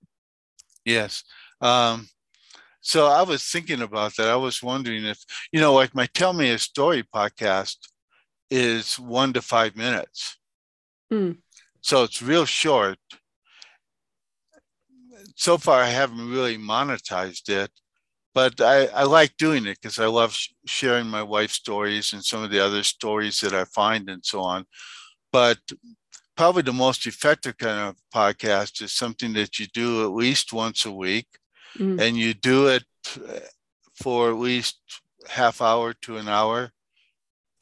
Yes. 0.85 1.23
Um, 1.61 2.09
so 2.81 3.07
I 3.07 3.21
was 3.21 3.43
thinking 3.43 3.81
about 3.81 4.17
that. 4.17 4.27
I 4.27 4.35
was 4.35 4.61
wondering 4.61 5.05
if, 5.05 5.17
you 5.53 5.61
know, 5.61 5.73
like 5.73 5.95
my 5.95 6.05
Tell 6.07 6.33
Me 6.33 6.49
a 6.51 6.59
Story 6.59 7.03
podcast, 7.03 7.77
is 8.53 8.99
one 8.99 9.33
to 9.33 9.41
five 9.41 9.75
minutes. 9.75 10.37
Mm. 11.11 11.37
So 11.81 12.03
it's 12.03 12.21
real 12.21 12.45
short. 12.45 12.99
So 15.35 15.57
far, 15.57 15.81
I 15.81 15.89
haven't 15.89 16.29
really 16.29 16.59
monetized 16.59 17.49
it, 17.49 17.71
but 18.35 18.61
I, 18.61 18.85
I 18.85 19.03
like 19.03 19.35
doing 19.37 19.65
it 19.65 19.79
because 19.81 19.97
I 19.97 20.05
love 20.05 20.33
sh- 20.33 20.49
sharing 20.67 21.07
my 21.07 21.23
wife's 21.23 21.55
stories 21.55 22.13
and 22.13 22.23
some 22.23 22.43
of 22.43 22.51
the 22.51 22.63
other 22.63 22.83
stories 22.83 23.39
that 23.41 23.53
I 23.53 23.65
find 23.65 24.07
and 24.07 24.23
so 24.23 24.41
on. 24.41 24.65
But 25.31 25.57
probably 26.37 26.61
the 26.61 26.73
most 26.73 27.07
effective 27.07 27.57
kind 27.57 27.79
of 27.89 27.95
podcast 28.13 28.83
is 28.83 28.93
something 28.93 29.33
that 29.33 29.57
you 29.57 29.65
do 29.73 30.03
at 30.03 30.11
least 30.11 30.53
once 30.53 30.85
a 30.85 30.91
week 30.91 31.27
mm. 31.75 31.99
and 31.99 32.15
you 32.15 32.35
do 32.35 32.67
it 32.67 32.85
for 33.95 34.29
at 34.29 34.37
least 34.37 34.79
half 35.27 35.59
hour 35.59 35.93
to 36.03 36.17
an 36.17 36.27
hour 36.27 36.71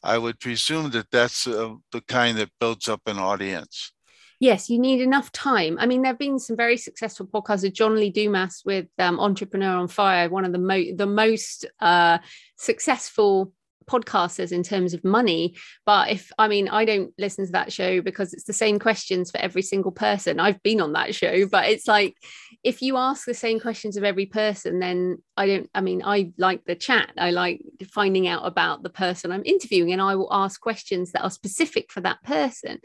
I 0.03 0.17
would 0.17 0.39
presume 0.39 0.91
that 0.91 1.11
that's 1.11 1.47
uh, 1.47 1.75
the 1.91 2.01
kind 2.01 2.37
that 2.37 2.49
builds 2.59 2.89
up 2.89 3.01
an 3.05 3.19
audience. 3.19 3.93
Yes, 4.39 4.71
you 4.71 4.79
need 4.79 5.01
enough 5.01 5.31
time. 5.31 5.77
I 5.79 5.85
mean, 5.85 6.01
there 6.01 6.09
have 6.09 6.17
been 6.17 6.39
some 6.39 6.57
very 6.57 6.75
successful 6.75 7.27
podcasts. 7.27 7.63
Of 7.63 7.73
John 7.73 7.95
Lee 7.95 8.09
Dumas 8.09 8.63
with 8.65 8.87
um, 8.97 9.19
Entrepreneur 9.19 9.75
on 9.77 9.87
Fire, 9.87 10.29
one 10.29 10.45
of 10.45 10.51
the, 10.51 10.57
mo- 10.57 10.95
the 10.95 11.05
most 11.05 11.65
uh, 11.79 12.17
successful 12.57 13.53
podcasters 13.85 14.51
in 14.51 14.63
terms 14.63 14.93
of 14.93 15.03
money 15.03 15.55
but 15.85 16.09
if 16.09 16.31
i 16.37 16.47
mean 16.47 16.67
i 16.69 16.85
don't 16.85 17.13
listen 17.17 17.45
to 17.45 17.51
that 17.51 17.71
show 17.71 18.01
because 18.01 18.33
it's 18.33 18.43
the 18.43 18.53
same 18.53 18.79
questions 18.79 19.31
for 19.31 19.37
every 19.37 19.61
single 19.61 19.91
person. 19.91 20.39
I've 20.39 20.61
been 20.63 20.81
on 20.81 20.93
that 20.93 21.15
show 21.15 21.47
but 21.47 21.69
it's 21.69 21.87
like 21.87 22.15
if 22.63 22.81
you 22.81 22.97
ask 22.97 23.25
the 23.25 23.33
same 23.33 23.59
questions 23.59 23.97
of 23.97 24.03
every 24.03 24.25
person 24.25 24.79
then 24.79 25.17
i 25.37 25.45
don't 25.47 25.69
i 25.73 25.81
mean 25.81 26.01
i 26.03 26.31
like 26.37 26.63
the 26.65 26.75
chat. 26.75 27.11
I 27.17 27.31
like 27.31 27.61
finding 27.91 28.27
out 28.27 28.45
about 28.45 28.83
the 28.83 28.89
person 28.89 29.31
i'm 29.31 29.45
interviewing 29.45 29.91
and 29.91 30.01
i 30.01 30.15
will 30.15 30.31
ask 30.31 30.59
questions 30.59 31.11
that 31.11 31.23
are 31.23 31.31
specific 31.31 31.91
for 31.91 32.01
that 32.01 32.21
person. 32.23 32.79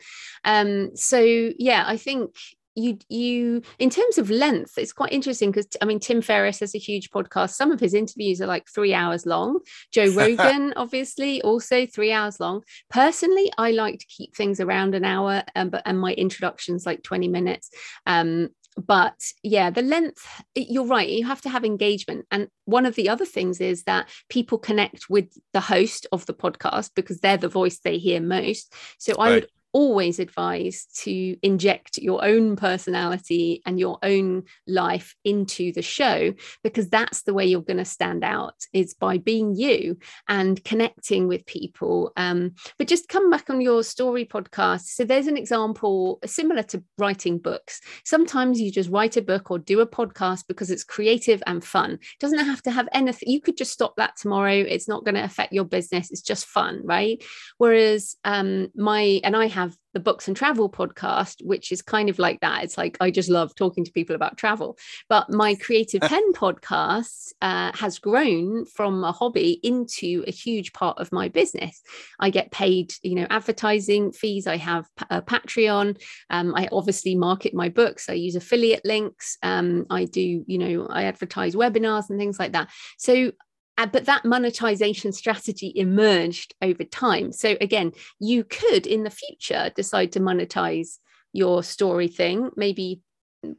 Um 0.45 0.97
so 0.97 1.21
yeah 1.59 1.85
i 1.87 1.97
think 1.97 2.35
you 2.77 2.99
you 3.09 3.63
in 3.79 3.91
terms 3.91 4.19
of 4.19 4.31
length 4.31 4.77
it's 4.77 4.93
quite 4.93 5.13
interesting 5.13 5.51
because 5.51 5.67
i 5.81 5.85
mean 5.85 5.99
tim 5.99 6.21
ferriss 6.21 6.61
has 6.61 6.75
a 6.75 6.79
huge 6.79 7.11
podcast. 7.11 7.51
Some 7.51 7.73
of 7.73 7.81
his 7.81 7.95
interviews 7.95 8.41
are 8.41 8.47
like 8.47 8.69
three 8.69 8.95
hours 8.95 9.27
long. 9.27 9.61
Joe 9.93 10.11
rogan 10.15 10.73
obviously 10.77 11.43
also 11.43 11.87
three 11.87 12.13
hours 12.13 12.39
long. 12.39 12.63
Personally 12.91 13.51
i 13.59 13.71
like 13.71 13.99
to 13.99 14.07
keep 14.07 14.37
things 14.37 14.61
around 14.61 14.95
an 14.95 15.05
hour 15.05 15.43
um, 15.55 15.71
but 15.71 15.83
and 15.87 15.99
my 15.99 16.13
introductions 16.13 16.87
like 16.87 17.03
20 17.03 17.29
minutes. 17.29 17.71
Um, 18.05 18.51
but 18.79 19.19
yeah 19.43 19.71
the 19.71 19.81
length 19.81 20.43
you're 20.55 20.85
right 20.85 21.09
you 21.09 21.25
have 21.27 21.41
to 21.41 21.49
have 21.49 21.65
engagement. 21.65 22.27
And 22.31 22.49
one 22.67 22.85
of 22.85 22.95
the 22.95 23.09
other 23.09 23.25
things 23.25 23.61
is 23.61 23.85
that 23.85 24.09
people 24.29 24.59
connect 24.59 25.09
with 25.09 25.33
the 25.55 25.61
host 25.61 26.07
of 26.13 26.27
the 26.27 26.35
podcast 26.35 26.91
because 26.95 27.21
they're 27.21 27.39
the 27.39 27.49
voice 27.49 27.79
they 27.79 27.97
hear 27.97 28.21
most. 28.21 28.75
So 28.99 29.15
right. 29.15 29.27
i 29.27 29.31
would 29.31 29.49
always 29.77 30.19
advise 30.19 30.87
to 30.97 31.37
inject 31.43 31.99
your 31.99 32.25
own 32.25 32.57
personality 32.57 33.61
and 33.67 33.79
your 33.79 33.99
own 34.03 34.43
life 34.67 35.15
into 35.23 35.71
the 35.75 35.83
show 35.83 36.33
because 36.63 36.89
that's 36.89 37.25
the 37.25 37.35
way 37.35 37.45
you're 37.45 37.61
going 37.61 37.77
to 37.77 37.85
stand 37.85 38.25
out 38.25 38.55
is 38.73 38.95
by 38.95 39.19
being 39.19 39.55
you 39.55 39.99
and 40.29 40.65
connecting 40.65 41.29
with 41.29 41.45
people. 41.45 42.11
Um, 42.17 42.53
but 42.79 42.89
just 42.89 43.11
come 43.11 43.29
back 43.29 43.51
on 43.51 43.61
your 43.61 43.83
story 43.83 44.25
podcast. 44.25 44.87
So 44.87 45.05
there's 45.05 45.27
an 45.27 45.37
example 45.37 46.21
similar 46.25 46.63
to 46.63 46.83
writing 46.97 47.37
books. 47.37 47.83
Sometimes 48.07 48.59
you 48.59 48.73
just 48.73 48.89
write 48.89 49.19
a 49.19 49.23
book 49.23 49.51
or 49.51 49.59
do 49.59 49.81
a 49.81 49.87
podcast 49.87 50.45
because 50.49 50.71
it's 50.71 50.85
creative 50.85 51.43
and 51.47 51.63
fun. 51.63 51.93
It 51.93 52.19
doesn't 52.19 52.47
have 52.47 52.63
to 52.63 52.71
have 52.71 52.89
anything 52.95 53.29
you 53.29 53.43
could 53.43 53.59
just 53.59 53.73
stop 53.73 53.97
that 53.97 54.17
tomorrow. 54.17 54.55
It's 54.55 54.89
not 54.89 55.05
going 55.05 55.17
to 55.17 55.25
affect 55.25 55.53
your 55.53 55.65
business. 55.65 56.11
It's 56.11 56.23
just 56.23 56.47
fun 56.47 56.81
right? 56.83 57.23
Whereas 57.59 58.17
um, 58.25 58.69
my 58.75 59.21
and 59.25 59.37
i 59.37 59.47
have 59.47 59.66
have 59.67 59.77
the 59.95 60.01
books 60.01 60.29
and 60.29 60.37
travel 60.37 60.71
podcast 60.71 61.37
which 61.43 61.73
is 61.73 61.83
kind 61.83 62.09
of 62.09 62.19
like 62.19 62.41
that. 62.41 62.65
It's 62.65 62.77
like 62.77 62.97
i 63.01 63.11
just 63.11 63.31
love 63.31 63.55
talking 63.55 63.85
to 63.85 63.93
people 63.93 64.15
about 64.15 64.37
travel. 64.37 64.77
But 65.09 65.31
my 65.31 65.55
creative 65.55 66.01
Penn 66.13 66.33
podcast 66.33 67.33
uh, 67.41 67.73
has 67.75 67.99
grown 67.99 68.67
from 68.67 69.03
a 69.05 69.13
hobby 69.13 69.59
into 69.63 70.25
a 70.27 70.31
huge 70.31 70.73
part 70.73 70.99
of 70.99 71.13
my 71.13 71.29
business. 71.29 71.81
I 72.21 72.31
get 72.31 72.51
paid 72.51 72.95
you 73.03 73.15
know 73.15 73.27
advertising 73.31 74.13
fees. 74.13 74.47
I 74.47 74.57
have 74.57 74.87
a 75.11 75.23
patreon. 75.23 76.01
Um, 76.31 76.55
i 76.55 76.69
obviously 76.73 77.15
market 77.15 77.55
my 77.55 77.69
books. 77.69 78.09
I 78.09 78.15
use 78.15 78.37
affiliate 78.37 78.85
links. 78.85 79.39
Um, 79.43 79.87
i 79.91 80.05
do 80.05 80.45
you 80.47 80.59
know 80.59 80.87
i 80.91 81.05
advertise 81.05 81.55
webinars 81.55 82.11
and 82.11 82.19
things 82.19 82.39
like 82.39 82.53
that. 82.53 82.69
So 82.99 83.33
uh, 83.79 83.87
but 83.87 84.07
that 84.07 84.25
monetization 84.25 85.13
strategy 85.13 85.73
emerged 85.75 86.55
over 86.63 86.85
time. 86.85 87.33
So 87.33 87.57
again, 87.61 87.93
you 88.19 88.45
could 88.45 88.87
in 88.87 89.05
the 89.05 89.11
future 89.11 89.71
decide 89.75 90.13
to 90.13 90.21
monetize 90.21 90.99
your 91.33 91.63
story 91.63 92.09
thing, 92.09 92.51
maybe 92.57 93.01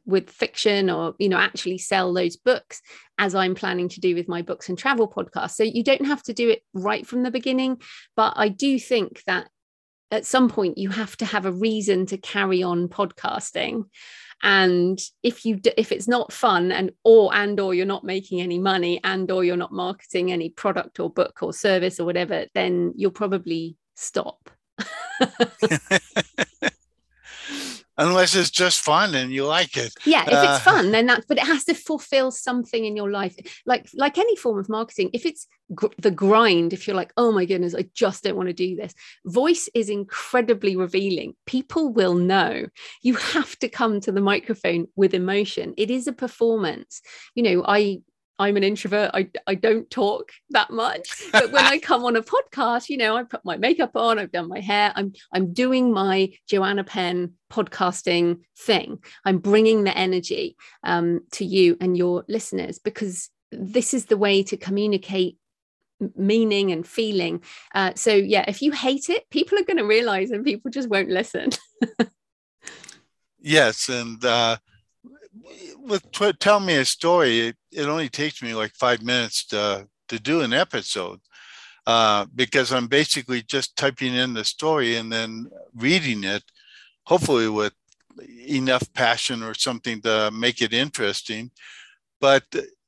with 0.05 0.29
fiction 0.29 0.89
or 0.89 1.15
you 1.17 1.29
know 1.29 1.37
actually 1.37 1.77
sell 1.77 2.13
those 2.13 2.35
books 2.35 2.81
as 3.19 3.33
i'm 3.33 3.55
planning 3.55 3.87
to 3.87 4.01
do 4.01 4.15
with 4.15 4.27
my 4.27 4.41
books 4.41 4.67
and 4.67 4.77
travel 4.77 5.07
podcast 5.07 5.51
so 5.51 5.63
you 5.63 5.81
don't 5.81 6.05
have 6.05 6.21
to 6.21 6.33
do 6.33 6.49
it 6.49 6.61
right 6.73 7.07
from 7.07 7.23
the 7.23 7.31
beginning 7.31 7.79
but 8.15 8.33
i 8.35 8.49
do 8.49 8.77
think 8.77 9.23
that 9.27 9.47
at 10.11 10.25
some 10.25 10.49
point 10.49 10.77
you 10.77 10.89
have 10.89 11.15
to 11.15 11.25
have 11.25 11.45
a 11.45 11.51
reason 11.51 12.05
to 12.05 12.17
carry 12.17 12.63
on 12.63 12.87
podcasting 12.87 13.83
and 14.43 14.99
if 15.23 15.45
you 15.45 15.59
if 15.77 15.91
it's 15.91 16.07
not 16.07 16.31
fun 16.31 16.71
and 16.71 16.91
or 17.03 17.33
and 17.33 17.59
or 17.59 17.73
you're 17.73 17.85
not 17.85 18.03
making 18.03 18.41
any 18.41 18.59
money 18.59 18.99
and 19.03 19.31
or 19.31 19.43
you're 19.43 19.57
not 19.57 19.71
marketing 19.71 20.31
any 20.31 20.49
product 20.49 20.99
or 20.99 21.09
book 21.09 21.41
or 21.41 21.53
service 21.53 21.99
or 21.99 22.05
whatever 22.05 22.45
then 22.53 22.93
you'll 22.95 23.11
probably 23.11 23.75
stop 23.95 24.49
unless 27.97 28.35
it's 28.35 28.51
just 28.51 28.79
fun 28.79 29.15
and 29.15 29.31
you 29.31 29.45
like 29.45 29.77
it. 29.77 29.93
Yeah 30.05 30.23
if 30.27 30.33
uh, 30.33 30.47
it's 30.49 30.63
fun 30.63 30.91
then 30.91 31.07
that 31.07 31.25
but 31.27 31.37
it 31.37 31.45
has 31.45 31.65
to 31.65 31.73
fulfill 31.73 32.31
something 32.31 32.85
in 32.85 32.95
your 32.95 33.11
life. 33.11 33.35
Like 33.65 33.89
like 33.93 34.17
any 34.17 34.35
form 34.35 34.59
of 34.59 34.69
marketing 34.69 35.09
if 35.13 35.25
it's 35.25 35.47
gr- 35.73 35.87
the 35.97 36.11
grind 36.11 36.73
if 36.73 36.87
you're 36.87 36.95
like 36.95 37.13
oh 37.17 37.31
my 37.31 37.45
goodness 37.45 37.75
i 37.75 37.85
just 37.93 38.23
don't 38.23 38.35
want 38.35 38.47
to 38.47 38.53
do 38.53 38.75
this. 38.75 38.93
Voice 39.25 39.69
is 39.73 39.89
incredibly 39.89 40.75
revealing. 40.75 41.33
People 41.45 41.91
will 41.91 42.15
know. 42.15 42.67
You 43.01 43.15
have 43.15 43.57
to 43.59 43.69
come 43.69 43.99
to 44.01 44.11
the 44.11 44.21
microphone 44.21 44.87
with 44.95 45.13
emotion. 45.13 45.73
It 45.77 45.91
is 45.91 46.07
a 46.07 46.13
performance. 46.13 47.01
You 47.35 47.43
know 47.43 47.65
i 47.67 47.99
I'm 48.39 48.57
an 48.57 48.63
introvert. 48.63 49.11
I, 49.13 49.29
I 49.47 49.55
don't 49.55 49.89
talk 49.89 50.31
that 50.51 50.69
much. 50.69 51.09
But 51.31 51.51
when 51.51 51.65
I 51.65 51.79
come 51.83 52.05
on 52.05 52.15
a 52.15 52.21
podcast, 52.21 52.89
you 52.89 52.97
know, 52.97 53.17
I 53.17 53.23
put 53.23 53.43
my 53.43 53.57
makeup 53.57 53.95
on, 53.95 54.19
I've 54.19 54.31
done 54.31 54.47
my 54.47 54.59
hair, 54.59 54.93
I'm 54.95 55.13
I'm 55.33 55.53
doing 55.53 55.91
my 55.91 56.31
Joanna 56.47 56.83
Penn 56.83 57.33
podcasting 57.51 58.41
thing. 58.57 58.99
I'm 59.25 59.39
bringing 59.39 59.83
the 59.83 59.97
energy 59.97 60.55
um, 60.83 61.21
to 61.33 61.45
you 61.45 61.77
and 61.81 61.97
your 61.97 62.25
listeners 62.27 62.79
because 62.79 63.29
this 63.51 63.93
is 63.93 64.05
the 64.05 64.17
way 64.17 64.43
to 64.43 64.57
communicate 64.57 65.37
meaning 66.15 66.71
and 66.71 66.85
feeling. 66.85 67.41
Uh, 67.73 67.93
so 67.95 68.13
yeah, 68.13 68.45
if 68.47 68.61
you 68.61 68.71
hate 68.71 69.09
it, 69.09 69.29
people 69.29 69.57
are 69.57 69.63
going 69.63 69.77
to 69.77 69.85
realize 69.85 70.31
and 70.31 70.45
people 70.45 70.69
just 70.69 70.89
won't 70.89 71.09
listen. 71.09 71.49
yes, 73.39 73.89
and 73.89 74.23
uh, 74.23 74.57
with 75.77 76.05
tell 76.39 76.59
me 76.59 76.75
a 76.75 76.85
story, 76.85 77.53
it, 77.71 77.87
only 77.87 78.09
takes 78.09 78.41
me 78.41 78.53
like 78.53 78.73
five 78.73 79.01
minutes 79.01 79.45
to 79.47 79.87
to 80.09 80.19
do 80.19 80.41
an 80.41 80.53
episode 80.53 81.19
uh, 81.85 82.25
because 82.35 82.71
I'm 82.71 82.87
basically 82.87 83.41
just 83.41 83.75
typing 83.75 84.13
in 84.13 84.33
the 84.33 84.43
story 84.43 84.95
and 84.95 85.11
then 85.11 85.49
reading 85.75 86.23
it, 86.23 86.43
hopefully 87.05 87.49
with 87.49 87.73
enough 88.47 88.91
passion 88.93 89.43
or 89.43 89.53
something 89.53 90.01
to 90.01 90.31
make 90.31 90.61
it 90.61 90.73
interesting. 90.73 91.51
But 92.19 92.43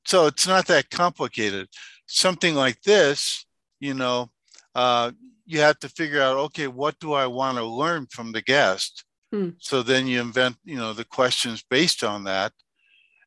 so 0.06 0.28
it's 0.28 0.48
not 0.48 0.68
that 0.68 0.90
complicated. 0.90 1.68
Something 2.08 2.56
like 2.56 2.82
this, 2.82 3.46
you 3.80 3.94
know, 3.94 4.32
uh, 4.76 5.12
you 5.46 5.62
have 5.62 5.80
to 5.80 5.90
figure 5.90 6.22
out 6.22 6.38
okay, 6.38 6.68
what 6.68 7.00
do 7.00 7.14
I 7.14 7.28
want 7.28 7.58
to 7.58 7.66
learn 7.66 8.08
from 8.08 8.32
the 8.32 8.42
guest? 8.42 9.04
Hmm. 9.32 9.50
So 9.60 9.84
then 9.84 10.08
you 10.08 10.20
invent, 10.22 10.58
you 10.66 10.78
know, 10.78 10.94
the 10.94 11.06
questions 11.06 11.64
based 11.70 12.04
on 12.04 12.24
that. 12.26 12.54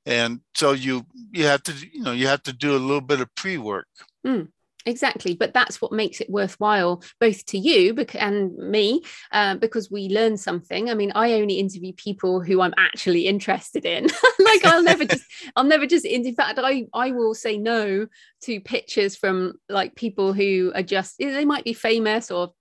And 0.07 0.41
so 0.55 0.73
you 0.73 1.07
you 1.33 1.45
have 1.45 1.63
to, 1.65 1.73
you 1.73 2.03
know, 2.03 2.13
you 2.13 2.27
have 2.27 2.43
to 2.45 2.53
do 2.53 2.77
a 2.77 2.79
little 2.79 3.01
bit 3.01 3.21
of 3.21 3.35
pre-work. 3.35 3.87
Hmm 4.25 4.43
exactly. 4.87 5.35
But 5.35 5.55
that's 5.55 5.81
what 5.81 5.93
makes 5.93 6.21
it 6.21 6.31
worthwhile 6.31 7.03
both 7.21 7.45
to 7.47 7.59
you 7.59 7.95
and 8.15 8.57
me 8.57 9.03
uh, 9.31 9.57
because 9.57 9.91
we 9.91 10.09
learn 10.09 10.37
something. 10.37 10.91
I 10.91 10.95
mean 10.95 11.13
i 11.15 11.33
only 11.33 11.59
interview 11.59 11.93
people 11.95 12.41
who 12.41 12.61
i'm 12.61 12.75
actually 12.77 13.27
interested 13.27 13.85
in. 13.85 14.09
Like 14.39 14.65
i'll 14.65 14.83
never 14.83 15.05
just 15.05 15.25
i'll 15.57 15.65
never 15.65 15.87
just 15.87 16.05
in 16.05 16.35
fact 16.35 16.59
i 16.63 16.87
i 16.93 17.11
will 17.11 17.35
say 17.35 17.57
no 17.57 18.07
to 18.43 18.61
pictures 18.61 19.17
from 19.17 19.55
like 19.69 19.95
people 19.95 20.33
who 20.33 20.73
are 20.75 20.83
just 20.83 21.19
they 21.19 21.45
might 21.45 21.65
be 21.65 21.75
famous 21.75 22.31
or 22.31 22.53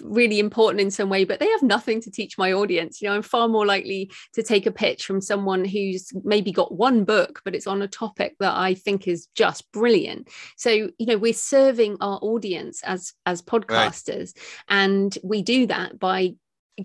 really 0.00 0.38
important 0.38 0.80
in 0.80 0.90
some 0.90 1.08
way, 1.08 1.24
but 1.24 1.40
they 1.40 1.48
have 1.48 1.62
nothing 1.62 2.00
to 2.02 2.10
teach 2.10 2.38
my 2.38 2.52
audience. 2.52 3.00
You 3.00 3.08
know, 3.08 3.14
I'm 3.14 3.22
far 3.22 3.48
more 3.48 3.66
likely 3.66 4.10
to 4.34 4.42
take 4.42 4.66
a 4.66 4.72
pitch 4.72 5.06
from 5.06 5.20
someone 5.20 5.64
who's 5.64 6.10
maybe 6.24 6.52
got 6.52 6.72
one 6.72 7.04
book, 7.04 7.40
but 7.44 7.54
it's 7.54 7.66
on 7.66 7.82
a 7.82 7.88
topic 7.88 8.36
that 8.40 8.56
I 8.56 8.74
think 8.74 9.08
is 9.08 9.26
just 9.34 9.70
brilliant. 9.72 10.28
So, 10.56 10.70
you 10.70 11.06
know, 11.06 11.18
we're 11.18 11.32
serving 11.32 11.96
our 12.00 12.18
audience 12.22 12.82
as 12.84 13.12
as 13.26 13.42
podcasters, 13.42 14.36
right. 14.36 14.44
and 14.68 15.18
we 15.22 15.42
do 15.42 15.66
that 15.66 15.98
by 15.98 16.34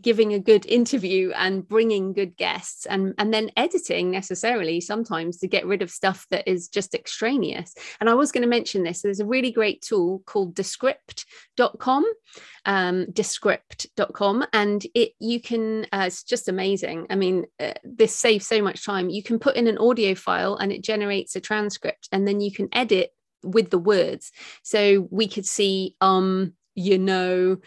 giving 0.01 0.33
a 0.33 0.39
good 0.39 0.65
interview 0.65 1.31
and 1.31 1.67
bringing 1.67 2.13
good 2.13 2.35
guests 2.37 2.85
and 2.85 3.13
and 3.17 3.33
then 3.33 3.51
editing 3.57 4.11
necessarily 4.11 4.81
sometimes 4.81 5.37
to 5.37 5.47
get 5.47 5.65
rid 5.65 5.81
of 5.81 5.91
stuff 5.91 6.25
that 6.29 6.47
is 6.47 6.67
just 6.67 6.93
extraneous. 6.93 7.73
And 7.99 8.09
i 8.09 8.13
was 8.13 8.31
going 8.31 8.43
to 8.43 8.47
mention 8.47 8.83
this 8.83 9.01
there's 9.01 9.19
a 9.19 9.25
really 9.25 9.51
great 9.51 9.81
tool 9.81 10.21
called 10.25 10.55
descript.com 10.55 12.05
um, 12.65 13.05
descript.com 13.11 14.45
and 14.53 14.85
it 14.93 15.11
you 15.19 15.39
can 15.39 15.85
uh, 15.91 16.05
it's 16.07 16.23
just 16.23 16.47
amazing. 16.47 17.07
I 17.09 17.15
mean 17.15 17.45
uh, 17.59 17.73
this 17.83 18.15
saves 18.15 18.47
so 18.47 18.61
much 18.61 18.85
time. 18.85 19.09
You 19.09 19.23
can 19.23 19.39
put 19.39 19.55
in 19.55 19.67
an 19.67 19.77
audio 19.77 20.15
file 20.15 20.55
and 20.55 20.71
it 20.71 20.83
generates 20.83 21.35
a 21.35 21.41
transcript 21.41 22.09
and 22.11 22.27
then 22.27 22.41
you 22.41 22.51
can 22.51 22.69
edit 22.71 23.11
with 23.43 23.69
the 23.69 23.79
words. 23.79 24.31
So 24.63 25.07
we 25.11 25.27
could 25.27 25.45
see 25.45 25.95
um 26.01 26.53
you 26.73 26.97
know 26.97 27.57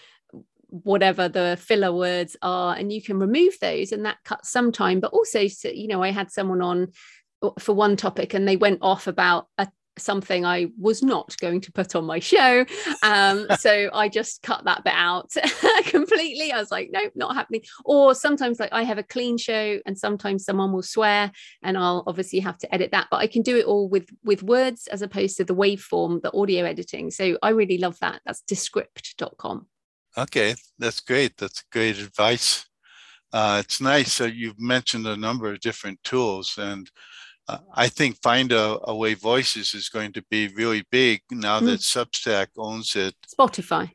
whatever 0.68 1.28
the 1.28 1.58
filler 1.60 1.92
words 1.92 2.36
are 2.42 2.74
and 2.76 2.92
you 2.92 3.02
can 3.02 3.18
remove 3.18 3.54
those 3.60 3.92
and 3.92 4.04
that 4.04 4.18
cuts 4.24 4.50
some 4.50 4.70
time 4.70 5.00
but 5.00 5.12
also 5.12 5.40
you 5.64 5.88
know 5.88 6.02
i 6.02 6.10
had 6.10 6.30
someone 6.30 6.60
on 6.60 6.88
uh, 7.42 7.50
for 7.58 7.72
one 7.72 7.96
topic 7.96 8.34
and 8.34 8.46
they 8.46 8.56
went 8.56 8.78
off 8.82 9.06
about 9.06 9.46
a 9.56 9.68
something 9.98 10.44
I 10.44 10.68
was 10.78 11.02
not 11.02 11.36
going 11.38 11.60
to 11.62 11.72
put 11.72 11.94
on 11.94 12.04
my 12.04 12.18
show. 12.18 12.64
Um, 13.02 13.46
so 13.58 13.90
I 13.92 14.08
just 14.08 14.42
cut 14.42 14.64
that 14.64 14.84
bit 14.84 14.94
out 14.94 15.32
completely. 15.84 16.52
I 16.52 16.58
was 16.58 16.70
like, 16.70 16.90
nope, 16.92 17.12
not 17.14 17.34
happening. 17.34 17.62
Or 17.84 18.14
sometimes 18.14 18.60
like 18.60 18.72
I 18.72 18.82
have 18.84 18.98
a 18.98 19.02
clean 19.02 19.38
show 19.38 19.78
and 19.86 19.98
sometimes 19.98 20.44
someone 20.44 20.72
will 20.72 20.82
swear 20.82 21.30
and 21.62 21.76
I'll 21.76 22.04
obviously 22.06 22.40
have 22.40 22.58
to 22.58 22.74
edit 22.74 22.92
that. 22.92 23.08
But 23.10 23.18
I 23.18 23.26
can 23.26 23.42
do 23.42 23.56
it 23.56 23.66
all 23.66 23.88
with 23.88 24.08
with 24.24 24.42
words 24.42 24.86
as 24.88 25.02
opposed 25.02 25.36
to 25.38 25.44
the 25.44 25.54
waveform, 25.54 26.22
the 26.22 26.34
audio 26.34 26.64
editing. 26.64 27.10
So 27.10 27.38
I 27.42 27.50
really 27.50 27.78
love 27.78 27.98
that. 28.00 28.20
That's 28.24 28.42
descript.com. 28.42 29.66
Okay, 30.18 30.56
that's 30.78 31.00
great. 31.00 31.36
That's 31.36 31.62
great 31.70 31.98
advice. 31.98 32.66
Uh, 33.32 33.62
it's 33.64 33.80
nice 33.80 34.18
that 34.18 34.34
you've 34.34 34.58
mentioned 34.58 35.06
a 35.06 35.16
number 35.16 35.52
of 35.52 35.60
different 35.60 36.02
tools 36.02 36.54
and 36.58 36.90
uh, 37.48 37.58
I 37.74 37.88
think 37.88 38.20
Find 38.22 38.52
a, 38.52 38.78
a, 38.84 38.94
Way 38.94 39.14
Voices 39.14 39.72
is 39.72 39.88
going 39.88 40.12
to 40.12 40.22
be 40.30 40.48
really 40.48 40.84
big 40.90 41.22
now 41.30 41.60
mm. 41.60 41.66
that 41.66 41.80
Substack 41.80 42.48
owns 42.58 42.94
it. 42.94 43.14
Spotify. 43.38 43.90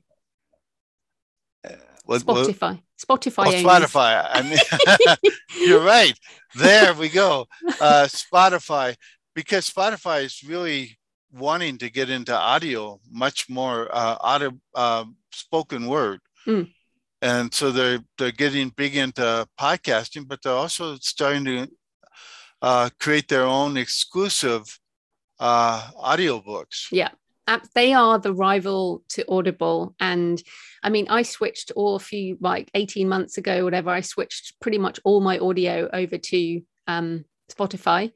Uh, 1.68 1.76
what, 2.06 2.22
Spotify. 2.22 2.80
What? 3.06 3.22
Spotify. 3.22 3.46
Oh, 3.46 3.52
Spotify. 3.52 4.28
I 4.28 4.42
mean, 4.42 5.28
you're 5.68 5.84
right. 5.84 6.18
There 6.56 6.94
we 6.96 7.10
go. 7.10 7.46
Uh, 7.80 8.08
Spotify, 8.08 8.96
because 9.36 9.70
Spotify 9.70 10.24
is 10.24 10.42
really 10.44 10.98
wanting 11.34 11.78
to 11.80 11.90
get 11.90 12.10
into 12.10 12.36
audio 12.36 13.00
much 13.10 13.50
more 13.50 13.90
uh, 13.92 14.18
audio 14.22 14.52
uh, 14.76 15.06
spoken 15.32 15.88
word. 15.88 16.20
Mm. 16.48 16.72
And 17.22 17.54
so 17.54 17.72
they're 17.72 18.00
they're 18.18 18.32
getting 18.32 18.70
big 18.70 18.96
into 18.98 19.48
podcasting, 19.60 20.28
but 20.28 20.42
they're 20.42 20.54
also 20.54 20.98
starting 21.00 21.46
to 21.46 21.68
uh, 22.62 22.90
create 23.00 23.28
their 23.28 23.46
own 23.46 23.78
exclusive 23.78 24.80
uh, 25.40 25.82
audiobooks. 25.98 26.88
Yeah, 26.92 27.10
they 27.76 27.94
are 27.94 28.20
the 28.20 28.34
rival 28.34 29.04
to 29.10 29.26
Audible. 29.30 29.96
And 30.00 30.42
I 30.82 30.90
mean, 30.90 31.08
I 31.10 31.24
switched 31.24 31.72
all 31.76 31.96
a 31.96 32.00
few 32.00 32.38
like 32.40 32.70
18 32.74 33.08
months 33.08 33.38
ago, 33.38 33.64
whatever, 33.64 33.90
I 33.90 34.02
switched 34.02 34.60
pretty 34.60 34.78
much 34.78 35.00
all 35.04 35.22
my 35.22 35.40
audio 35.40 35.90
over 35.94 36.18
to 36.18 36.62
um, 36.88 37.26
Spotify. 37.52 38.12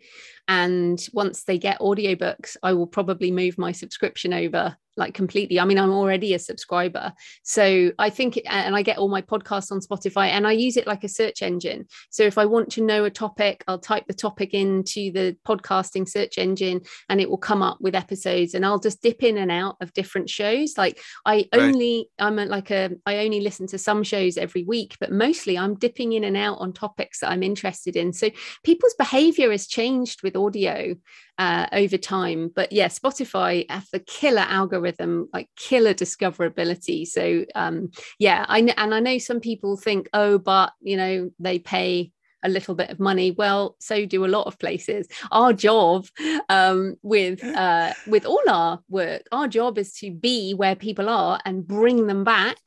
And 0.48 1.06
once 1.14 1.44
they 1.44 1.58
get 1.58 1.80
audiobooks, 1.80 2.58
I 2.64 2.74
will 2.74 2.88
probably 2.88 3.32
move 3.32 3.58
my 3.58 3.72
subscription 3.72 4.34
over 4.34 4.78
like 4.98 5.14
completely. 5.14 5.60
I 5.60 5.66
mean, 5.66 5.78
I'm 5.78 5.92
already 5.92 6.34
a 6.34 6.40
subscriber. 6.40 7.14
So 7.44 7.92
I 8.00 8.10
think, 8.10 8.40
and 8.46 8.76
I 8.76 8.82
get 8.82 8.98
all 8.98 9.08
my 9.08 9.22
podcasts 9.22 9.72
on 9.72 9.80
Spotify 9.80 10.30
and 10.30 10.48
I 10.48 10.54
use 10.54 10.76
it 10.76 10.88
like 10.88 11.04
a 11.04 11.10
search 11.10 11.42
engine. 11.42 11.86
So 12.10 12.24
if 12.24 12.38
I 12.38 12.46
want 12.46 12.72
to 12.72 12.84
know 12.84 13.06
a 13.06 13.12
topic, 13.12 13.64
I'll 13.68 13.80
type 13.80 14.06
the 14.08 14.14
topic 14.14 14.54
into 14.54 15.12
the 15.12 15.38
podcasting 15.48 16.10
search 16.10 16.38
engine 16.38 16.82
and 17.10 17.22
it 17.22 17.30
will 17.30 17.38
come 17.38 17.62
up 17.62 17.78
with 17.80 17.96
episodes 17.96 18.54
and 18.54 18.66
I'll 18.66 18.80
just 18.80 19.02
dip 19.02 19.24
in 19.24 19.38
and 19.38 19.52
out 19.52 19.78
of 19.82 19.94
different 19.94 20.30
shows. 20.30 20.74
Like 20.78 21.00
I 21.26 21.48
only, 21.54 22.10
right. 22.20 22.26
I'm 22.26 22.36
like 22.36 22.72
a, 22.72 22.90
I 23.06 23.18
only 23.20 23.42
listen 23.42 23.68
to 23.68 23.78
some 23.78 24.04
shows 24.04 24.38
every 24.38 24.64
week, 24.64 24.98
but 25.00 25.12
mostly 25.12 25.58
I'm 25.58 25.76
dipping 25.76 26.14
in 26.14 26.24
and 26.24 26.36
out 26.36 26.58
on 26.60 26.74
topics 26.74 27.20
that 27.20 27.30
I'm 27.30 27.44
interested 27.44 27.96
in. 27.96 28.14
So 28.14 28.32
people's 28.64 28.96
behavior 28.96 29.52
has 29.52 29.68
changed 29.68 30.24
with 30.24 30.36
audio 30.38 30.96
uh, 31.38 31.68
over 31.72 31.98
time. 31.98 32.52
But 32.56 32.72
yeah, 32.72 32.88
Spotify 32.88 33.70
have 33.70 33.88
the 33.92 34.00
killer 34.00 34.46
algorithm, 34.48 35.30
like 35.34 35.50
killer 35.56 35.94
discoverability. 35.94 37.06
So 37.08 37.46
um, 37.56 37.92
yeah, 38.20 38.46
I 38.48 38.60
and 38.78 38.94
I 38.94 39.00
know 39.00 39.18
some 39.18 39.40
people 39.40 39.78
think, 39.78 40.10
oh, 40.14 40.38
but 40.38 40.74
you 40.82 40.98
know, 40.98 41.32
they 41.40 41.60
pay 41.60 42.12
a 42.44 42.50
little 42.50 42.76
bit 42.76 42.90
of 42.90 43.00
money 43.00 43.32
well 43.32 43.76
so 43.80 44.06
do 44.06 44.24
a 44.24 44.28
lot 44.28 44.46
of 44.46 44.60
places 44.60 45.08
our 45.32 45.54
job 45.54 46.06
um, 46.50 46.96
with 47.02 47.44
uh, 47.44 47.94
with 48.06 48.26
all 48.26 48.44
our 48.48 48.80
work 48.90 49.24
our 49.32 49.48
job 49.48 49.78
is 49.78 49.94
to 49.94 50.12
be 50.12 50.54
where 50.54 50.76
people 50.76 51.10
are 51.10 51.40
and 51.46 51.68
bring 51.68 52.08
them 52.08 52.24
back 52.24 52.58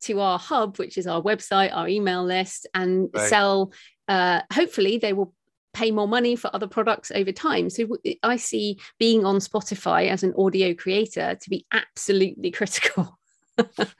to 0.00 0.20
our 0.20 0.38
hub 0.38 0.78
which 0.78 0.96
is 0.96 1.06
our 1.06 1.22
website 1.22 1.74
our 1.74 1.88
email 1.88 2.24
list 2.24 2.66
and 2.74 3.10
right. 3.14 3.28
sell 3.28 3.72
uh, 4.08 4.40
hopefully 4.52 4.98
they 4.98 5.12
will 5.12 5.34
pay 5.72 5.90
more 5.90 6.08
money 6.08 6.36
for 6.36 6.50
other 6.54 6.66
products 6.66 7.12
over 7.14 7.32
time. 7.32 7.70
So 7.70 7.86
I 8.22 8.36
see 8.36 8.78
being 8.98 9.24
on 9.24 9.36
Spotify 9.36 10.08
as 10.08 10.22
an 10.22 10.34
audio 10.36 10.74
creator 10.74 11.36
to 11.40 11.50
be 11.50 11.66
absolutely 11.72 12.50
critical. 12.60 13.19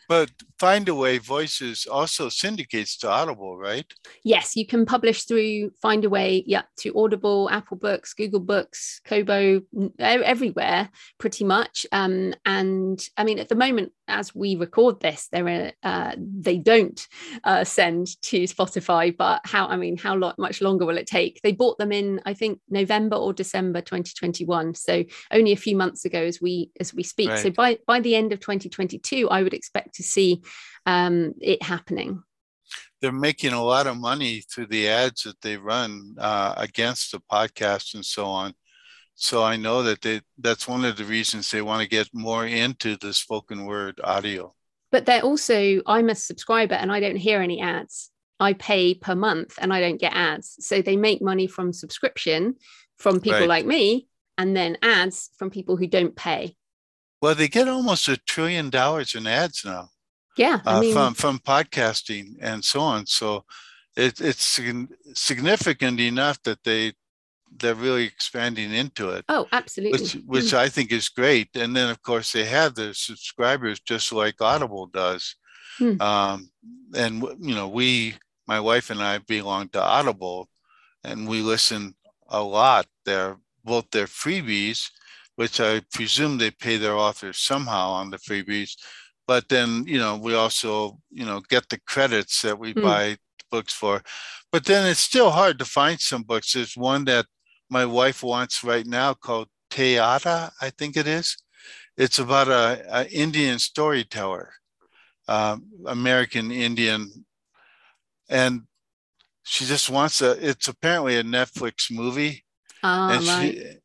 But 0.08 0.30
Findaway 0.60 1.20
Voices 1.20 1.86
also 1.86 2.28
syndicates 2.28 2.96
to 2.98 3.10
Audible, 3.10 3.56
right? 3.56 3.86
Yes, 4.24 4.56
you 4.56 4.66
can 4.66 4.84
publish 4.84 5.24
through 5.24 5.70
Findaway, 5.82 6.42
yeah, 6.46 6.62
to 6.80 6.92
Audible, 6.98 7.48
Apple 7.50 7.78
Books, 7.78 8.12
Google 8.12 8.40
Books, 8.40 9.00
Kobo, 9.04 9.62
everywhere, 9.98 10.90
pretty 11.18 11.44
much. 11.44 11.86
Um, 11.92 12.34
and 12.44 13.02
I 13.16 13.24
mean, 13.24 13.38
at 13.38 13.48
the 13.48 13.54
moment, 13.54 13.92
as 14.10 14.34
we 14.34 14.56
record 14.56 15.00
this, 15.00 15.28
there 15.32 15.48
are 15.48 15.72
uh, 15.82 16.14
they 16.18 16.58
don't 16.58 17.06
uh, 17.44 17.64
send 17.64 18.20
to 18.22 18.42
Spotify. 18.42 19.16
But 19.16 19.40
how? 19.44 19.66
I 19.66 19.76
mean, 19.76 19.96
how 19.96 20.16
lo- 20.16 20.34
much 20.36 20.60
longer 20.60 20.84
will 20.84 20.98
it 20.98 21.06
take? 21.06 21.40
They 21.42 21.52
bought 21.52 21.78
them 21.78 21.92
in, 21.92 22.20
I 22.26 22.34
think, 22.34 22.60
November 22.68 23.16
or 23.16 23.32
December 23.32 23.80
2021. 23.80 24.74
So 24.74 25.04
only 25.30 25.52
a 25.52 25.56
few 25.56 25.76
months 25.76 26.04
ago, 26.04 26.20
as 26.20 26.40
we 26.40 26.70
as 26.80 26.92
we 26.92 27.02
speak. 27.02 27.30
Right. 27.30 27.38
So 27.38 27.50
by 27.50 27.78
by 27.86 28.00
the 28.00 28.14
end 28.14 28.32
of 28.32 28.40
2022, 28.40 29.30
I 29.30 29.42
would 29.42 29.49
expect 29.54 29.94
to 29.96 30.02
see 30.02 30.42
um, 30.86 31.34
it 31.40 31.62
happening. 31.62 32.22
They're 33.00 33.12
making 33.12 33.52
a 33.52 33.64
lot 33.64 33.86
of 33.86 33.96
money 33.96 34.40
through 34.40 34.66
the 34.66 34.88
ads 34.88 35.22
that 35.22 35.40
they 35.40 35.56
run 35.56 36.14
uh, 36.18 36.54
against 36.56 37.12
the 37.12 37.20
podcast 37.32 37.94
and 37.94 38.04
so 38.04 38.26
on. 38.26 38.54
So 39.14 39.42
I 39.42 39.56
know 39.56 39.82
that 39.82 40.00
they 40.00 40.22
that's 40.38 40.66
one 40.66 40.84
of 40.84 40.96
the 40.96 41.04
reasons 41.04 41.50
they 41.50 41.62
want 41.62 41.82
to 41.82 41.88
get 41.88 42.08
more 42.12 42.46
into 42.46 42.96
the 42.96 43.12
spoken 43.12 43.66
word 43.66 44.00
audio. 44.02 44.54
But 44.92 45.06
they're 45.06 45.22
also 45.22 45.82
I'm 45.86 46.08
a 46.08 46.14
subscriber 46.14 46.74
and 46.74 46.90
I 46.90 47.00
don't 47.00 47.16
hear 47.16 47.40
any 47.40 47.60
ads. 47.60 48.10
I 48.38 48.54
pay 48.54 48.94
per 48.94 49.14
month 49.14 49.58
and 49.60 49.72
I 49.72 49.80
don't 49.80 50.00
get 50.00 50.14
ads. 50.14 50.56
So 50.60 50.80
they 50.80 50.96
make 50.96 51.20
money 51.20 51.46
from 51.46 51.74
subscription 51.74 52.54
from 52.98 53.20
people 53.20 53.40
right. 53.40 53.48
like 53.48 53.66
me 53.66 54.08
and 54.38 54.56
then 54.56 54.78
ads 54.82 55.30
from 55.38 55.50
people 55.50 55.76
who 55.76 55.86
don't 55.86 56.16
pay. 56.16 56.56
Well, 57.20 57.34
they 57.34 57.48
get 57.48 57.68
almost 57.68 58.08
a 58.08 58.16
trillion 58.16 58.70
dollars 58.70 59.14
in 59.14 59.26
ads 59.26 59.64
now. 59.64 59.90
Yeah, 60.36 60.60
I 60.64 60.76
uh, 60.76 60.80
mean, 60.80 60.92
from 60.94 61.14
from 61.14 61.38
podcasting 61.38 62.36
and 62.40 62.64
so 62.64 62.80
on. 62.80 63.06
So 63.06 63.44
it, 63.96 64.20
it's 64.20 64.60
significant 65.14 66.00
enough 66.00 66.42
that 66.44 66.62
they 66.64 66.94
they're 67.58 67.74
really 67.74 68.04
expanding 68.04 68.72
into 68.72 69.10
it. 69.10 69.24
Oh, 69.28 69.46
absolutely. 69.52 70.00
Which, 70.00 70.12
which. 70.26 70.54
I 70.54 70.68
think 70.68 70.92
is 70.92 71.08
great. 71.08 71.48
And 71.54 71.74
then 71.74 71.90
of 71.90 72.00
course 72.02 72.32
they 72.32 72.44
have 72.44 72.74
the 72.74 72.94
subscribers 72.94 73.80
just 73.80 74.12
like 74.12 74.40
Audible 74.40 74.86
does. 74.86 75.34
Mm. 75.78 76.00
Um, 76.00 76.50
and 76.94 77.22
you 77.40 77.54
know, 77.54 77.68
we, 77.68 78.14
my 78.46 78.60
wife 78.60 78.90
and 78.90 79.02
I 79.02 79.18
belong 79.18 79.68
to 79.70 79.82
Audible, 79.82 80.48
and 81.04 81.28
we 81.28 81.40
listen 81.40 81.94
a 82.28 82.42
lot. 82.42 82.86
They're 83.04 83.36
both 83.64 83.90
their 83.90 84.06
freebies 84.06 84.90
which 85.40 85.58
I 85.58 85.80
presume 85.94 86.36
they 86.36 86.50
pay 86.50 86.76
their 86.76 86.98
authors 86.98 87.38
somehow 87.38 87.92
on 87.92 88.10
the 88.10 88.18
freebies. 88.18 88.72
But 89.26 89.48
then, 89.48 89.84
you 89.86 89.98
know, 89.98 90.18
we 90.18 90.34
also, 90.34 90.98
you 91.10 91.24
know, 91.24 91.40
get 91.48 91.66
the 91.70 91.80
credits 91.86 92.42
that 92.42 92.58
we 92.58 92.74
mm. 92.74 92.82
buy 92.82 93.16
books 93.50 93.72
for. 93.72 94.02
But 94.52 94.66
then 94.66 94.86
it's 94.86 95.00
still 95.00 95.30
hard 95.30 95.58
to 95.58 95.64
find 95.64 95.98
some 95.98 96.24
books. 96.24 96.52
There's 96.52 96.76
one 96.76 97.06
that 97.06 97.24
my 97.70 97.86
wife 97.86 98.22
wants 98.22 98.62
right 98.62 98.86
now 98.86 99.14
called 99.14 99.48
Teata, 99.70 100.52
I 100.60 100.68
think 100.76 100.98
it 100.98 101.06
is. 101.06 101.38
It's 101.96 102.18
about 102.18 102.48
a, 102.48 102.84
a 102.90 103.08
Indian 103.08 103.58
storyteller, 103.58 104.52
um, 105.26 105.64
American 105.86 106.50
Indian, 106.50 107.24
and 108.28 108.64
she 109.44 109.64
just 109.64 109.88
wants 109.88 110.20
a. 110.20 110.32
It's 110.46 110.68
apparently 110.68 111.16
a 111.16 111.22
Netflix 111.22 111.90
movie, 111.90 112.44
oh, 112.82 113.08
and 113.08 113.24
right. 113.24 113.54
she 113.54 113.79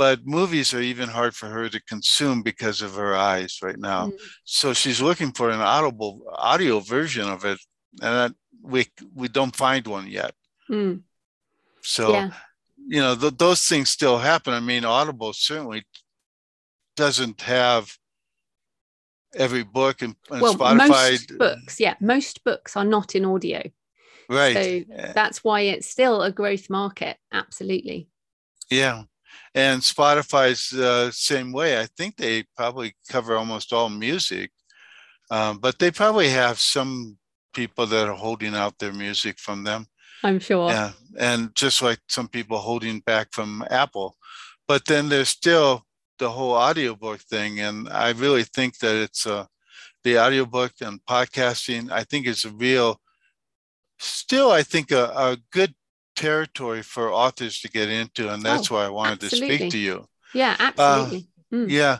but 0.00 0.26
movies 0.26 0.72
are 0.72 0.80
even 0.80 1.10
hard 1.10 1.36
for 1.36 1.46
her 1.50 1.68
to 1.68 1.78
consume 1.82 2.40
because 2.40 2.80
of 2.80 2.94
her 2.94 3.14
eyes 3.14 3.58
right 3.62 3.78
now. 3.78 4.06
Mm. 4.06 4.18
So 4.44 4.72
she's 4.72 5.02
looking 5.02 5.30
for 5.30 5.50
an 5.50 5.60
audible 5.60 6.22
audio 6.32 6.80
version 6.80 7.28
of 7.28 7.44
it, 7.44 7.58
and 8.00 8.34
we 8.62 8.86
we 9.14 9.28
don't 9.28 9.54
find 9.54 9.86
one 9.86 10.08
yet. 10.08 10.32
Mm. 10.70 11.02
So, 11.82 12.12
yeah. 12.12 12.30
you 12.78 13.02
know, 13.02 13.14
th- 13.14 13.36
those 13.36 13.60
things 13.66 13.90
still 13.90 14.16
happen. 14.16 14.54
I 14.54 14.60
mean, 14.60 14.86
Audible 14.86 15.34
certainly 15.34 15.84
doesn't 16.96 17.42
have 17.42 17.94
every 19.34 19.64
book 19.64 20.00
and, 20.00 20.16
and 20.30 20.40
well, 20.40 20.54
Spotify. 20.54 20.88
Most 20.88 21.36
books, 21.36 21.78
yeah, 21.78 21.96
most 22.00 22.42
books 22.42 22.74
are 22.74 22.86
not 22.86 23.14
in 23.14 23.26
audio. 23.26 23.62
Right. 24.30 24.56
So 24.56 25.12
that's 25.12 25.44
why 25.44 25.60
it's 25.72 25.90
still 25.90 26.22
a 26.22 26.32
growth 26.32 26.70
market. 26.70 27.18
Absolutely. 27.30 28.08
Yeah 28.70 29.02
and 29.54 29.82
Spotify's 29.82 30.70
the 30.70 30.88
uh, 30.88 31.10
same 31.10 31.52
way. 31.52 31.80
I 31.80 31.86
think 31.96 32.16
they 32.16 32.44
probably 32.56 32.94
cover 33.08 33.36
almost 33.36 33.72
all 33.72 33.88
music. 33.88 34.50
Um, 35.30 35.58
but 35.58 35.78
they 35.78 35.90
probably 35.90 36.28
have 36.30 36.58
some 36.58 37.16
people 37.54 37.86
that 37.86 38.08
are 38.08 38.14
holding 38.14 38.54
out 38.54 38.78
their 38.78 38.92
music 38.92 39.38
from 39.38 39.64
them. 39.64 39.86
I'm 40.22 40.38
sure. 40.38 40.68
Yeah. 40.68 40.92
And 41.18 41.54
just 41.54 41.82
like 41.82 41.98
some 42.08 42.28
people 42.28 42.58
holding 42.58 43.00
back 43.00 43.28
from 43.32 43.64
Apple. 43.70 44.16
But 44.68 44.84
then 44.84 45.08
there's 45.08 45.28
still 45.28 45.84
the 46.18 46.30
whole 46.30 46.52
audiobook 46.52 47.20
thing. 47.20 47.60
And 47.60 47.88
I 47.88 48.10
really 48.10 48.44
think 48.44 48.78
that 48.78 48.94
it's 48.94 49.26
a, 49.26 49.34
uh, 49.34 49.46
the 50.02 50.18
audiobook 50.18 50.72
and 50.80 51.00
podcasting, 51.04 51.90
I 51.90 52.04
think 52.04 52.26
is 52.26 52.44
a 52.46 52.50
real, 52.50 53.00
still, 53.98 54.50
I 54.50 54.62
think 54.62 54.90
a, 54.90 55.04
a 55.14 55.38
good 55.52 55.74
territory 56.16 56.82
for 56.82 57.12
authors 57.12 57.60
to 57.60 57.70
get 57.70 57.88
into. 57.88 58.32
And 58.32 58.42
that's 58.42 58.70
oh, 58.70 58.74
why 58.74 58.86
I 58.86 58.88
wanted 58.88 59.24
absolutely. 59.24 59.48
to 59.48 59.56
speak 59.56 59.70
to 59.72 59.78
you. 59.78 60.06
Yeah, 60.34 60.56
uh, 60.58 60.72
absolutely. 60.76 61.28
Uh, 61.52 61.56
mm. 61.56 61.70
Yeah. 61.70 61.98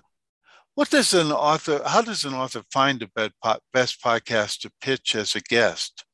What 0.74 0.90
does 0.90 1.12
an 1.14 1.32
author, 1.32 1.82
how 1.84 2.02
does 2.02 2.24
an 2.24 2.34
author 2.34 2.62
find 2.72 3.02
a 3.02 3.58
best 3.72 4.02
podcast 4.02 4.60
to 4.60 4.72
pitch 4.80 5.14
as 5.14 5.34
a 5.34 5.40
guest? 5.40 6.04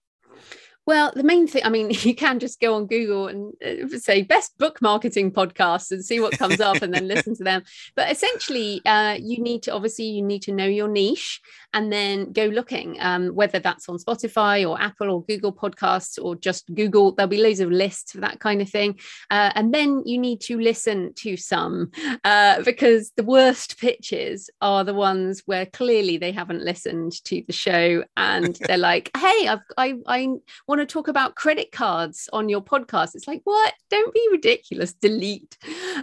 Well, 0.87 1.13
the 1.17 1.25
main 1.25 1.49
thing, 1.49 1.63
I 1.65 1.69
mean, 1.69 1.91
you 2.03 2.15
can 2.15 2.39
just 2.39 2.61
go 2.61 2.75
on 2.75 2.87
Google 2.87 3.27
and 3.27 3.53
uh, 3.65 3.99
say 3.99 4.23
best 4.23 4.57
book 4.59 4.81
marketing 4.81 5.33
podcasts 5.33 5.91
and 5.91 6.05
see 6.05 6.21
what 6.21 6.39
comes 6.39 6.61
up 6.61 6.81
and 6.81 6.95
then 6.95 7.09
listen 7.15 7.35
to 7.37 7.45
them. 7.45 7.63
But 7.97 8.11
essentially, 8.11 8.81
uh, 8.87 9.17
you 9.21 9.43
need 9.43 9.65
to 9.65 9.73
obviously 9.73 10.07
you 10.07 10.23
need 10.23 10.43
to 10.43 10.53
know 10.53 10.67
your 10.67 10.89
niche 10.89 11.41
and 11.75 11.93
then 11.93 12.33
go 12.33 12.47
looking, 12.47 12.97
um, 13.01 13.29
whether 13.31 13.59
that's 13.59 13.89
on 13.89 13.99
Spotify 13.99 14.69
or 14.69 14.81
Apple 14.81 15.11
or 15.11 15.25
Google 15.25 15.53
Podcasts 15.53 16.23
or 16.23 16.37
just 16.37 16.73
Google. 16.73 17.13
There'll 17.13 17.29
be 17.29 17.43
loads 17.43 17.61
of 17.61 17.71
lists 17.71 18.13
for 18.13 18.21
that 18.21 18.39
kind 18.39 18.63
of 18.63 18.71
thing. 18.71 18.99
Uh, 19.31 19.51
and 19.55 19.75
then 19.75 20.03
you 20.07 20.19
need 20.19 20.41
to 20.43 20.59
listen 20.59 21.13
to 21.15 21.37
some 21.37 21.91
uh, 22.25 22.63
because 22.63 23.11
the 23.17 23.25
worst 23.25 23.79
pitches 23.81 24.49
are 24.61 24.85
the 24.85 24.95
ones 24.95 25.43
where 25.47 25.67
clearly 25.67 26.17
they 26.17 26.33
haven't 26.33 26.63
listened 26.63 27.13
to 27.25 27.43
the 27.47 27.53
show 27.53 28.05
and 28.17 28.57
they're 28.67 28.79
like, 28.79 29.11
hey, 29.17 29.49
I've, 29.49 29.61
I, 29.77 29.95
I 30.07 30.29
want 30.77 30.89
to 30.89 30.93
talk 30.93 31.09
about 31.09 31.35
credit 31.35 31.73
cards 31.73 32.29
on 32.33 32.49
your 32.49 32.63
podcast 32.63 33.15
it's 33.15 33.27
like 33.27 33.41
what? 33.45 33.75
Don't 33.91 34.13
be 34.13 34.29
ridiculous 34.31 34.93
delete. 34.93 35.57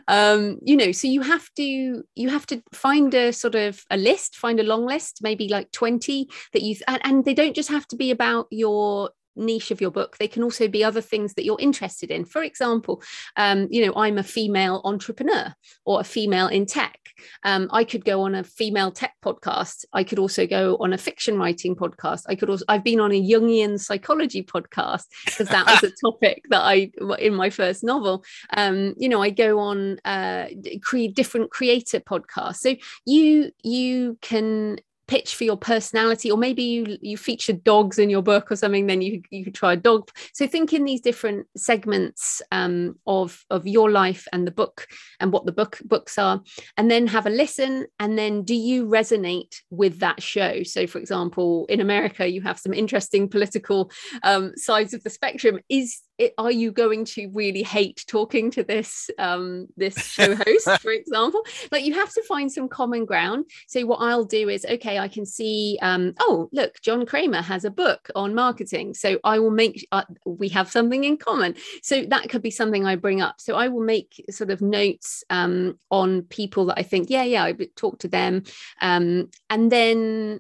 Um 0.08 0.60
you 0.64 0.76
know 0.76 0.92
so 0.92 1.08
you 1.08 1.22
have 1.22 1.50
to 1.56 2.04
you 2.16 2.30
have 2.30 2.46
to 2.48 2.62
find 2.74 3.14
a 3.14 3.32
sort 3.32 3.56
of 3.56 3.84
a 3.90 3.98
list 3.98 4.36
find 4.36 4.60
a 4.60 4.64
long 4.64 4.86
list 4.86 5.20
maybe 5.22 5.48
like 5.48 5.72
20 5.72 6.28
that 6.54 6.62
you 6.62 6.76
and, 6.88 7.02
and 7.04 7.26
they 7.26 7.34
don't 7.34 7.56
just 7.56 7.70
have 7.70 7.88
to 7.88 7.96
be 7.96 8.12
about 8.12 8.48
your 8.50 9.12
niche 9.36 9.72
of 9.72 9.82
your 9.82 9.92
book 9.92 10.18
they 10.18 10.28
can 10.28 10.44
also 10.44 10.68
be 10.68 10.84
other 10.84 11.02
things 11.02 11.34
that 11.34 11.46
you're 11.46 11.60
interested 11.60 12.12
in. 12.12 12.26
For 12.26 12.44
example 12.44 13.02
um, 13.38 13.68
you 13.70 13.86
know 13.86 13.94
i'm 13.96 14.18
a 14.18 14.24
female 14.24 14.82
entrepreneur 14.84 15.54
or 15.86 16.02
a 16.02 16.04
female 16.04 16.48
in 16.48 16.66
tech. 16.66 17.00
Um, 17.44 17.70
i 17.72 17.84
could 17.84 18.06
go 18.06 18.22
on 18.22 18.36
a 18.36 18.44
female 18.44 18.92
tech 18.92 19.16
podcast. 19.24 19.86
I 19.94 20.04
could 20.04 20.20
also 20.20 20.46
go 20.48 20.78
on 20.80 20.94
a 20.94 20.98
fiction 20.98 21.38
writing 21.38 21.76
podcast. 21.76 22.24
I 22.28 22.36
could 22.36 22.50
also 22.50 22.66
i've 22.68 22.84
been 22.84 23.00
on 23.00 23.12
a 23.12 23.22
jungian 23.22 23.80
psychology 23.80 24.44
podcast 24.44 25.06
because 25.26 25.50
that 25.50 25.66
was 25.66 25.84
a 25.84 25.94
topic 26.06 26.44
that 26.50 26.62
i 26.62 26.92
in 27.20 27.34
my 27.34 27.50
first 27.50 27.84
novel. 27.84 28.24
Um, 28.56 28.94
you 28.98 29.10
know 29.10 29.22
i 29.22 29.30
go 29.30 29.60
on 29.60 30.00
uh, 30.06 30.48
create 30.82 31.16
different 31.16 31.52
creator 31.52 32.00
podcasts. 32.00 32.58
So 32.58 32.76
you 33.06 33.52
you 33.64 34.18
can 34.22 34.80
pitch 35.08 35.36
for 35.36 35.44
your 35.44 35.58
personality 35.58 36.32
or 36.32 36.38
maybe 36.38 36.64
you 36.64 36.98
you 37.02 37.18
feature 37.18 37.54
dogs 37.54 38.00
in 38.00 38.10
your 38.10 38.22
book 38.22 38.52
or 38.52 38.56
something 38.56 38.88
then 38.88 39.02
you 39.02 39.22
you 39.30 39.44
could 39.44 39.56
try 39.56 39.74
a 39.74 39.78
dog. 39.78 40.10
So 40.34 40.48
think 40.48 40.74
in 40.74 40.86
these 40.86 41.02
different 41.02 41.48
segments 41.58 42.42
um, 42.52 42.98
of 43.06 43.46
of 43.50 43.68
your 43.68 43.92
life 43.92 44.28
and 44.32 44.48
the 44.48 44.52
book 44.52 44.88
and 45.20 45.32
what 45.32 45.46
the 45.46 45.52
book 45.52 45.80
books 45.86 46.18
are 46.18 46.42
and 46.78 46.90
then 46.90 47.08
have 47.08 47.26
a 47.26 47.30
listen 47.30 47.88
and 48.00 48.18
then 48.18 48.44
do 48.44 48.56
you 48.56 48.86
resonate 48.86 49.56
with 49.70 50.00
that 50.00 50.22
show? 50.22 50.64
So 50.64 50.88
for 50.88 51.00
example 51.00 51.66
in 51.68 51.80
america 51.80 52.28
you 52.28 52.42
have 52.42 52.60
some 52.60 52.74
interesting 52.74 53.28
political 53.28 53.92
um, 54.24 54.54
sides 54.56 54.94
of 54.94 55.04
the 55.04 55.10
spectrum. 55.10 55.60
Is 55.70 56.02
it, 56.18 56.34
are 56.38 56.52
you 56.52 56.72
going 56.72 57.06
to 57.06 57.30
really 57.34 57.64
hate 57.64 58.04
talking 58.08 58.52
to 58.52 58.64
this 58.64 59.10
um, 59.18 59.68
this 59.78 59.98
show 60.06 60.36
host, 60.36 60.70
for 60.82 60.92
example? 60.92 61.42
Like 61.72 61.86
you 61.86 61.94
have 61.94 62.14
to 62.14 62.24
find 62.24 62.52
some 62.52 62.68
common 62.68 63.06
ground. 63.06 63.46
So 63.68 63.86
what 63.86 64.02
I'll 64.02 64.26
do 64.26 64.50
is, 64.50 64.66
okay, 64.66 65.00
I 65.00 65.08
can 65.08 65.26
see, 65.26 65.78
um, 65.82 66.14
oh 66.20 66.50
look, 66.52 66.80
John 66.82 67.06
Kremer 67.06 67.42
has 67.42 67.66
a 67.66 67.72
book 67.72 68.10
on 68.16 68.36
marketing, 68.36 68.94
so 68.94 69.20
I 69.24 69.40
will 69.40 69.52
make 69.52 69.88
uh, 69.92 70.04
we 70.26 70.50
have 70.50 70.70
something 70.70 71.04
in 71.04 71.18
common. 71.18 71.56
So 71.82 72.04
that 72.04 72.30
could 72.30 72.42
be 72.42 72.52
something 72.52 72.86
I 72.86 72.96
bring 72.96 73.22
up. 73.22 73.40
So 73.40 73.56
I 73.56 73.68
will 73.68 73.84
make 73.84 74.24
sort 74.30 74.52
of 74.52 74.62
notes 74.62 75.24
um, 75.30 75.80
on 75.90 76.24
people 76.24 76.66
that 76.68 76.80
I 76.80 76.84
think, 76.84 77.10
yeah, 77.10 77.24
yeah, 77.24 77.44
I 77.44 77.56
talk 77.76 78.00
to 78.00 78.08
them, 78.08 78.44
um, 78.82 79.30
and 79.50 79.72
then 79.72 80.40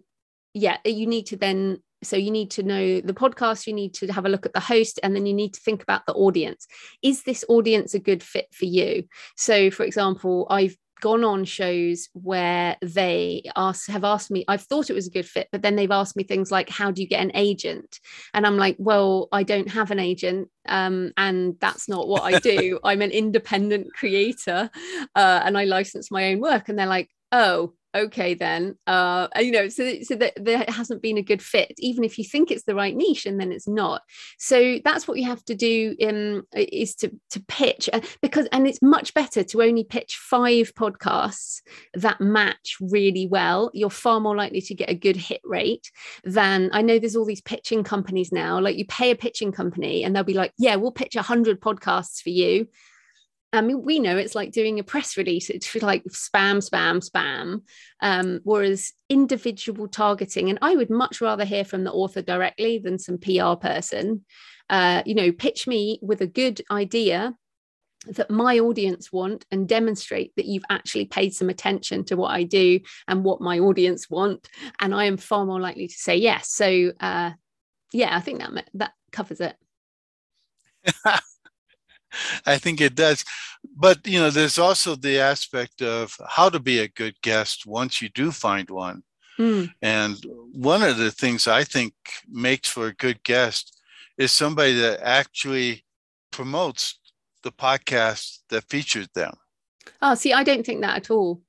yeah, 0.54 0.78
you 0.86 1.08
need 1.08 1.28
to 1.28 1.38
then 1.38 1.80
so 2.04 2.16
you 2.16 2.32
need 2.32 2.52
to 2.52 2.64
know 2.64 3.02
the 3.02 3.14
podcast 3.14 3.68
you 3.68 3.74
need 3.74 3.94
to 3.96 4.08
have 4.08 4.26
a 4.26 4.30
look 4.30 4.46
at 4.46 4.54
the 4.54 4.60
host 4.60 5.00
and 5.04 5.16
then 5.16 5.26
you 5.26 5.34
need 5.34 5.54
to 5.54 5.62
think 5.62 5.84
about 5.84 6.06
the 6.06 6.14
audience. 6.14 6.68
Is 7.02 7.24
this 7.24 7.46
audience 7.50 7.94
a 7.94 8.00
good 8.00 8.24
fit 8.24 8.48
for 8.54 8.66
you? 8.66 9.06
So 9.36 9.72
for 9.72 9.84
example 9.84 10.48
i've 10.50 10.76
gone 11.02 11.24
on 11.26 11.44
shows 11.44 12.08
where 12.14 12.78
they 12.82 13.44
ask 13.58 13.90
have 13.90 14.06
asked 14.06 14.32
me 14.32 14.46
i've 14.48 14.62
thought 14.62 14.90
it 14.90 14.94
was 14.94 15.06
a 15.06 15.12
good 15.12 15.26
fit 15.26 15.50
but 15.52 15.62
then 15.62 15.76
they've 15.76 15.92
asked 15.92 16.16
me 16.16 16.24
things 16.24 16.50
like 16.50 16.70
how 16.70 16.92
do 16.92 17.02
you 17.02 17.08
get 17.08 17.22
an 17.22 17.32
agent? 17.34 18.00
And 18.34 18.48
i'm 18.48 18.58
like 18.58 18.78
well 18.80 19.28
i 19.32 19.44
don't 19.44 19.70
have 19.70 19.92
an 19.92 20.00
agent 20.00 20.50
um, 20.66 21.12
and 21.18 21.58
that's 21.60 21.90
not 21.90 22.08
what 22.08 22.24
i 22.24 22.40
do. 22.40 22.80
I'm 22.86 23.02
an 23.02 23.12
independent 23.12 23.94
creator 23.94 24.70
uh, 25.16 25.42
and 25.44 25.58
i 25.58 25.66
license 25.66 26.10
my 26.10 26.32
own 26.32 26.40
work. 26.40 26.70
And 26.70 26.80
they're 26.80 26.86
like 26.86 27.10
oh 27.32 27.74
okay 27.96 28.34
then 28.34 28.76
uh 28.88 29.28
you 29.38 29.52
know 29.52 29.70
so, 29.70 30.02
so 30.02 30.16
that 30.16 30.34
there 30.36 30.66
hasn't 30.68 31.02
been 31.02 31.18
a 31.18 31.22
good 31.22 31.42
fit 31.42 31.74
even 31.78 32.04
if 32.04 32.18
you 32.18 32.24
think 32.24 32.52
it's 32.52 32.64
the 32.64 32.76
right 32.76 32.96
niche 32.96 33.26
and 33.26 33.40
then 33.40 33.52
it's 33.52 33.68
not. 33.68 34.02
So 34.38 34.80
that's 34.84 35.08
what 35.08 35.18
you 35.18 35.26
have 35.26 35.44
to 35.46 35.56
do 35.56 35.96
um, 36.04 36.44
is 36.54 36.96
to 36.96 37.12
to 37.32 37.40
pitch 37.48 37.90
uh, 37.94 38.02
because 38.22 38.48
and 38.52 38.68
it's 38.68 38.82
much 38.82 39.14
better 39.14 39.44
to 39.44 39.62
only 39.62 39.84
pitch 39.84 40.18
five 40.18 40.74
podcasts 40.76 41.62
that 41.94 42.20
match 42.20 42.78
really 42.80 43.28
well. 43.28 43.70
You're 43.74 43.90
far 43.90 44.20
more 44.20 44.36
likely 44.36 44.62
to 44.62 44.76
get 44.76 44.90
a 44.90 44.96
good 44.96 45.16
hit 45.16 45.42
rate 45.44 45.92
than 46.24 46.70
i 46.74 46.82
know 46.82 47.00
there's 47.00 47.16
all 47.16 47.26
these 47.26 47.42
pitching 47.42 47.84
companies 47.84 48.32
now 48.32 48.60
like 48.60 48.78
you 48.78 48.86
pay 48.86 49.12
a 49.12 49.16
pitching 49.16 49.52
company 49.52 50.04
and 50.04 50.16
they'll 50.16 50.24
be 50.24 50.34
like 50.34 50.54
yeah 50.58 50.76
we'll 50.76 50.92
pitch 50.92 51.16
100 51.16 51.60
podcasts 51.60 52.22
for 52.22 52.30
you 52.30 52.68
I 53.54 53.62
mean, 53.62 53.84
we 53.84 54.00
know 54.00 54.18
it's 54.18 54.36
like 54.36 54.52
doing 54.52 54.80
a 54.80 54.84
press 54.84 55.16
release. 55.16 55.50
It's 55.50 55.76
like 55.82 56.04
spam, 56.06 56.58
spam, 56.68 57.08
spam. 57.08 57.62
Um, 58.02 58.40
whereas 58.44 58.94
individual 59.10 59.88
targeting, 59.88 60.50
and 60.50 60.58
I 60.62 60.76
would 60.76 60.90
much 60.90 61.22
rather 61.22 61.46
hear 61.46 61.64
from 61.64 61.84
the 61.84 61.92
author 61.92 62.24
directly 62.24 62.80
than 62.80 62.98
some 62.98 63.20
PR 63.20 63.54
person. 63.54 64.26
Uh, 64.70 65.04
you 65.06 65.14
know, 65.14 65.32
pitch 65.32 65.68
me 65.68 66.00
with 66.02 66.22
a 66.22 66.28
good 66.28 66.62
idea 66.72 67.36
that 68.08 68.30
my 68.30 68.60
audience 68.60 69.12
want 69.12 69.46
and 69.52 69.68
demonstrate 69.68 70.34
that 70.36 70.46
you've 70.46 70.66
actually 70.70 71.06
paid 71.06 71.34
some 71.34 71.50
attention 71.50 72.04
to 72.06 72.18
what 72.18 72.32
I 72.32 72.44
do 72.44 72.80
and 73.08 73.24
what 73.24 73.40
my 73.40 73.60
audience 73.60 74.10
want. 74.10 74.50
And 74.80 74.96
I 74.96 75.06
am 75.06 75.18
far 75.18 75.46
more 75.46 75.62
likely 75.62 75.88
to 75.88 75.94
say 75.94 76.18
yes. 76.18 76.50
So, 76.52 76.92
uh, 77.00 77.32
yeah, 77.94 78.16
I 78.16 78.20
think 78.20 78.40
that 78.40 78.70
that 78.74 78.94
covers 79.12 79.40
it. 79.42 79.56
I 82.46 82.58
think 82.58 82.82
it 82.82 82.96
does. 82.96 83.24
But 83.76 84.06
you 84.06 84.20
know, 84.20 84.30
there's 84.30 84.60
also 84.60 84.96
the 84.96 85.20
aspect 85.20 85.82
of 85.82 86.16
how 86.28 86.50
to 86.50 86.60
be 86.60 86.80
a 86.80 86.88
good 86.88 87.16
guest 87.22 87.66
once 87.66 88.02
you 88.02 88.10
do 88.10 88.32
find 88.32 88.70
one. 88.70 89.04
Mm. 89.40 89.74
And 89.82 90.18
one 90.54 90.84
of 90.84 90.98
the 90.98 91.12
things 91.12 91.48
I 91.48 91.64
think 91.64 91.94
makes 92.30 92.70
for 92.70 92.88
a 92.88 92.94
good 92.94 93.24
guest 93.24 93.80
is 94.18 94.32
somebody 94.32 94.74
that 94.80 95.02
actually 95.02 95.84
promotes 96.32 97.00
the 97.42 97.52
podcast 97.52 98.40
that 98.50 98.70
features 98.70 99.08
them. 99.16 99.34
Oh, 100.02 100.16
see, 100.16 100.34
I 100.34 100.44
don't 100.44 100.66
think 100.66 100.82
that 100.82 100.98
at 100.98 101.10
all. 101.10 101.42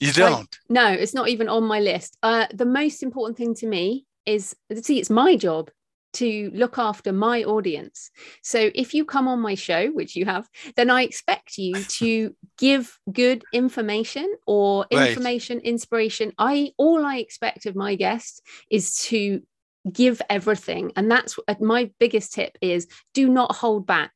You 0.00 0.12
don't? 0.12 0.58
no, 0.68 0.88
it's 0.88 1.14
not 1.14 1.28
even 1.28 1.48
on 1.48 1.62
my 1.62 1.78
list. 1.78 2.18
Uh, 2.24 2.46
the 2.52 2.64
most 2.64 3.04
important 3.04 3.36
thing 3.36 3.54
to 3.56 3.66
me 3.66 4.04
is 4.26 4.56
see, 4.82 4.98
it's 4.98 5.10
my 5.10 5.36
job 5.36 5.70
to 6.14 6.50
look 6.54 6.78
after 6.78 7.12
my 7.12 7.44
audience. 7.44 8.10
So 8.42 8.70
if 8.74 8.94
you 8.94 9.04
come 9.04 9.28
on 9.28 9.40
my 9.40 9.54
show, 9.54 9.88
which 9.88 10.16
you 10.16 10.24
have, 10.24 10.48
then 10.76 10.90
I 10.90 11.02
expect 11.02 11.58
you 11.58 11.74
to 11.98 12.34
give 12.58 12.98
good 13.12 13.44
information 13.52 14.32
or 14.46 14.86
information, 14.90 15.58
right. 15.58 15.66
inspiration. 15.66 16.32
I 16.38 16.72
all 16.76 17.04
I 17.04 17.16
expect 17.16 17.66
of 17.66 17.76
my 17.76 17.94
guests 17.94 18.40
is 18.70 18.96
to 19.08 19.42
give 19.90 20.22
everything. 20.30 20.92
And 20.96 21.10
that's 21.10 21.38
my 21.60 21.90
biggest 21.98 22.32
tip 22.34 22.56
is 22.60 22.86
do 23.14 23.28
not 23.28 23.56
hold 23.56 23.86
back. 23.86 24.12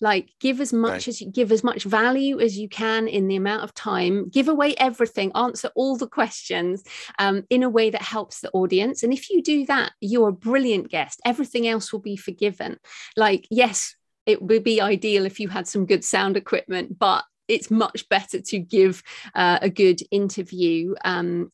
Like 0.00 0.30
give 0.40 0.60
as 0.60 0.72
much 0.72 0.90
right. 0.90 1.08
as 1.08 1.20
you 1.20 1.30
give 1.30 1.52
as 1.52 1.64
much 1.64 1.84
value 1.84 2.40
as 2.40 2.58
you 2.58 2.68
can 2.68 3.08
in 3.08 3.28
the 3.28 3.36
amount 3.36 3.64
of 3.64 3.72
time. 3.72 4.28
Give 4.28 4.48
away 4.48 4.74
everything. 4.76 5.32
Answer 5.34 5.70
all 5.74 5.96
the 5.96 6.08
questions 6.08 6.82
um, 7.18 7.44
in 7.48 7.62
a 7.62 7.70
way 7.70 7.90
that 7.90 8.02
helps 8.02 8.40
the 8.40 8.50
audience. 8.50 9.02
And 9.02 9.12
if 9.12 9.30
you 9.30 9.42
do 9.42 9.64
that 9.66 9.92
you're 10.00 10.28
a 10.28 10.32
brilliant 10.32 10.90
guest. 10.90 11.20
Everything 11.24 11.66
else 11.66 11.92
will 11.92 12.00
be 12.00 12.16
forgiven. 12.16 12.78
Like 13.16 13.46
yes 13.50 13.94
it 14.26 14.42
would 14.42 14.64
be 14.64 14.80
ideal 14.80 15.24
if 15.24 15.38
you 15.40 15.48
had 15.48 15.68
some 15.68 15.86
good 15.86 16.04
sound 16.04 16.36
equipment 16.36 16.98
but 16.98 17.24
it's 17.48 17.70
much 17.70 18.08
better 18.08 18.40
to 18.40 18.58
give 18.58 19.04
uh, 19.36 19.60
a 19.62 19.70
good 19.70 20.00
interview 20.10 20.94
um, 21.04 21.52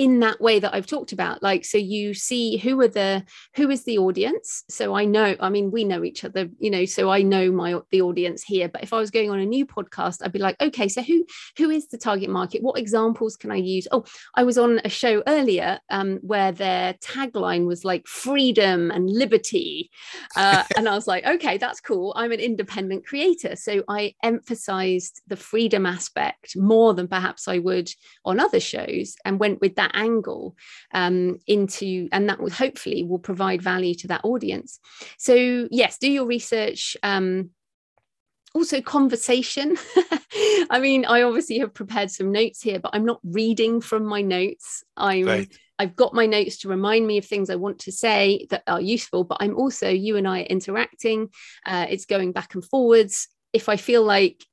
in 0.00 0.20
that 0.20 0.40
way 0.40 0.58
that 0.58 0.74
I've 0.74 0.86
talked 0.86 1.12
about. 1.12 1.42
Like, 1.42 1.62
so 1.62 1.76
you 1.76 2.14
see 2.14 2.56
who 2.56 2.80
are 2.80 2.88
the 2.88 3.22
who 3.54 3.68
is 3.68 3.84
the 3.84 3.98
audience. 3.98 4.64
So 4.70 4.94
I 4.94 5.04
know, 5.04 5.36
I 5.40 5.50
mean, 5.50 5.70
we 5.70 5.84
know 5.84 6.02
each 6.02 6.24
other, 6.24 6.48
you 6.58 6.70
know, 6.70 6.86
so 6.86 7.10
I 7.10 7.20
know 7.20 7.52
my 7.52 7.78
the 7.90 8.00
audience 8.00 8.42
here. 8.42 8.70
But 8.70 8.82
if 8.82 8.94
I 8.94 8.98
was 8.98 9.10
going 9.10 9.28
on 9.30 9.40
a 9.40 9.44
new 9.44 9.66
podcast, 9.66 10.22
I'd 10.24 10.32
be 10.32 10.38
like, 10.38 10.56
okay, 10.58 10.88
so 10.88 11.02
who 11.02 11.26
who 11.58 11.68
is 11.68 11.88
the 11.88 11.98
target 11.98 12.30
market? 12.30 12.62
What 12.62 12.78
examples 12.78 13.36
can 13.36 13.50
I 13.50 13.56
use? 13.56 13.86
Oh, 13.92 14.06
I 14.34 14.42
was 14.42 14.56
on 14.56 14.80
a 14.86 14.88
show 14.88 15.22
earlier 15.26 15.80
um, 15.90 16.16
where 16.22 16.50
their 16.50 16.94
tagline 16.94 17.66
was 17.66 17.84
like 17.84 18.06
freedom 18.06 18.90
and 18.90 19.10
liberty, 19.10 19.90
uh, 20.34 20.64
and 20.78 20.88
I 20.88 20.94
was 20.94 21.06
like, 21.06 21.26
okay, 21.26 21.58
that's 21.58 21.82
cool. 21.82 22.14
I'm 22.16 22.32
an 22.32 22.40
independent 22.40 23.04
creator, 23.04 23.54
so 23.54 23.82
I 23.86 24.14
emphasized 24.22 25.20
the 25.26 25.36
freedom 25.36 25.84
aspect 25.84 26.56
more 26.56 26.94
than 26.94 27.06
perhaps 27.06 27.48
I 27.48 27.58
would 27.58 27.90
on 28.24 28.40
other 28.40 28.60
shows, 28.60 29.16
and 29.26 29.38
went 29.38 29.60
with 29.60 29.74
that 29.74 29.89
that 29.90 29.98
angle 29.98 30.56
um, 30.92 31.38
into, 31.46 32.08
and 32.12 32.28
that 32.28 32.40
will 32.40 32.50
hopefully 32.50 33.04
will 33.04 33.18
provide 33.18 33.62
value 33.62 33.94
to 33.94 34.08
that 34.08 34.24
audience. 34.24 34.78
So 35.18 35.68
yes, 35.70 35.98
do 35.98 36.10
your 36.10 36.26
research. 36.26 36.96
Um, 37.02 37.50
also 38.52 38.80
conversation 38.80 39.76
i 40.70 40.80
mean 40.80 41.04
i 41.04 41.22
obviously 41.22 41.60
have 41.60 41.72
prepared 41.72 42.10
some 42.10 42.32
notes 42.32 42.60
here 42.60 42.80
but 42.80 42.90
i'm 42.92 43.04
not 43.04 43.20
reading 43.22 43.80
from 43.80 44.04
my 44.04 44.22
notes 44.22 44.82
i'm 44.96 45.24
right. 45.24 45.56
i've 45.78 45.94
got 45.94 46.14
my 46.14 46.26
notes 46.26 46.58
to 46.58 46.68
remind 46.68 47.06
me 47.06 47.16
of 47.16 47.24
things 47.24 47.48
i 47.48 47.54
want 47.54 47.78
to 47.78 47.92
say 47.92 48.44
that 48.50 48.64
are 48.66 48.80
useful 48.80 49.22
but 49.22 49.38
i'm 49.38 49.56
also 49.56 49.88
you 49.88 50.16
and 50.16 50.26
i 50.26 50.40
are 50.40 50.46
interacting 50.46 51.28
uh, 51.64 51.86
it's 51.88 52.06
going 52.06 52.32
back 52.32 52.54
and 52.54 52.64
forwards 52.64 53.28
if 53.52 53.68
i 53.68 53.76
feel 53.76 54.02
like 54.02 54.44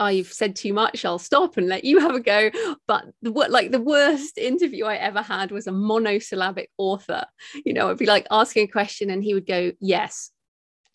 I've 0.00 0.32
said 0.32 0.56
too 0.56 0.72
much, 0.72 1.04
I'll 1.04 1.18
stop 1.18 1.58
and 1.58 1.68
let 1.68 1.84
you 1.84 2.00
have 2.00 2.14
a 2.14 2.20
go. 2.20 2.50
But 2.88 3.04
the, 3.20 3.30
like 3.30 3.70
the 3.70 3.80
worst 3.80 4.38
interview 4.38 4.86
I 4.86 4.96
ever 4.96 5.20
had 5.20 5.50
was 5.50 5.66
a 5.66 5.72
monosyllabic 5.72 6.70
author. 6.78 7.26
You 7.64 7.74
know, 7.74 7.90
I'd 7.90 7.98
be 7.98 8.06
like 8.06 8.26
asking 8.30 8.64
a 8.64 8.72
question 8.72 9.10
and 9.10 9.22
he 9.22 9.34
would 9.34 9.46
go, 9.46 9.72
yes. 9.78 10.30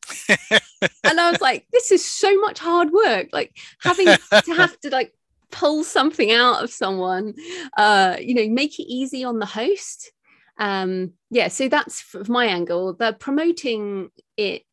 and 0.30 1.20
I 1.20 1.32
was 1.32 1.40
like, 1.40 1.68
this 1.72 1.92
is 1.92 2.04
so 2.04 2.36
much 2.42 2.58
hard 2.58 2.92
work. 2.92 3.30
Like 3.32 3.56
having 3.80 4.08
to 4.08 4.54
have 4.56 4.78
to 4.82 4.90
like 4.90 5.14
pull 5.52 5.84
something 5.84 6.32
out 6.32 6.64
of 6.64 6.72
someone, 6.72 7.36
uh, 7.78 8.18
you 8.20 8.34
know, 8.34 8.50
make 8.50 8.80
it 8.80 8.92
easy 8.92 9.24
on 9.24 9.38
the 9.38 9.46
host. 9.46 10.12
Um, 10.58 11.14
yeah, 11.30 11.50
so 11.50 11.70
that's 11.70 12.04
my 12.28 12.48
angle. 12.48 12.94
The 12.94 13.14
promoting 13.14 14.10
it 14.36 14.64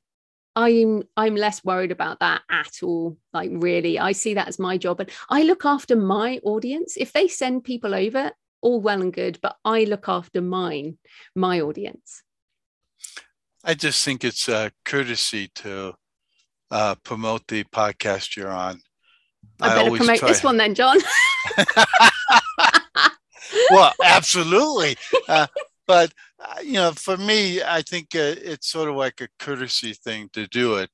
I'm 0.55 1.05
I'm 1.17 1.35
less 1.35 1.65
worried 1.65 1.93
about 1.93 2.21
that 2.21 2.43
at 2.51 2.83
all. 2.83 3.17
Like 3.33 3.51
really, 3.53 3.99
I 3.99 4.13
see 4.13 4.35
that 4.35 4.49
as 4.49 4.59
my 4.59 4.77
job, 4.77 5.01
and 5.01 5.11
I 5.31 5.43
look 5.43 5.65
after 5.65 5.97
my 5.97 6.41
audience. 6.45 6.97
If 6.97 7.13
they 7.13 7.29
send 7.29 7.65
people 7.65 7.95
over, 7.95 8.33
all 8.61 8.81
well 8.81 9.01
and 9.01 9.13
good, 9.13 9.39
but 9.43 9.57
I 9.65 9.85
look 9.85 10.09
after 10.09 10.41
mine, 10.41 10.99
my 11.35 11.61
audience. 11.61 12.23
I 13.65 13.75
just 13.75 14.05
think 14.05 14.25
it's 14.25 14.49
a 14.49 14.73
courtesy 14.85 15.49
to 15.57 15.95
uh, 16.71 16.95
promote 16.97 17.47
the 17.49 17.65
podcast 17.65 18.37
you're 18.37 18.51
on. 18.51 18.81
I, 19.61 19.71
I 19.71 19.75
better 19.75 19.97
promote 19.97 20.19
try... 20.19 20.29
this 20.29 20.43
one 20.43 20.57
then, 20.57 20.75
John. 20.75 20.99
well, 23.71 23.93
absolutely. 24.05 24.97
Uh, 25.29 25.47
but 25.87 26.13
you 26.63 26.75
know, 26.75 26.93
for 26.93 27.17
me, 27.17 27.63
I 27.63 27.83
think 27.83 28.15
uh, 28.15 28.35
it's 28.39 28.69
sort 28.69 28.89
of 28.89 28.97
like 28.97 29.21
a 29.21 29.29
courtesy 29.39 29.93
thing 29.93 30.29
to 30.33 30.47
do 30.47 30.77
it. 30.77 30.91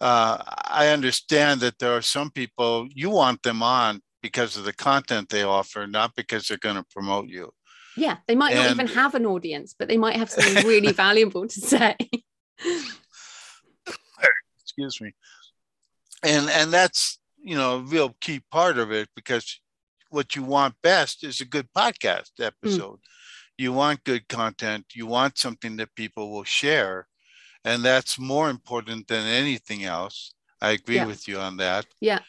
Uh, 0.00 0.42
I 0.46 0.88
understand 0.88 1.60
that 1.60 1.78
there 1.78 1.96
are 1.96 2.02
some 2.02 2.30
people 2.30 2.86
you 2.94 3.10
want 3.10 3.42
them 3.42 3.62
on 3.62 4.00
because 4.22 4.56
of 4.56 4.64
the 4.64 4.72
content 4.72 5.28
they 5.28 5.42
offer, 5.42 5.86
not 5.86 6.14
because 6.16 6.46
they're 6.46 6.58
going 6.58 6.76
to 6.76 6.84
promote 6.90 7.28
you. 7.28 7.50
Yeah, 7.96 8.18
they 8.28 8.34
might 8.34 8.54
and, 8.54 8.62
not 8.62 8.70
even 8.72 8.86
have 8.88 9.14
an 9.14 9.24
audience, 9.24 9.74
but 9.78 9.88
they 9.88 9.96
might 9.96 10.16
have 10.16 10.30
something 10.30 10.66
really 10.66 10.92
valuable 11.06 11.46
to 11.48 11.60
say. 11.60 11.96
Excuse 14.62 15.00
me. 15.00 15.14
And 16.22 16.50
and 16.50 16.70
that's 16.70 17.18
you 17.38 17.56
know 17.56 17.76
a 17.76 17.80
real 17.80 18.16
key 18.20 18.42
part 18.50 18.76
of 18.76 18.92
it 18.92 19.08
because 19.16 19.60
what 20.10 20.36
you 20.36 20.42
want 20.42 20.74
best 20.82 21.24
is 21.24 21.40
a 21.40 21.46
good 21.46 21.68
podcast 21.74 22.32
mm. 22.38 22.46
episode. 22.46 22.96
Mm 22.96 23.00
you 23.58 23.72
want 23.72 24.04
good 24.04 24.28
content 24.28 24.84
you 24.94 25.06
want 25.06 25.38
something 25.38 25.76
that 25.76 25.94
people 25.94 26.30
will 26.30 26.44
share 26.44 27.06
and 27.64 27.82
that's 27.82 28.18
more 28.18 28.48
important 28.48 29.08
than 29.08 29.26
anything 29.26 29.84
else. 29.84 30.32
I 30.60 30.70
agree 30.70 30.96
yeah. 30.96 31.06
with 31.06 31.26
you 31.26 31.38
on 31.38 31.56
that. 31.56 31.86
Yeah 32.00 32.20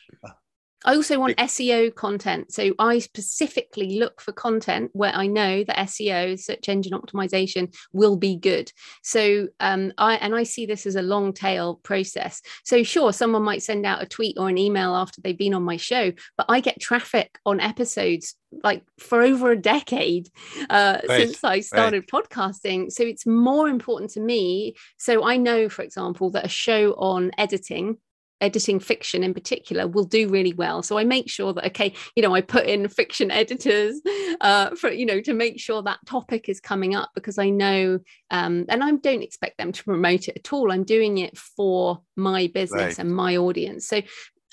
I 0.85 0.95
also 0.95 1.19
want 1.19 1.37
SEO 1.37 1.93
content. 1.93 2.53
So 2.53 2.73
I 2.79 2.99
specifically 2.99 3.99
look 3.99 4.21
for 4.21 4.31
content 4.31 4.91
where 4.93 5.13
I 5.13 5.27
know 5.27 5.63
that 5.63 5.77
SEO, 5.77 6.39
search 6.39 6.69
engine 6.69 6.93
optimization, 6.93 7.75
will 7.93 8.15
be 8.15 8.35
good. 8.35 8.71
So 9.03 9.47
um, 9.59 9.91
I 9.97 10.15
and 10.15 10.35
I 10.35 10.43
see 10.43 10.65
this 10.65 10.85
as 10.85 10.95
a 10.95 11.01
long 11.01 11.33
tail 11.33 11.75
process. 11.83 12.41
So 12.63 12.83
sure, 12.83 13.11
someone 13.11 13.43
might 13.43 13.63
send 13.63 13.85
out 13.85 14.03
a 14.03 14.05
tweet 14.05 14.37
or 14.39 14.49
an 14.49 14.57
email 14.57 14.95
after 14.95 15.21
they've 15.21 15.37
been 15.37 15.53
on 15.53 15.63
my 15.63 15.77
show, 15.77 16.11
but 16.37 16.45
I 16.49 16.59
get 16.59 16.79
traffic 16.79 17.39
on 17.45 17.59
episodes 17.59 18.35
like 18.63 18.83
for 18.99 19.21
over 19.21 19.51
a 19.51 19.61
decade 19.61 20.29
uh, 20.69 20.99
right. 21.07 21.21
since 21.21 21.43
I 21.43 21.59
started 21.59 22.05
right. 22.11 22.23
podcasting. 22.23 22.91
So 22.91 23.03
it's 23.03 23.25
more 23.25 23.67
important 23.67 24.11
to 24.11 24.21
me. 24.21 24.75
So 24.97 25.25
I 25.25 25.37
know, 25.37 25.69
for 25.69 25.81
example, 25.81 26.31
that 26.31 26.45
a 26.45 26.49
show 26.49 26.93
on 26.93 27.31
editing 27.37 27.97
editing 28.41 28.79
fiction 28.79 29.23
in 29.23 29.33
particular 29.33 29.87
will 29.87 30.05
do 30.05 30.29
really 30.29 30.53
well. 30.53 30.83
So 30.83 30.97
i 30.97 31.03
make 31.03 31.29
sure 31.29 31.53
that 31.53 31.65
okay 31.67 31.93
you 32.15 32.23
know 32.23 32.35
i 32.35 32.41
put 32.41 32.65
in 32.65 32.87
fiction 32.87 33.31
editors 33.31 34.01
uh, 34.41 34.75
for 34.75 34.91
you 34.91 35.05
know 35.05 35.21
to 35.21 35.33
make 35.33 35.59
sure 35.59 35.81
that 35.83 35.99
topic 36.05 36.49
is 36.49 36.59
coming 36.59 36.95
up 36.95 37.09
because 37.15 37.37
i 37.37 37.49
know 37.49 37.99
um, 38.31 38.65
and 38.69 38.83
i 38.83 38.91
don't 38.91 39.23
expect 39.23 39.57
them 39.57 39.71
to 39.71 39.83
promote 39.83 40.27
it 40.27 40.37
at 40.37 40.53
all. 40.53 40.71
I'm 40.71 40.83
doing 40.83 41.17
it 41.17 41.37
for 41.37 42.01
my 42.15 42.47
business 42.53 42.81
right. 42.81 42.99
and 42.99 43.15
my 43.15 43.37
audience. 43.37 43.87
So 43.87 44.01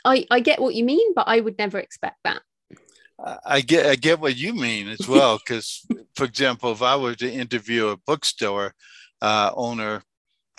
I, 0.05 0.26
I 0.30 0.41
get 0.41 0.61
what 0.61 0.74
you 0.74 0.85
mean 0.85 1.14
but 1.14 1.28
i 1.28 1.41
would 1.41 1.59
never 1.59 1.78
expect 1.78 2.18
that. 2.24 2.43
I 3.47 3.61
get 3.61 3.87
I 3.87 3.95
get 3.95 4.20
what 4.20 4.37
you 4.37 4.55
mean 4.55 4.89
as 4.89 5.07
well 5.14 5.39
because, 5.39 5.87
for 6.16 6.24
example, 6.24 6.72
if 6.72 6.82
I 6.82 6.97
were 6.97 7.14
to 7.14 7.32
interview 7.32 7.89
a 7.89 7.97
bookstore 7.97 8.74
uh, 9.22 9.51
owner 9.55 10.03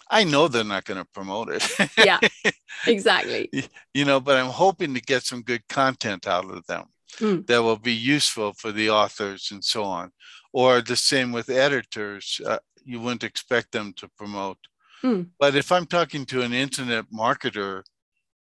I 0.09 0.23
know 0.23 0.47
they're 0.47 0.63
not 0.63 0.85
going 0.85 0.99
to 0.99 1.05
promote 1.05 1.49
it. 1.49 1.89
yeah, 1.97 2.19
exactly. 2.87 3.49
you 3.93 4.05
know, 4.05 4.19
but 4.19 4.37
I'm 4.37 4.51
hoping 4.51 4.93
to 4.93 5.01
get 5.01 5.23
some 5.23 5.41
good 5.41 5.67
content 5.67 6.27
out 6.27 6.49
of 6.49 6.65
them 6.67 6.85
mm. 7.17 7.45
that 7.47 7.63
will 7.63 7.77
be 7.77 7.93
useful 7.93 8.53
for 8.53 8.71
the 8.71 8.89
authors 8.89 9.49
and 9.51 9.63
so 9.63 9.83
on. 9.83 10.11
Or 10.53 10.81
the 10.81 10.95
same 10.95 11.31
with 11.31 11.49
editors, 11.49 12.39
uh, 12.45 12.59
you 12.83 12.99
wouldn't 12.99 13.23
expect 13.23 13.71
them 13.71 13.93
to 13.97 14.07
promote. 14.17 14.57
Mm. 15.03 15.27
But 15.39 15.55
if 15.55 15.71
I'm 15.71 15.85
talking 15.85 16.25
to 16.27 16.41
an 16.41 16.53
internet 16.53 17.05
marketer 17.11 17.83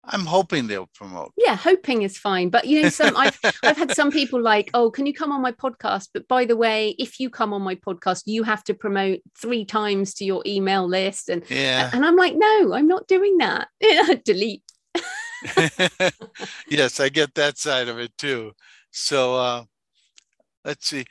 I'm 0.08 0.24
hoping 0.24 0.66
they'll 0.66 0.88
promote. 0.94 1.32
Yeah, 1.36 1.56
hoping 1.56 2.02
is 2.02 2.16
fine. 2.16 2.48
But 2.48 2.66
you 2.66 2.82
know, 2.82 2.88
some 2.88 3.16
I've 3.16 3.38
I've 3.62 3.76
had 3.76 3.94
some 3.94 4.10
people 4.10 4.40
like, 4.40 4.70
oh, 4.74 4.90
can 4.90 5.06
you 5.06 5.12
come 5.12 5.32
on 5.32 5.42
my 5.42 5.52
podcast? 5.52 6.08
But 6.14 6.28
by 6.28 6.44
the 6.44 6.56
way, 6.56 6.94
if 6.98 7.18
you 7.18 7.30
come 7.30 7.52
on 7.52 7.62
my 7.62 7.74
podcast, 7.74 8.22
you 8.26 8.42
have 8.44 8.62
to 8.64 8.74
promote 8.74 9.20
three 9.40 9.64
times 9.64 10.14
to 10.14 10.24
your 10.24 10.42
email 10.46 10.86
list. 10.86 11.28
And 11.28 11.42
yeah. 11.50 11.90
and 11.92 12.04
I'm 12.04 12.16
like, 12.16 12.34
no, 12.36 12.72
I'm 12.72 12.88
not 12.88 13.06
doing 13.06 13.38
that. 13.38 13.68
Delete. 14.24 14.62
yes, 16.68 17.00
I 17.00 17.08
get 17.08 17.34
that 17.34 17.58
side 17.58 17.88
of 17.88 17.98
it 17.98 18.16
too. 18.16 18.52
So 18.90 19.34
uh 19.34 19.64
let's 20.64 20.86
see. 20.86 21.04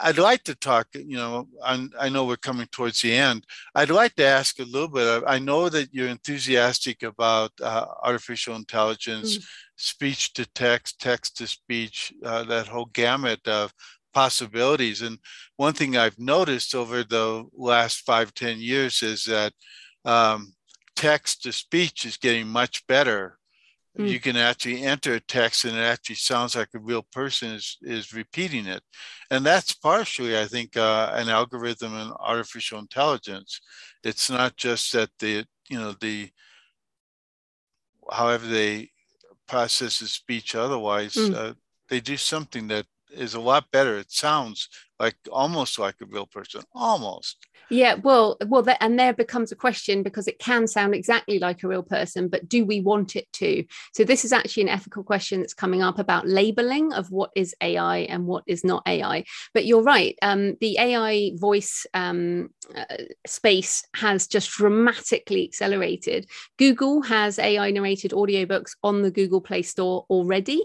I'd 0.00 0.18
like 0.18 0.44
to 0.44 0.54
talk, 0.54 0.88
you 0.94 1.16
know, 1.16 1.48
i 1.64 1.88
i 1.98 2.08
know 2.08 2.24
we're 2.24 2.36
coming 2.36 2.68
towards 2.70 3.00
the 3.00 3.14
end. 3.14 3.44
I'd 3.74 3.90
like 3.90 4.14
to 4.16 4.24
ask 4.24 4.58
a 4.58 4.64
little 4.64 4.88
bit. 4.88 5.06
Of, 5.06 5.24
I 5.26 5.38
know 5.38 5.68
that 5.68 5.92
you're 5.92 6.08
enthusiastic 6.08 7.02
about 7.02 7.50
uh, 7.60 7.86
artificial 8.02 8.56
intelligence, 8.56 9.38
mm. 9.38 9.44
speech 9.76 10.34
to 10.34 10.46
text, 10.54 11.00
text 11.00 11.36
to 11.38 11.46
speech, 11.46 12.12
uh, 12.24 12.44
that 12.44 12.68
whole 12.68 12.90
gamut 12.92 13.46
of 13.48 13.72
possibilities. 14.14 15.02
And 15.02 15.18
one 15.56 15.72
thing 15.72 15.96
I've 15.96 16.18
noticed 16.18 16.74
over 16.74 17.02
the 17.02 17.44
last 17.56 18.06
five 18.06 18.32
ten 18.34 18.60
years 18.60 19.02
is 19.02 19.24
that 19.24 19.52
um, 20.04 20.54
text 20.94 21.42
to 21.42 21.52
speech 21.52 22.04
is 22.04 22.16
getting 22.16 22.46
much 22.46 22.86
better 22.86 23.38
Mm. 23.98 24.08
You 24.08 24.20
can 24.20 24.36
actually 24.36 24.82
enter 24.82 25.14
a 25.14 25.20
text 25.20 25.64
and 25.64 25.76
it 25.76 25.80
actually 25.80 26.16
sounds 26.16 26.56
like 26.56 26.70
a 26.74 26.78
real 26.78 27.06
person 27.12 27.52
is, 27.52 27.76
is 27.82 28.14
repeating 28.14 28.66
it. 28.66 28.82
And 29.30 29.44
that's 29.44 29.74
partially, 29.74 30.38
I 30.38 30.46
think, 30.46 30.76
uh, 30.76 31.10
an 31.14 31.28
algorithm 31.28 31.94
and 31.94 32.12
artificial 32.18 32.78
intelligence. 32.78 33.60
It's 34.02 34.30
not 34.30 34.56
just 34.56 34.92
that 34.94 35.10
the, 35.18 35.44
you 35.68 35.78
know, 35.78 35.94
the, 36.00 36.30
however 38.10 38.46
they 38.46 38.90
process 39.46 39.98
the 39.98 40.06
speech 40.06 40.54
otherwise, 40.54 41.14
mm. 41.14 41.34
uh, 41.34 41.54
they 41.88 42.00
do 42.00 42.16
something 42.16 42.68
that 42.68 42.86
is 43.10 43.34
a 43.34 43.40
lot 43.40 43.70
better. 43.70 43.98
It 43.98 44.10
sounds 44.10 44.68
like 45.02 45.16
almost 45.32 45.80
like 45.80 45.96
a 46.00 46.06
real 46.06 46.26
person, 46.26 46.62
almost. 46.72 47.36
Yeah, 47.70 47.94
well, 47.94 48.36
well, 48.46 48.62
that, 48.62 48.78
and 48.80 48.98
there 48.98 49.12
becomes 49.12 49.50
a 49.50 49.56
question 49.56 50.04
because 50.04 50.28
it 50.28 50.38
can 50.38 50.68
sound 50.68 50.94
exactly 50.94 51.40
like 51.40 51.62
a 51.62 51.68
real 51.68 51.82
person, 51.82 52.28
but 52.28 52.48
do 52.48 52.64
we 52.64 52.80
want 52.80 53.16
it 53.16 53.32
to? 53.34 53.64
So 53.94 54.04
this 54.04 54.24
is 54.24 54.32
actually 54.32 54.64
an 54.64 54.68
ethical 54.68 55.02
question 55.02 55.40
that's 55.40 55.54
coming 55.54 55.82
up 55.82 55.98
about 55.98 56.28
labeling 56.28 56.92
of 56.92 57.10
what 57.10 57.30
is 57.34 57.54
AI 57.60 57.98
and 57.98 58.26
what 58.26 58.44
is 58.46 58.62
not 58.62 58.86
AI. 58.86 59.24
But 59.54 59.64
you're 59.64 59.82
right, 59.82 60.16
um, 60.22 60.56
the 60.60 60.78
AI 60.78 61.32
voice 61.34 61.84
um, 61.94 62.50
uh, 62.76 62.84
space 63.26 63.84
has 63.96 64.28
just 64.28 64.50
dramatically 64.50 65.44
accelerated. 65.44 66.28
Google 66.58 67.02
has 67.02 67.40
AI 67.40 67.72
narrated 67.72 68.12
audiobooks 68.12 68.76
on 68.84 69.02
the 69.02 69.10
Google 69.10 69.40
Play 69.40 69.62
Store 69.62 70.06
already. 70.10 70.62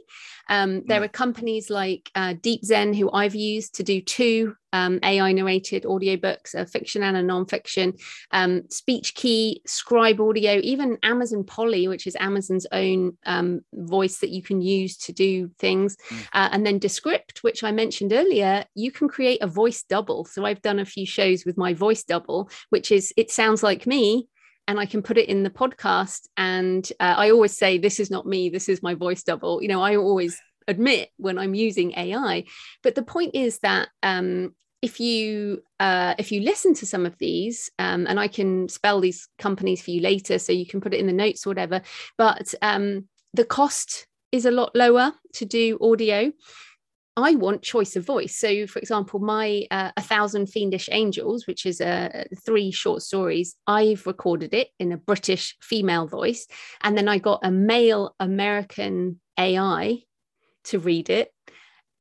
Um, 0.50 0.84
there 0.86 1.02
mm. 1.02 1.06
are 1.06 1.10
companies 1.10 1.70
like 1.70 2.10
uh, 2.16 2.34
DeepZen 2.34 2.96
who 2.96 3.12
I've 3.12 3.36
used 3.36 3.76
to 3.76 3.84
do 3.84 4.02
two 4.02 4.27
um, 4.74 5.00
AI 5.04 5.32
narrated 5.32 5.84
audiobooks, 5.84 6.54
a 6.54 6.66
fiction 6.66 7.04
and 7.04 7.18
a 7.18 7.22
nonfiction, 7.22 8.00
um, 8.32 8.62
Speechki, 8.64 9.58
Scribe 9.66 10.20
Audio, 10.20 10.60
even 10.64 10.98
Amazon 11.04 11.44
Polly, 11.44 11.88
which 11.88 12.08
is 12.08 12.16
Amazon's 12.20 12.68
own 12.72 13.18
um, 13.26 13.62
voice 13.74 14.20
that 14.20 14.30
you 14.30 14.42
can 14.42 14.62
use 14.62 14.98
to 14.98 15.14
do 15.14 15.50
things, 15.60 15.98
mm. 16.10 16.28
uh, 16.34 16.50
and 16.52 16.66
then 16.66 16.80
Descript, 16.80 17.44
which 17.44 17.64
I 17.64 17.72
mentioned 17.72 18.14
earlier. 18.14 18.66
You 18.76 18.92
can 18.92 19.08
create 19.08 19.42
a 19.42 19.48
voice 19.48 19.84
double. 19.84 20.26
So 20.26 20.46
I've 20.46 20.62
done 20.62 20.80
a 20.80 20.86
few 20.86 21.06
shows 21.06 21.46
with 21.46 21.58
my 21.58 21.74
voice 21.74 22.04
double, 22.04 22.50
which 22.70 22.92
is 22.92 23.14
it 23.18 23.32
sounds 23.32 23.64
like 23.64 23.88
me, 23.88 24.28
and 24.68 24.80
I 24.80 24.86
can 24.86 25.02
put 25.02 25.18
it 25.18 25.30
in 25.30 25.44
the 25.44 25.50
podcast. 25.50 26.28
And 26.36 26.88
uh, 27.00 27.16
I 27.18 27.32
always 27.32 27.58
say, 27.58 27.78
This 27.78 28.00
is 28.00 28.12
not 28.12 28.26
me, 28.26 28.50
this 28.50 28.70
is 28.70 28.84
my 28.84 28.94
voice 28.94 29.24
double. 29.24 29.62
You 29.62 29.70
know, 29.70 29.82
I 29.82 29.96
always 29.96 30.40
admit 30.68 31.10
when 31.18 31.38
I'm 31.38 31.54
using 31.54 31.94
AI. 31.98 32.46
But 32.84 32.96
the 32.96 33.04
point 33.04 33.36
is 33.36 33.60
that 33.60 33.90
um, 34.04 34.54
if 34.82 35.00
you 35.00 35.64
uh, 35.80 36.16
if 36.18 36.32
you 36.32 36.42
listen 36.42 36.74
to 36.76 36.86
some 36.86 37.06
of 37.06 37.18
these, 37.18 37.72
um, 37.80 38.06
and 38.08 38.20
I 38.20 38.28
can 38.28 38.70
spell 38.70 39.00
these 39.00 39.28
companies 39.38 39.82
for 39.82 39.92
you 39.92 40.02
later, 40.02 40.40
so 40.40 40.52
you 40.52 40.66
can 40.66 40.82
put 40.82 40.94
it 40.94 41.00
in 41.00 41.08
the 41.08 41.14
notes 41.14 41.46
or 41.46 41.50
whatever. 41.50 41.82
But 42.18 42.54
um, 42.62 43.08
the 43.34 43.46
cost 43.46 44.08
is 44.32 44.46
a 44.46 44.52
lot 44.52 44.76
lower 44.76 45.14
to 45.34 45.46
do 45.46 45.78
audio. 45.82 46.32
I 47.16 47.34
want 47.34 47.64
choice 47.64 47.96
of 47.96 48.06
voice. 48.06 48.38
So, 48.38 48.68
for 48.68 48.78
example, 48.78 49.20
my 49.20 49.66
uh, 49.72 49.92
A 49.98 50.02
Thousand 50.02 50.48
Fiendish 50.48 50.88
Angels, 50.92 51.48
which 51.48 51.66
is 51.66 51.82
uh, 51.82 52.26
three 52.46 52.70
short 52.70 53.02
stories, 53.02 53.56
I've 53.66 54.06
recorded 54.06 54.54
it 54.54 54.70
in 54.80 54.92
a 54.92 54.98
British 54.98 55.58
female 55.60 56.06
voice. 56.06 56.46
And 56.84 56.96
then 56.96 57.08
I 57.08 57.18
got 57.18 57.40
a 57.42 57.50
male 57.50 58.16
American 58.20 59.20
AI 59.40 60.04
to 60.68 60.80
read 60.80 61.10
it. 61.10 61.34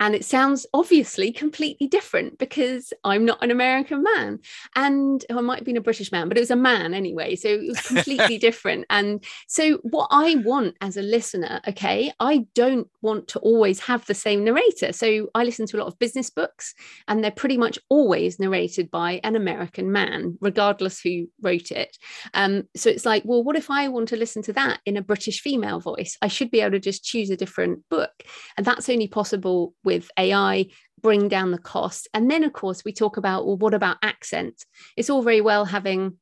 And 0.01 0.14
it 0.14 0.24
sounds 0.24 0.66
obviously 0.74 1.32
completely 1.32 1.86
different 1.86 2.38
because 2.38 2.92
I'm 3.05 3.24
not 3.24 3.42
an 3.42 3.51
American 3.51 4.03
man. 4.03 4.40
And 4.74 5.24
oh, 5.30 5.38
I 5.38 5.40
might 5.40 5.59
have 5.59 5.64
been 5.64 5.76
a 5.76 5.82
British 5.82 6.12
man, 6.12 6.28
but 6.28 6.36
it 6.36 6.40
was 6.40 6.51
a 6.51 6.57
man 6.57 6.92
anyway. 6.92 7.36
So 7.36 7.49
it 7.49 7.68
was 7.68 7.80
completely 7.80 8.38
different. 8.47 8.86
And 8.90 9.24
so, 9.49 9.78
what 9.82 10.09
I 10.11 10.36
want 10.36 10.76
as 10.80 10.97
a 10.97 11.03
listener, 11.03 11.61
okay, 11.66 12.12
I 12.20 12.47
don't 12.55 12.88
want 13.01 13.28
to 13.28 13.38
always 13.40 13.80
have 13.80 14.05
the 14.07 14.14
same 14.14 14.44
narrator. 14.44 14.92
So 14.92 15.28
I 15.34 15.44
listen 15.44 15.66
to 15.66 15.76
a 15.76 15.80
lot 15.80 15.88
of 15.88 15.99
business 15.99 16.30
books, 16.30 16.74
and 17.09 17.22
they're 17.22 17.30
pretty 17.30 17.57
much 17.57 17.78
always 17.88 18.38
narrated 18.38 18.90
by 18.90 19.20
an 19.24 19.36
American 19.36 19.92
man, 19.92 20.36
regardless 20.40 21.01
who 21.01 21.28
wrote 21.40 21.70
it. 21.70 21.97
Um, 22.34 22.64
so 22.76 22.90
it's 22.90 23.07
like, 23.07 23.22
well, 23.24 23.42
what 23.42 23.57
if 23.57 23.70
I 23.70 23.88
want 23.88 24.09
to 24.09 24.16
listen 24.16 24.42
to 24.42 24.53
that 24.55 24.80
in 24.84 24.97
a 24.97 25.03
British 25.03 25.40
female 25.40 25.80
voice? 25.80 26.18
I 26.20 26.28
should 26.28 26.51
be 26.51 26.61
able 26.61 26.72
to 26.72 26.80
just 26.80 27.05
choose 27.05 27.30
a 27.30 27.36
different 27.36 27.88
book. 27.88 28.11
And 28.57 28.66
that's 28.66 28.88
only 28.88 29.09
possible 29.09 29.74
with 29.87 30.11
AI 30.18 30.66
bring 31.01 31.28
down 31.28 31.53
the 31.53 31.59
cost. 31.59 32.09
And 32.12 32.30
then, 32.30 32.45
of 32.45 32.53
course, 32.53 32.84
we 32.84 32.93
talk 32.93 33.16
about, 33.16 33.47
well, 33.47 33.57
what 33.57 33.74
about 33.74 33.99
accent? 34.03 34.64
It's 34.97 35.09
all 35.09 35.22
very 35.22 35.41
well 35.41 35.64
having 35.64 36.18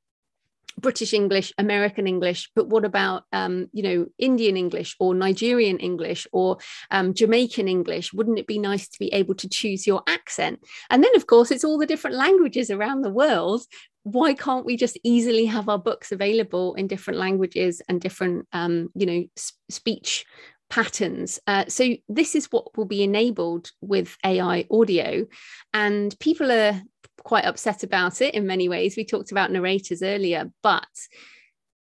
British 0.79 1.15
English, 1.15 1.53
American 1.57 2.07
English, 2.07 2.51
but 2.55 2.69
what 2.69 2.85
about 2.85 3.25
um, 3.33 3.69
you 3.73 3.83
know 3.83 4.07
Indian 4.19 4.57
English 4.57 4.97
or 4.99 5.15
Nigerian 5.15 5.79
English 5.79 6.27
or 6.33 6.59
um, 6.91 7.15
Jamaican 7.15 7.69
English? 7.69 8.13
Wouldn't 8.13 8.39
it 8.39 8.47
be 8.47 8.59
nice 8.59 8.89
to 8.89 8.99
be 8.99 9.13
able 9.13 9.35
to 9.37 9.49
choose 9.49 9.87
your 9.87 10.03
accent? 10.09 10.61
And 10.91 11.03
then, 11.03 11.15
of 11.15 11.27
course, 11.27 11.51
it's 11.51 11.65
all 11.65 11.79
the 11.79 11.87
different 11.87 12.17
languages 12.17 12.71
around 12.71 13.03
the 13.03 13.11
world. 13.11 13.63
Why 14.03 14.35
can't 14.35 14.67
we 14.67 14.77
just 14.77 14.99
easily 15.03 15.47
have 15.47 15.69
our 15.69 15.79
books 15.79 16.13
available 16.13 16.75
in 16.75 16.89
different 16.89 17.19
languages 17.19 17.81
and 17.89 18.01
different 18.01 18.47
um, 18.53 18.91
you 18.95 19.07
know 19.07 19.25
speech 19.71 20.27
patterns. 20.71 21.39
Uh, 21.47 21.65
so 21.69 21.95
this 22.09 22.35
is 22.35 22.47
what 22.47 22.77
will 22.77 22.85
be 22.85 23.03
enabled 23.03 23.71
with 23.81 24.17
AI 24.25 24.67
audio, 24.71 25.27
and 25.73 26.19
people 26.21 26.51
are 26.51 26.81
quite 27.23 27.45
upset 27.45 27.83
about 27.83 28.21
it 28.21 28.35
in 28.35 28.47
many 28.47 28.69
ways. 28.69 28.97
We 28.97 29.05
talked 29.05 29.33
about 29.33 29.51
narrators 29.51 30.03
earlier, 30.03 30.51
but 30.63 30.87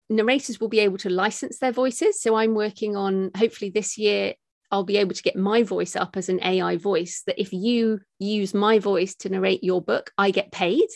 narrators 0.09 0.59
will 0.59 0.69
be 0.69 0.79
able 0.79 0.97
to 0.99 1.09
license 1.09 1.59
their 1.59 1.71
voices. 1.71 2.21
So 2.21 2.35
I'm 2.35 2.55
working 2.55 2.95
on 2.95 3.31
hopefully 3.35 3.69
this 3.69 3.97
year 3.97 4.35
I'll 4.71 4.83
be 4.83 4.97
able 4.97 5.13
to 5.13 5.23
get 5.23 5.35
my 5.35 5.63
voice 5.63 5.95
up 5.95 6.17
as 6.17 6.29
an 6.29 6.43
AI 6.43 6.77
voice 6.77 7.23
that 7.25 7.39
if 7.39 7.53
you 7.53 8.01
use 8.19 8.53
my 8.53 8.79
voice 8.79 9.15
to 9.15 9.29
narrate 9.29 9.63
your 9.63 9.81
book, 9.81 10.11
I 10.17 10.31
get 10.31 10.51
paid 10.51 10.87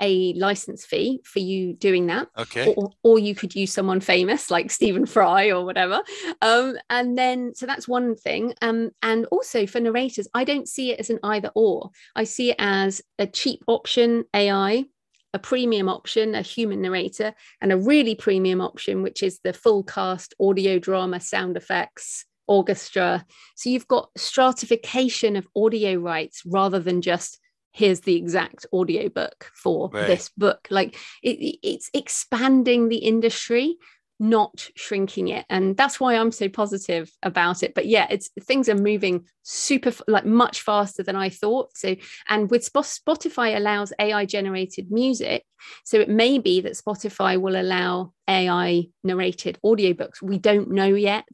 a 0.00 0.34
license 0.34 0.84
fee 0.84 1.20
for 1.24 1.38
you 1.38 1.72
doing 1.74 2.06
that. 2.06 2.28
Okay. 2.36 2.74
Or, 2.76 2.90
or 3.02 3.18
you 3.18 3.34
could 3.34 3.54
use 3.54 3.72
someone 3.72 4.00
famous 4.00 4.50
like 4.50 4.70
Stephen 4.70 5.06
Fry 5.06 5.50
or 5.50 5.64
whatever. 5.64 6.02
Um, 6.42 6.76
and 6.90 7.16
then, 7.16 7.54
so 7.54 7.66
that's 7.66 7.88
one 7.88 8.16
thing. 8.16 8.54
Um, 8.60 8.90
and 9.02 9.26
also 9.26 9.66
for 9.66 9.80
narrators, 9.80 10.28
I 10.34 10.44
don't 10.44 10.68
see 10.68 10.90
it 10.90 11.00
as 11.00 11.10
an 11.10 11.20
either 11.22 11.50
or. 11.54 11.90
I 12.14 12.24
see 12.24 12.50
it 12.50 12.56
as 12.58 13.02
a 13.18 13.26
cheap 13.26 13.62
option, 13.66 14.24
AI, 14.34 14.84
a 15.32 15.38
premium 15.38 15.88
option, 15.88 16.34
a 16.34 16.42
human 16.42 16.82
narrator, 16.82 17.34
and 17.60 17.72
a 17.72 17.76
really 17.76 18.14
premium 18.14 18.60
option, 18.60 19.02
which 19.02 19.22
is 19.22 19.40
the 19.40 19.52
full 19.52 19.82
cast 19.82 20.34
audio 20.40 20.78
drama, 20.78 21.20
sound 21.20 21.56
effects, 21.56 22.24
orchestra. 22.46 23.24
So 23.56 23.70
you've 23.70 23.88
got 23.88 24.10
stratification 24.16 25.36
of 25.36 25.48
audio 25.56 25.96
rights 25.96 26.42
rather 26.46 26.78
than 26.78 27.02
just 27.02 27.38
here's 27.72 28.00
the 28.00 28.14
exact 28.14 28.66
audiobook 28.72 29.50
for 29.54 29.90
right. 29.92 30.06
this 30.06 30.30
book. 30.36 30.68
Like 30.70 30.96
it, 31.22 31.58
it's 31.62 31.90
expanding 31.92 32.88
the 32.88 32.98
industry 32.98 33.76
not 34.20 34.68
shrinking 34.76 35.28
it. 35.28 35.44
And 35.50 35.76
that's 35.76 35.98
why 35.98 36.16
i'm 36.16 36.30
so 36.30 36.48
positive 36.48 37.10
about 37.22 37.62
it. 37.62 37.74
But 37.74 37.86
yeah 37.86 38.06
it's 38.10 38.30
things 38.40 38.68
are 38.68 38.76
moving 38.76 39.26
super 39.42 39.92
like 40.06 40.24
much 40.24 40.62
faster 40.62 41.02
than 41.02 41.16
i 41.16 41.28
thought. 41.28 41.76
So 41.76 41.96
and 42.28 42.50
with 42.50 42.70
spotify 42.72 43.56
allows 43.56 43.92
ai 43.98 44.24
generated 44.24 44.90
music. 44.90 45.44
So 45.84 45.98
it 45.98 46.08
may 46.08 46.38
be 46.38 46.60
that 46.60 46.72
spotify 46.74 47.40
will 47.40 47.60
allow 47.60 48.12
ai 48.28 48.88
narrated 49.02 49.58
audiobooks. 49.64 50.22
We 50.22 50.38
don't 50.38 50.70
know 50.70 50.86
yet. 50.86 51.28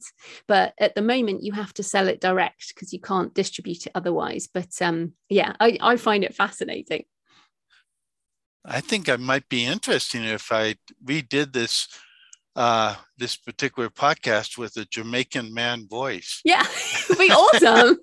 But 0.47 0.73
at 0.79 0.95
the 0.95 1.01
moment 1.01 1.43
you 1.43 1.53
have 1.53 1.73
to 1.75 1.83
sell 1.83 2.07
it 2.07 2.19
direct 2.19 2.69
because 2.73 2.93
you 2.93 2.99
can't 2.99 3.33
distribute 3.33 3.85
it 3.85 3.91
otherwise. 3.93 4.49
But 4.51 4.81
um 4.81 5.13
yeah 5.29 5.53
i, 5.59 5.77
I 5.81 5.97
find 5.97 6.23
it 6.23 6.33
fascinating. 6.33 7.05
I 8.65 8.81
think 8.81 9.07
i 9.07 9.15
might 9.17 9.49
be 9.49 9.65
interesting 9.65 10.23
if 10.23 10.51
i 10.51 10.75
redid 11.03 11.53
this 11.53 11.87
uh, 12.55 12.95
this 13.17 13.37
particular 13.37 13.89
podcast 13.89 14.57
with 14.57 14.75
a 14.77 14.85
Jamaican 14.85 15.53
man 15.53 15.87
voice. 15.87 16.41
Yeah, 16.43 16.65
it'd 17.05 17.17
be 17.17 17.31
awesome. 17.31 17.97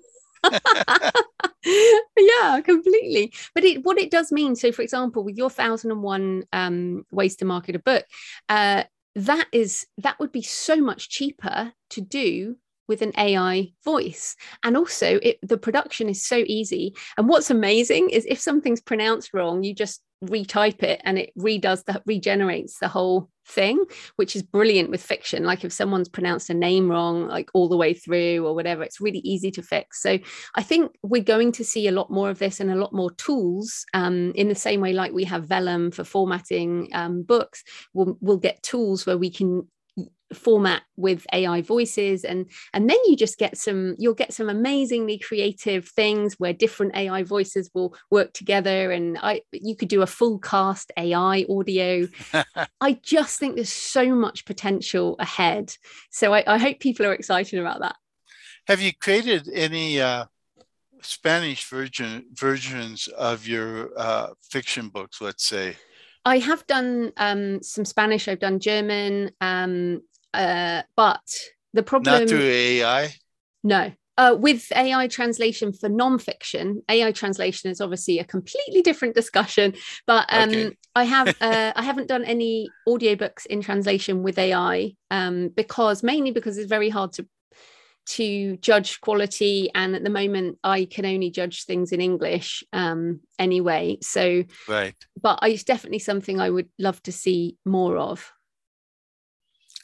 yeah, 2.17 2.61
completely. 2.61 3.33
But 3.53 3.63
it, 3.63 3.83
what 3.83 3.99
it 3.99 4.11
does 4.11 4.31
mean, 4.31 4.55
so 4.55 4.71
for 4.71 4.81
example, 4.81 5.23
with 5.23 5.37
your 5.37 5.49
thousand 5.49 5.91
and 5.91 6.01
one 6.01 6.43
um, 6.53 7.05
ways 7.11 7.35
to 7.37 7.45
market 7.45 7.75
a 7.75 7.79
book, 7.79 8.05
uh, 8.47 8.83
that 9.15 9.47
is 9.51 9.85
that 9.97 10.19
would 10.19 10.31
be 10.31 10.41
so 10.41 10.77
much 10.77 11.09
cheaper 11.09 11.73
to 11.91 12.01
do 12.01 12.55
with 12.89 13.01
an 13.01 13.13
AI 13.17 13.69
voice. 13.85 14.35
And 14.63 14.75
also, 14.75 15.19
it, 15.23 15.39
the 15.41 15.57
production 15.57 16.09
is 16.09 16.25
so 16.25 16.43
easy. 16.47 16.95
And 17.17 17.29
what's 17.29 17.49
amazing 17.49 18.09
is 18.09 18.25
if 18.25 18.39
something's 18.39 18.81
pronounced 18.81 19.33
wrong, 19.33 19.63
you 19.63 19.73
just 19.73 20.01
retype 20.23 20.83
it 20.83 20.99
and 21.05 21.17
it 21.17 21.31
redoes 21.37 21.85
that 21.85 22.01
regenerates 22.05 22.79
the 22.79 22.89
whole 22.89 23.29
thing 23.47 23.83
which 24.17 24.35
is 24.35 24.43
brilliant 24.43 24.89
with 24.89 25.01
fiction 25.01 25.45
like 25.45 25.63
if 25.63 25.71
someone's 25.71 26.09
pronounced 26.09 26.49
a 26.49 26.53
name 26.53 26.91
wrong 26.91 27.25
like 27.27 27.49
all 27.53 27.69
the 27.69 27.77
way 27.77 27.93
through 27.93 28.45
or 28.45 28.53
whatever 28.53 28.83
it's 28.83 28.99
really 28.99 29.19
easy 29.19 29.49
to 29.49 29.63
fix 29.63 30.01
so 30.01 30.19
i 30.55 30.61
think 30.61 30.91
we're 31.03 31.23
going 31.23 31.51
to 31.53 31.63
see 31.63 31.87
a 31.87 31.91
lot 31.91 32.11
more 32.11 32.29
of 32.29 32.37
this 32.37 32.59
and 32.59 32.69
a 32.69 32.75
lot 32.75 32.93
more 32.93 33.11
tools 33.11 33.85
um, 33.93 34.31
in 34.35 34.49
the 34.49 34.55
same 34.55 34.81
way 34.81 34.91
like 34.91 35.13
we 35.13 35.23
have 35.23 35.47
vellum 35.47 35.89
for 35.89 36.03
formatting 36.03 36.89
um, 36.93 37.23
books 37.23 37.63
we'll, 37.93 38.17
we'll 38.19 38.37
get 38.37 38.61
tools 38.61 39.05
where 39.05 39.17
we 39.17 39.31
can 39.31 39.65
format 40.33 40.83
with 40.95 41.25
AI 41.33 41.61
voices 41.61 42.23
and 42.23 42.49
and 42.73 42.89
then 42.89 42.97
you 43.05 43.15
just 43.15 43.37
get 43.37 43.57
some 43.57 43.95
you'll 43.97 44.13
get 44.13 44.33
some 44.33 44.49
amazingly 44.49 45.17
creative 45.17 45.87
things 45.87 46.35
where 46.37 46.53
different 46.53 46.95
AI 46.95 47.23
voices 47.23 47.69
will 47.73 47.95
work 48.11 48.33
together 48.33 48.91
and 48.91 49.17
I 49.21 49.41
you 49.51 49.75
could 49.75 49.89
do 49.89 50.01
a 50.01 50.07
full 50.07 50.39
cast 50.39 50.91
AI 50.97 51.45
audio. 51.49 52.07
I 52.81 52.93
just 53.01 53.39
think 53.39 53.55
there's 53.55 53.71
so 53.71 54.13
much 54.13 54.45
potential 54.45 55.15
ahead. 55.19 55.75
So 56.11 56.33
I, 56.33 56.43
I, 56.45 56.57
hope 56.57 56.79
people 56.79 57.05
are 57.05 57.13
excited 57.13 57.59
about 57.59 57.79
that. 57.81 57.95
Have 58.67 58.81
you 58.81 58.91
created 58.93 59.49
any 59.53 59.99
uh, 59.99 60.25
Spanish 61.01 61.67
version 61.67 62.25
versions 62.33 63.07
of 63.07 63.47
your 63.47 63.89
uh, 63.97 64.27
fiction 64.41 64.89
books, 64.89 65.21
let's 65.21 65.45
say? 65.45 65.75
I 66.25 66.39
have 66.39 66.67
done 66.67 67.11
um, 67.17 67.63
some 67.63 67.85
Spanish. 67.85 68.27
I've 68.27 68.39
done 68.39 68.59
German, 68.59 69.31
um, 69.41 70.01
uh, 70.33 70.83
but 70.95 71.21
the 71.73 71.83
problem 71.83 72.21
not 72.21 72.29
through 72.29 72.41
AI. 72.41 73.13
No, 73.63 73.91
uh, 74.17 74.35
with 74.37 74.69
AI 74.75 75.07
translation 75.07 75.71
for 75.71 75.89
nonfiction, 75.89 76.81
AI 76.89 77.11
translation 77.13 77.71
is 77.71 77.79
obviously 77.79 78.19
a 78.19 78.25
completely 78.25 78.81
different 78.81 79.15
discussion. 79.15 79.73
But 80.05 80.25
um, 80.31 80.49
okay. 80.49 80.77
I 80.93 81.03
have 81.05 81.27
uh, 81.41 81.71
I 81.75 81.81
haven't 81.81 82.07
done 82.07 82.25
any 82.25 82.69
audiobooks 82.87 83.45
in 83.45 83.61
translation 83.61 84.21
with 84.21 84.37
AI 84.37 84.93
um, 85.09 85.49
because 85.55 86.03
mainly 86.03 86.31
because 86.31 86.57
it's 86.57 86.69
very 86.69 86.89
hard 86.89 87.13
to 87.13 87.27
to 88.05 88.57
judge 88.57 88.99
quality 89.01 89.69
and 89.75 89.95
at 89.95 90.03
the 90.03 90.09
moment 90.09 90.57
i 90.63 90.85
can 90.85 91.05
only 91.05 91.29
judge 91.29 91.65
things 91.65 91.91
in 91.91 92.01
english 92.01 92.63
um, 92.73 93.19
anyway 93.37 93.97
so 94.01 94.43
right 94.67 94.95
but 95.21 95.37
it's 95.43 95.63
definitely 95.63 95.99
something 95.99 96.39
i 96.39 96.49
would 96.49 96.69
love 96.79 97.01
to 97.03 97.11
see 97.11 97.55
more 97.65 97.97
of 97.97 98.31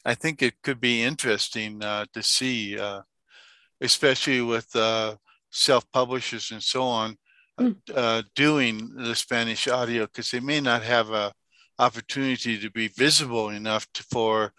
i 0.06 0.14
think 0.14 0.42
it 0.42 0.62
could 0.64 0.80
be 0.80 1.04
interesting 1.04 1.84
uh, 1.84 2.06
to 2.14 2.22
see 2.24 2.78
uh, 2.78 3.02
especially 3.82 4.42
with 4.42 4.74
uh, 4.76 5.16
self-publishers 5.52 6.52
and 6.52 6.64
so 6.64 6.84
on 6.84 7.18
mm. 7.60 8.24
doing 8.36 8.94
the 8.96 9.16
spanish 9.16 9.68
audio 9.68 10.06
because 10.06 10.32
they 10.32 10.40
may 10.40 10.62
not 10.62 10.84
have 10.84 11.10
a 11.12 11.34
opportunity 11.78 12.58
to 12.58 12.70
be 12.70 12.88
visible 12.88 13.50
enough 13.50 13.86
to, 13.94 14.04
for 14.04 14.54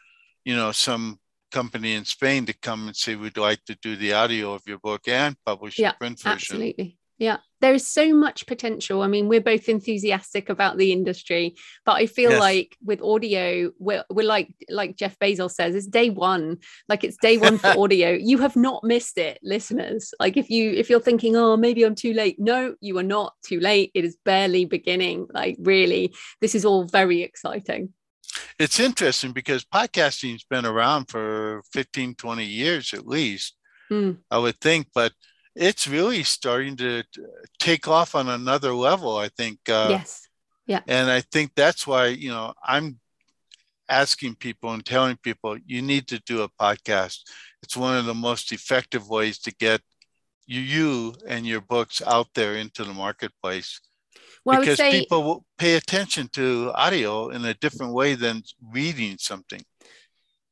you 0.44 0.54
know 0.54 0.72
some 0.72 1.18
company 1.52 1.94
in 1.94 2.04
Spain 2.04 2.44
to 2.46 2.52
come 2.52 2.88
and 2.88 2.96
say, 2.96 3.14
we'd 3.14 3.36
like 3.36 3.64
to 3.64 3.74
do 3.76 3.96
the 3.96 4.12
audio 4.12 4.52
of 4.52 4.62
your 4.66 4.78
book 4.78 5.08
and 5.08 5.36
publish 5.44 5.78
yeah, 5.78 5.92
the 5.92 5.96
print 5.98 6.20
version. 6.20 6.32
Absolutely. 6.32 6.98
Yeah, 7.18 7.38
there 7.60 7.74
is 7.74 7.86
so 7.86 8.14
much 8.14 8.46
potential. 8.46 9.02
I 9.02 9.06
mean, 9.06 9.28
we're 9.28 9.40
both 9.40 9.68
enthusiastic 9.68 10.48
about 10.48 10.76
the 10.76 10.92
industry, 10.92 11.56
but 11.84 11.92
I 11.92 12.06
feel 12.06 12.32
yes. 12.32 12.40
like 12.40 12.76
with 12.84 13.02
audio, 13.02 13.70
we're, 13.78 14.04
we're 14.10 14.26
like 14.26 14.54
like 14.68 14.96
Jeff 14.96 15.18
Bezos 15.18 15.52
says, 15.52 15.74
it's 15.74 15.86
day 15.86 16.10
one. 16.10 16.58
Like 16.88 17.04
it's 17.04 17.16
day 17.16 17.38
one 17.38 17.58
for 17.58 17.68
audio. 17.78 18.10
You 18.10 18.38
have 18.38 18.56
not 18.56 18.84
missed 18.84 19.18
it, 19.18 19.38
listeners. 19.42 20.12
Like 20.20 20.36
if 20.36 20.50
you 20.50 20.70
if 20.72 20.90
you're 20.90 21.00
thinking, 21.00 21.36
oh, 21.36 21.56
maybe 21.56 21.84
I'm 21.84 21.94
too 21.94 22.12
late. 22.12 22.36
No, 22.38 22.74
you 22.80 22.98
are 22.98 23.02
not 23.02 23.34
too 23.44 23.60
late. 23.60 23.90
It 23.94 24.04
is 24.04 24.16
barely 24.24 24.64
beginning. 24.64 25.26
Like 25.32 25.56
really, 25.60 26.14
this 26.40 26.54
is 26.54 26.64
all 26.64 26.84
very 26.84 27.22
exciting 27.22 27.92
it's 28.58 28.80
interesting 28.80 29.32
because 29.32 29.64
podcasting's 29.64 30.44
been 30.44 30.66
around 30.66 31.06
for 31.06 31.62
15 31.72 32.14
20 32.14 32.44
years 32.44 32.92
at 32.94 33.06
least 33.06 33.54
mm. 33.90 34.16
i 34.30 34.38
would 34.38 34.58
think 34.60 34.88
but 34.94 35.12
it's 35.56 35.88
really 35.88 36.22
starting 36.22 36.76
to 36.76 37.02
take 37.58 37.88
off 37.88 38.14
on 38.14 38.28
another 38.28 38.72
level 38.72 39.16
i 39.16 39.28
think 39.28 39.58
uh, 39.68 39.88
yes 39.90 40.28
yeah 40.66 40.80
and 40.86 41.10
i 41.10 41.20
think 41.20 41.50
that's 41.56 41.86
why 41.86 42.06
you 42.06 42.28
know 42.28 42.52
i'm 42.64 42.98
asking 43.88 44.34
people 44.34 44.72
and 44.72 44.84
telling 44.84 45.16
people 45.22 45.56
you 45.64 45.80
need 45.80 46.06
to 46.08 46.18
do 46.20 46.42
a 46.42 46.48
podcast 46.60 47.20
it's 47.62 47.76
one 47.76 47.96
of 47.96 48.04
the 48.04 48.14
most 48.14 48.52
effective 48.52 49.08
ways 49.08 49.38
to 49.38 49.54
get 49.54 49.80
you, 50.46 50.60
you 50.60 51.14
and 51.26 51.46
your 51.46 51.60
books 51.60 52.02
out 52.06 52.28
there 52.34 52.54
into 52.54 52.84
the 52.84 52.92
marketplace 52.92 53.80
well, 54.44 54.60
because 54.60 54.76
say, 54.76 54.92
people 54.92 55.24
will 55.24 55.44
pay 55.58 55.74
attention 55.74 56.28
to 56.34 56.70
audio 56.74 57.30
in 57.30 57.44
a 57.44 57.54
different 57.54 57.92
way 57.92 58.14
than 58.14 58.42
reading 58.72 59.16
something. 59.18 59.60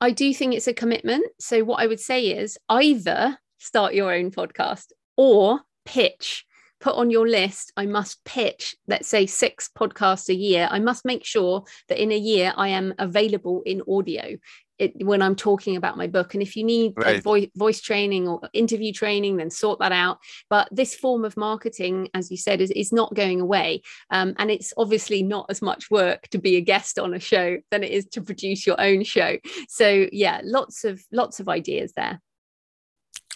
I 0.00 0.11
do 0.11 0.34
think 0.34 0.55
it's 0.55 0.66
a 0.66 0.74
commitment. 0.74 1.24
So, 1.38 1.62
what 1.62 1.80
I 1.80 1.86
would 1.86 2.00
say 2.00 2.26
is 2.26 2.59
either 2.68 3.38
start 3.65 3.95
your 3.95 4.12
own 4.12 4.31
podcast 4.31 4.93
or 5.17 5.61
pitch. 5.85 6.45
Put 6.81 6.97
on 6.97 7.11
your 7.11 7.27
list, 7.27 7.73
I 7.79 7.87
must 7.87 8.23
pitch, 8.27 8.77
let's 8.87 9.09
say 9.09 9.25
six 9.25 9.71
podcasts 9.75 10.29
a 10.29 10.35
year. 10.35 10.69
I 10.71 10.81
must 10.81 11.07
make 11.07 11.25
sure 11.25 11.65
that 11.89 12.03
in 12.03 12.12
a 12.12 12.19
year 12.19 12.53
I 12.59 12.69
am 12.69 12.93
available 12.99 13.62
in 13.65 13.81
audio 13.89 14.37
it, 14.79 15.05
when 15.05 15.23
I'm 15.23 15.37
talking 15.37 15.77
about 15.77 15.97
my 15.97 16.07
book. 16.07 16.35
And 16.35 16.43
if 16.43 16.57
you 16.57 16.65
need 16.65 16.93
right. 16.97 17.23
voice, 17.23 17.49
voice 17.57 17.81
training 17.81 18.29
or 18.29 18.41
interview 18.53 18.93
training, 18.93 19.37
then 19.37 19.49
sort 19.49 19.79
that 19.79 19.93
out. 19.93 20.19
But 20.51 20.69
this 20.71 20.95
form 20.95 21.25
of 21.25 21.37
marketing, 21.39 22.11
as 22.12 22.31
you 22.31 22.37
said, 22.37 22.61
is, 22.61 22.71
is 22.73 22.93
not 22.93 23.15
going 23.15 23.41
away. 23.41 23.81
Um, 24.11 24.35
and 24.39 24.51
it's 24.51 24.75
obviously 24.77 25.23
not 25.23 25.47
as 25.49 25.62
much 25.62 25.91
work 25.91 26.29
to 26.29 26.39
be 26.39 26.57
a 26.57 26.61
guest 26.61 26.99
on 26.99 27.15
a 27.15 27.21
show 27.21 27.59
than 27.71 27.83
it 27.83 27.93
is 27.93 28.05
to 28.09 28.21
produce 28.21 28.67
your 28.67 28.81
own 28.81 29.05
show. 29.05 29.39
So 29.69 30.07
yeah, 30.12 30.41
lots 30.45 30.85
of 30.85 31.03
lots 31.12 31.41
of 31.41 31.49
ideas 31.49 31.93
there. 31.97 32.21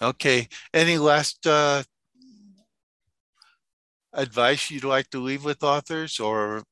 Okay. 0.00 0.48
Any 0.72 0.98
last 0.98 1.46
uh, 1.46 1.82
advice 4.12 4.70
you'd 4.70 4.84
like 4.84 5.10
to 5.10 5.20
leave 5.20 5.44
with 5.44 5.62
authors 5.62 6.20
or 6.20 6.62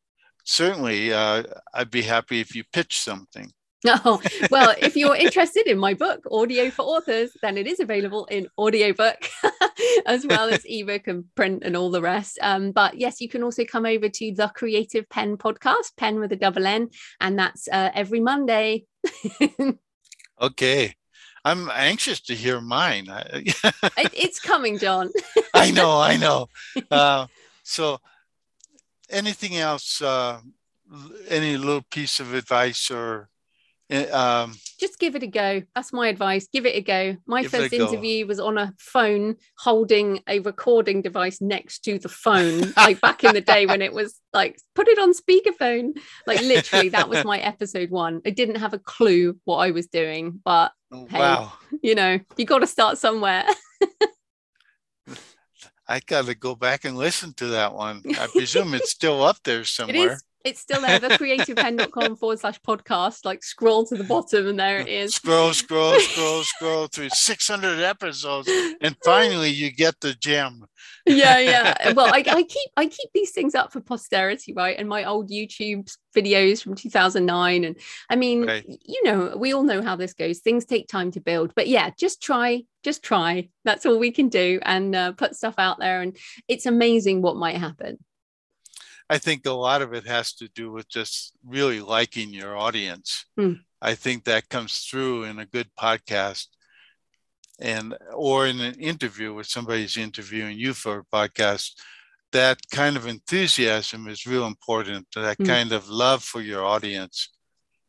certainly 0.45 1.12
uh, 1.12 1.43
I'd 1.74 1.91
be 1.91 2.03
happy 2.03 2.41
if 2.41 2.55
you 2.55 2.64
pitch 2.72 2.99
something. 2.99 3.53
Oh, 4.05 4.20
well, 4.51 4.74
if 4.81 4.97
you're 4.97 5.14
interested 5.14 5.68
in 5.68 5.79
my 5.79 5.95
book, 5.95 6.24
Audio 6.33 6.70
for 6.70 6.83
Authors, 6.83 7.31
then 7.41 7.57
it 7.57 7.68
is 7.68 7.79
available 7.79 8.24
in 8.24 8.49
audiobook 8.59 9.29
as 10.07 10.27
well 10.27 10.49
as 10.49 10.64
ebook 10.64 11.07
and 11.07 11.24
print 11.37 11.62
and 11.64 11.77
all 11.77 11.91
the 11.91 12.03
rest. 12.03 12.37
Um, 12.43 12.72
but 12.72 12.99
yes, 12.99 13.20
you 13.20 13.29
can 13.29 13.45
also 13.45 13.64
come 13.64 13.87
over 13.87 14.09
to 14.09 14.35
the 14.35 14.49
Creative 14.49 15.09
Penn 15.09 15.37
podcast, 15.37 15.97
Penn 15.97 16.18
with 16.18 16.33
a 16.33 16.37
double 16.37 16.66
N, 16.66 16.89
and 17.20 17.39
that's 17.39 17.68
uh, 17.68 17.91
every 17.95 18.18
Monday. 18.18 18.87
okay. 20.41 20.95
I'm 21.47 21.70
anxious 21.72 22.20
to 22.22 22.34
hear 22.34 22.61
mine. 22.61 23.07
it's 24.12 24.40
coming, 24.40 24.78
John. 24.78 25.11
I 25.55 25.70
know, 25.70 26.01
I 26.01 26.16
know. 26.16 26.49
Uh, 26.90 27.28
so, 27.62 27.99
anything 29.09 29.57
else? 29.57 30.03
Uh, 30.03 30.40
any 31.28 31.57
little 31.57 31.84
piece 31.88 32.18
of 32.18 32.34
advice 32.34 32.90
or 32.90 33.28
Eh, 33.89 34.07
um, 34.11 34.53
just 34.80 34.99
give 34.99 35.14
it 35.14 35.22
a 35.22 35.28
go. 35.28 35.62
That's 35.74 35.93
my 35.93 36.09
advice. 36.09 36.49
Give 36.53 36.66
it 36.66 36.74
a 36.74 36.80
go. 36.80 37.16
My 37.26 37.45
first 37.45 37.72
interview 37.72 38.24
go. 38.24 38.28
was 38.28 38.41
on 38.41 38.59
a 38.59 38.74
phone 38.78 39.37
holding 39.59 40.22
a 40.28 40.41
recording 40.41 41.03
device 41.03 41.41
next 41.41 41.84
to 41.84 41.99
the 41.99 42.09
phone, 42.09 42.72
like 42.76 43.01
back 43.01 43.22
in 43.22 43.32
the 43.34 43.41
day 43.41 43.64
when 43.66 43.82
it 43.82 43.93
was 43.93 44.20
like, 44.32 44.59
put 44.74 44.89
it 44.89 44.99
on 44.99 45.12
speakerphone. 45.12 45.97
Like 46.26 46.41
literally, 46.43 46.89
that 46.91 47.09
was 47.09 47.24
my 47.24 47.39
episode 47.39 47.91
one. 47.91 48.22
I 48.26 48.30
didn't 48.30 48.57
have 48.57 48.74
a 48.74 48.78
clue 48.78 49.39
what 49.45 49.59
I 49.59 49.70
was 49.70 49.87
doing, 49.87 50.41
but 50.45 50.72
oh, 50.93 51.07
hey, 51.09 51.18
wow. 51.18 51.53
you 51.82 51.95
know, 51.95 52.18
you 52.37 52.45
got 52.45 52.59
to 52.59 52.66
start 52.66 52.99
somewhere. 52.99 53.45
I 55.89 56.01
got 56.01 56.26
to 56.26 56.34
go 56.34 56.57
back 56.57 56.84
and 56.84 56.97
listen 56.97 57.32
to 57.34 57.47
that 57.49 57.72
one. 57.72 58.03
I 58.18 58.26
presume 58.26 58.74
it's 58.74 58.91
still 58.91 59.22
up 59.22 59.37
there 59.45 59.62
somewhere. 59.64 60.18
It's 60.47 60.61
still 60.61 60.80
there, 60.80 61.01
thecreativepenn.com 61.01 62.14
forward 62.18 62.38
slash 62.38 62.61
podcast. 62.61 63.24
Like 63.24 63.42
scroll 63.42 63.84
to 63.86 63.97
the 63.97 64.05
bottom 64.05 64.47
and 64.47 64.61
there 64.61 64.78
it 64.78 64.86
is. 64.86 65.16
Scroll, 65.16 65.53
scroll, 65.53 65.99
scroll, 66.01 66.42
scroll 66.44 66.86
through 66.86 67.09
600 67.11 67.80
episodes. 67.80 68.49
And 68.80 68.97
finally 69.05 69.51
you 69.51 69.72
get 69.72 69.99
the 70.01 70.14
gem. 70.14 70.64
yeah, 71.05 71.40
yeah. 71.40 71.92
Well, 71.94 72.07
I, 72.07 72.22
I 72.28 72.42
keep 72.49 72.70
I 72.76 72.86
keep 72.86 73.11
these 73.12 73.32
things 73.32 73.57
up 73.57 73.72
for 73.72 73.80
posterity, 73.80 74.53
right? 74.53 74.78
And 74.78 74.88
my 74.88 75.03
old 75.03 75.30
YouTube 75.30 75.92
videos 76.14 76.62
from 76.62 76.76
2009. 76.76 77.64
And 77.64 77.76
I 78.09 78.14
mean, 78.14 78.47
right. 78.47 78.64
you 78.84 79.03
know, 79.03 79.36
we 79.36 79.53
all 79.53 79.64
know 79.64 79.82
how 79.82 79.97
this 79.97 80.14
goes. 80.14 80.38
Things 80.38 80.64
take 80.64 80.86
time 80.86 81.11
to 81.12 81.20
build. 81.20 81.55
But 81.57 81.66
yeah, 81.66 81.90
just 81.99 82.22
try, 82.22 82.62
just 82.84 83.03
try. 83.03 83.49
That's 83.64 83.84
all 83.84 83.99
we 83.99 84.12
can 84.12 84.28
do 84.28 84.61
and 84.62 84.94
uh, 84.94 85.12
put 85.12 85.34
stuff 85.34 85.57
out 85.59 85.80
there. 85.80 86.03
And 86.03 86.16
it's 86.47 86.66
amazing 86.66 87.20
what 87.20 87.34
might 87.34 87.57
happen. 87.57 87.99
I 89.09 89.19
think 89.19 89.47
a 89.47 89.53
lot 89.53 89.83
of 89.83 89.93
it 89.95 90.07
has 90.07 90.33
to 90.35 90.49
do 90.49 90.73
with 90.73 90.89
just 90.89 91.33
really 91.45 91.81
liking 91.81 92.35
your 92.35 92.57
audience. 92.57 93.27
Mm. 93.39 93.61
I 93.81 93.95
think 93.95 94.25
that 94.25 94.49
comes 94.49 94.79
through 94.79 95.25
in 95.25 95.39
a 95.39 95.47
good 95.47 95.69
podcast 95.79 96.47
and 97.59 97.97
or 98.13 98.47
in 98.47 98.61
an 98.61 98.75
interview 98.75 99.33
with 99.33 99.47
somebody's 99.47 99.97
interviewing 99.97 100.59
you 100.59 100.75
for 100.75 100.99
a 100.99 101.05
podcast 101.05 101.73
that 102.33 102.59
kind 102.71 102.97
of 102.97 103.07
enthusiasm 103.07 104.09
is 104.09 104.27
real 104.27 104.47
important 104.47 105.07
that 105.15 105.39
mm. 105.39 105.47
kind 105.47 105.73
of 105.73 105.89
love 105.89 106.23
for 106.23 106.41
your 106.41 106.65
audience 106.65 107.31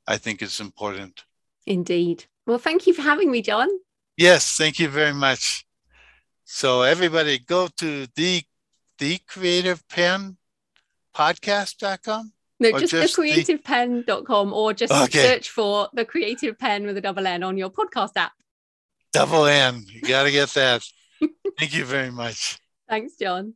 i 0.07 0.17
think 0.17 0.41
is 0.41 0.59
important 0.59 1.23
indeed 1.65 2.25
well 2.45 2.57
thank 2.57 2.87
you 2.87 2.93
for 2.93 3.01
having 3.01 3.29
me 3.29 3.41
john 3.41 3.67
yes 4.15 4.55
thank 4.55 4.79
you 4.79 4.87
very 4.87 5.13
much 5.13 5.65
so 6.45 6.81
everybody 6.81 7.37
go 7.37 7.67
to 7.75 8.07
the 8.15 8.41
the 8.99 9.19
creative 9.27 9.85
penn 9.89 10.37
podcast.com? 11.17 12.31
No, 12.59 12.79
just, 12.79 12.91
just 12.91 13.17
thecreativepenn.com 13.17 14.53
or 14.53 14.73
just 14.73 14.93
okay. 14.93 15.21
search 15.21 15.49
for 15.49 15.89
the 15.93 16.05
creative 16.05 16.57
penn 16.57 16.85
with 16.85 16.97
a 16.97 17.01
double 17.01 17.25
N 17.27 17.43
on 17.43 17.57
your 17.57 17.69
podcast 17.69 18.11
app. 18.15 18.33
Double 19.13 19.45
N. 19.45 19.83
You 19.87 20.01
got 20.01 20.23
to 20.23 20.31
get 20.31 20.49
that. 20.49 20.83
Thank 21.59 21.75
you 21.75 21.85
very 21.85 22.11
much. 22.11 22.59
Thanks, 22.89 23.13
John. 23.19 23.53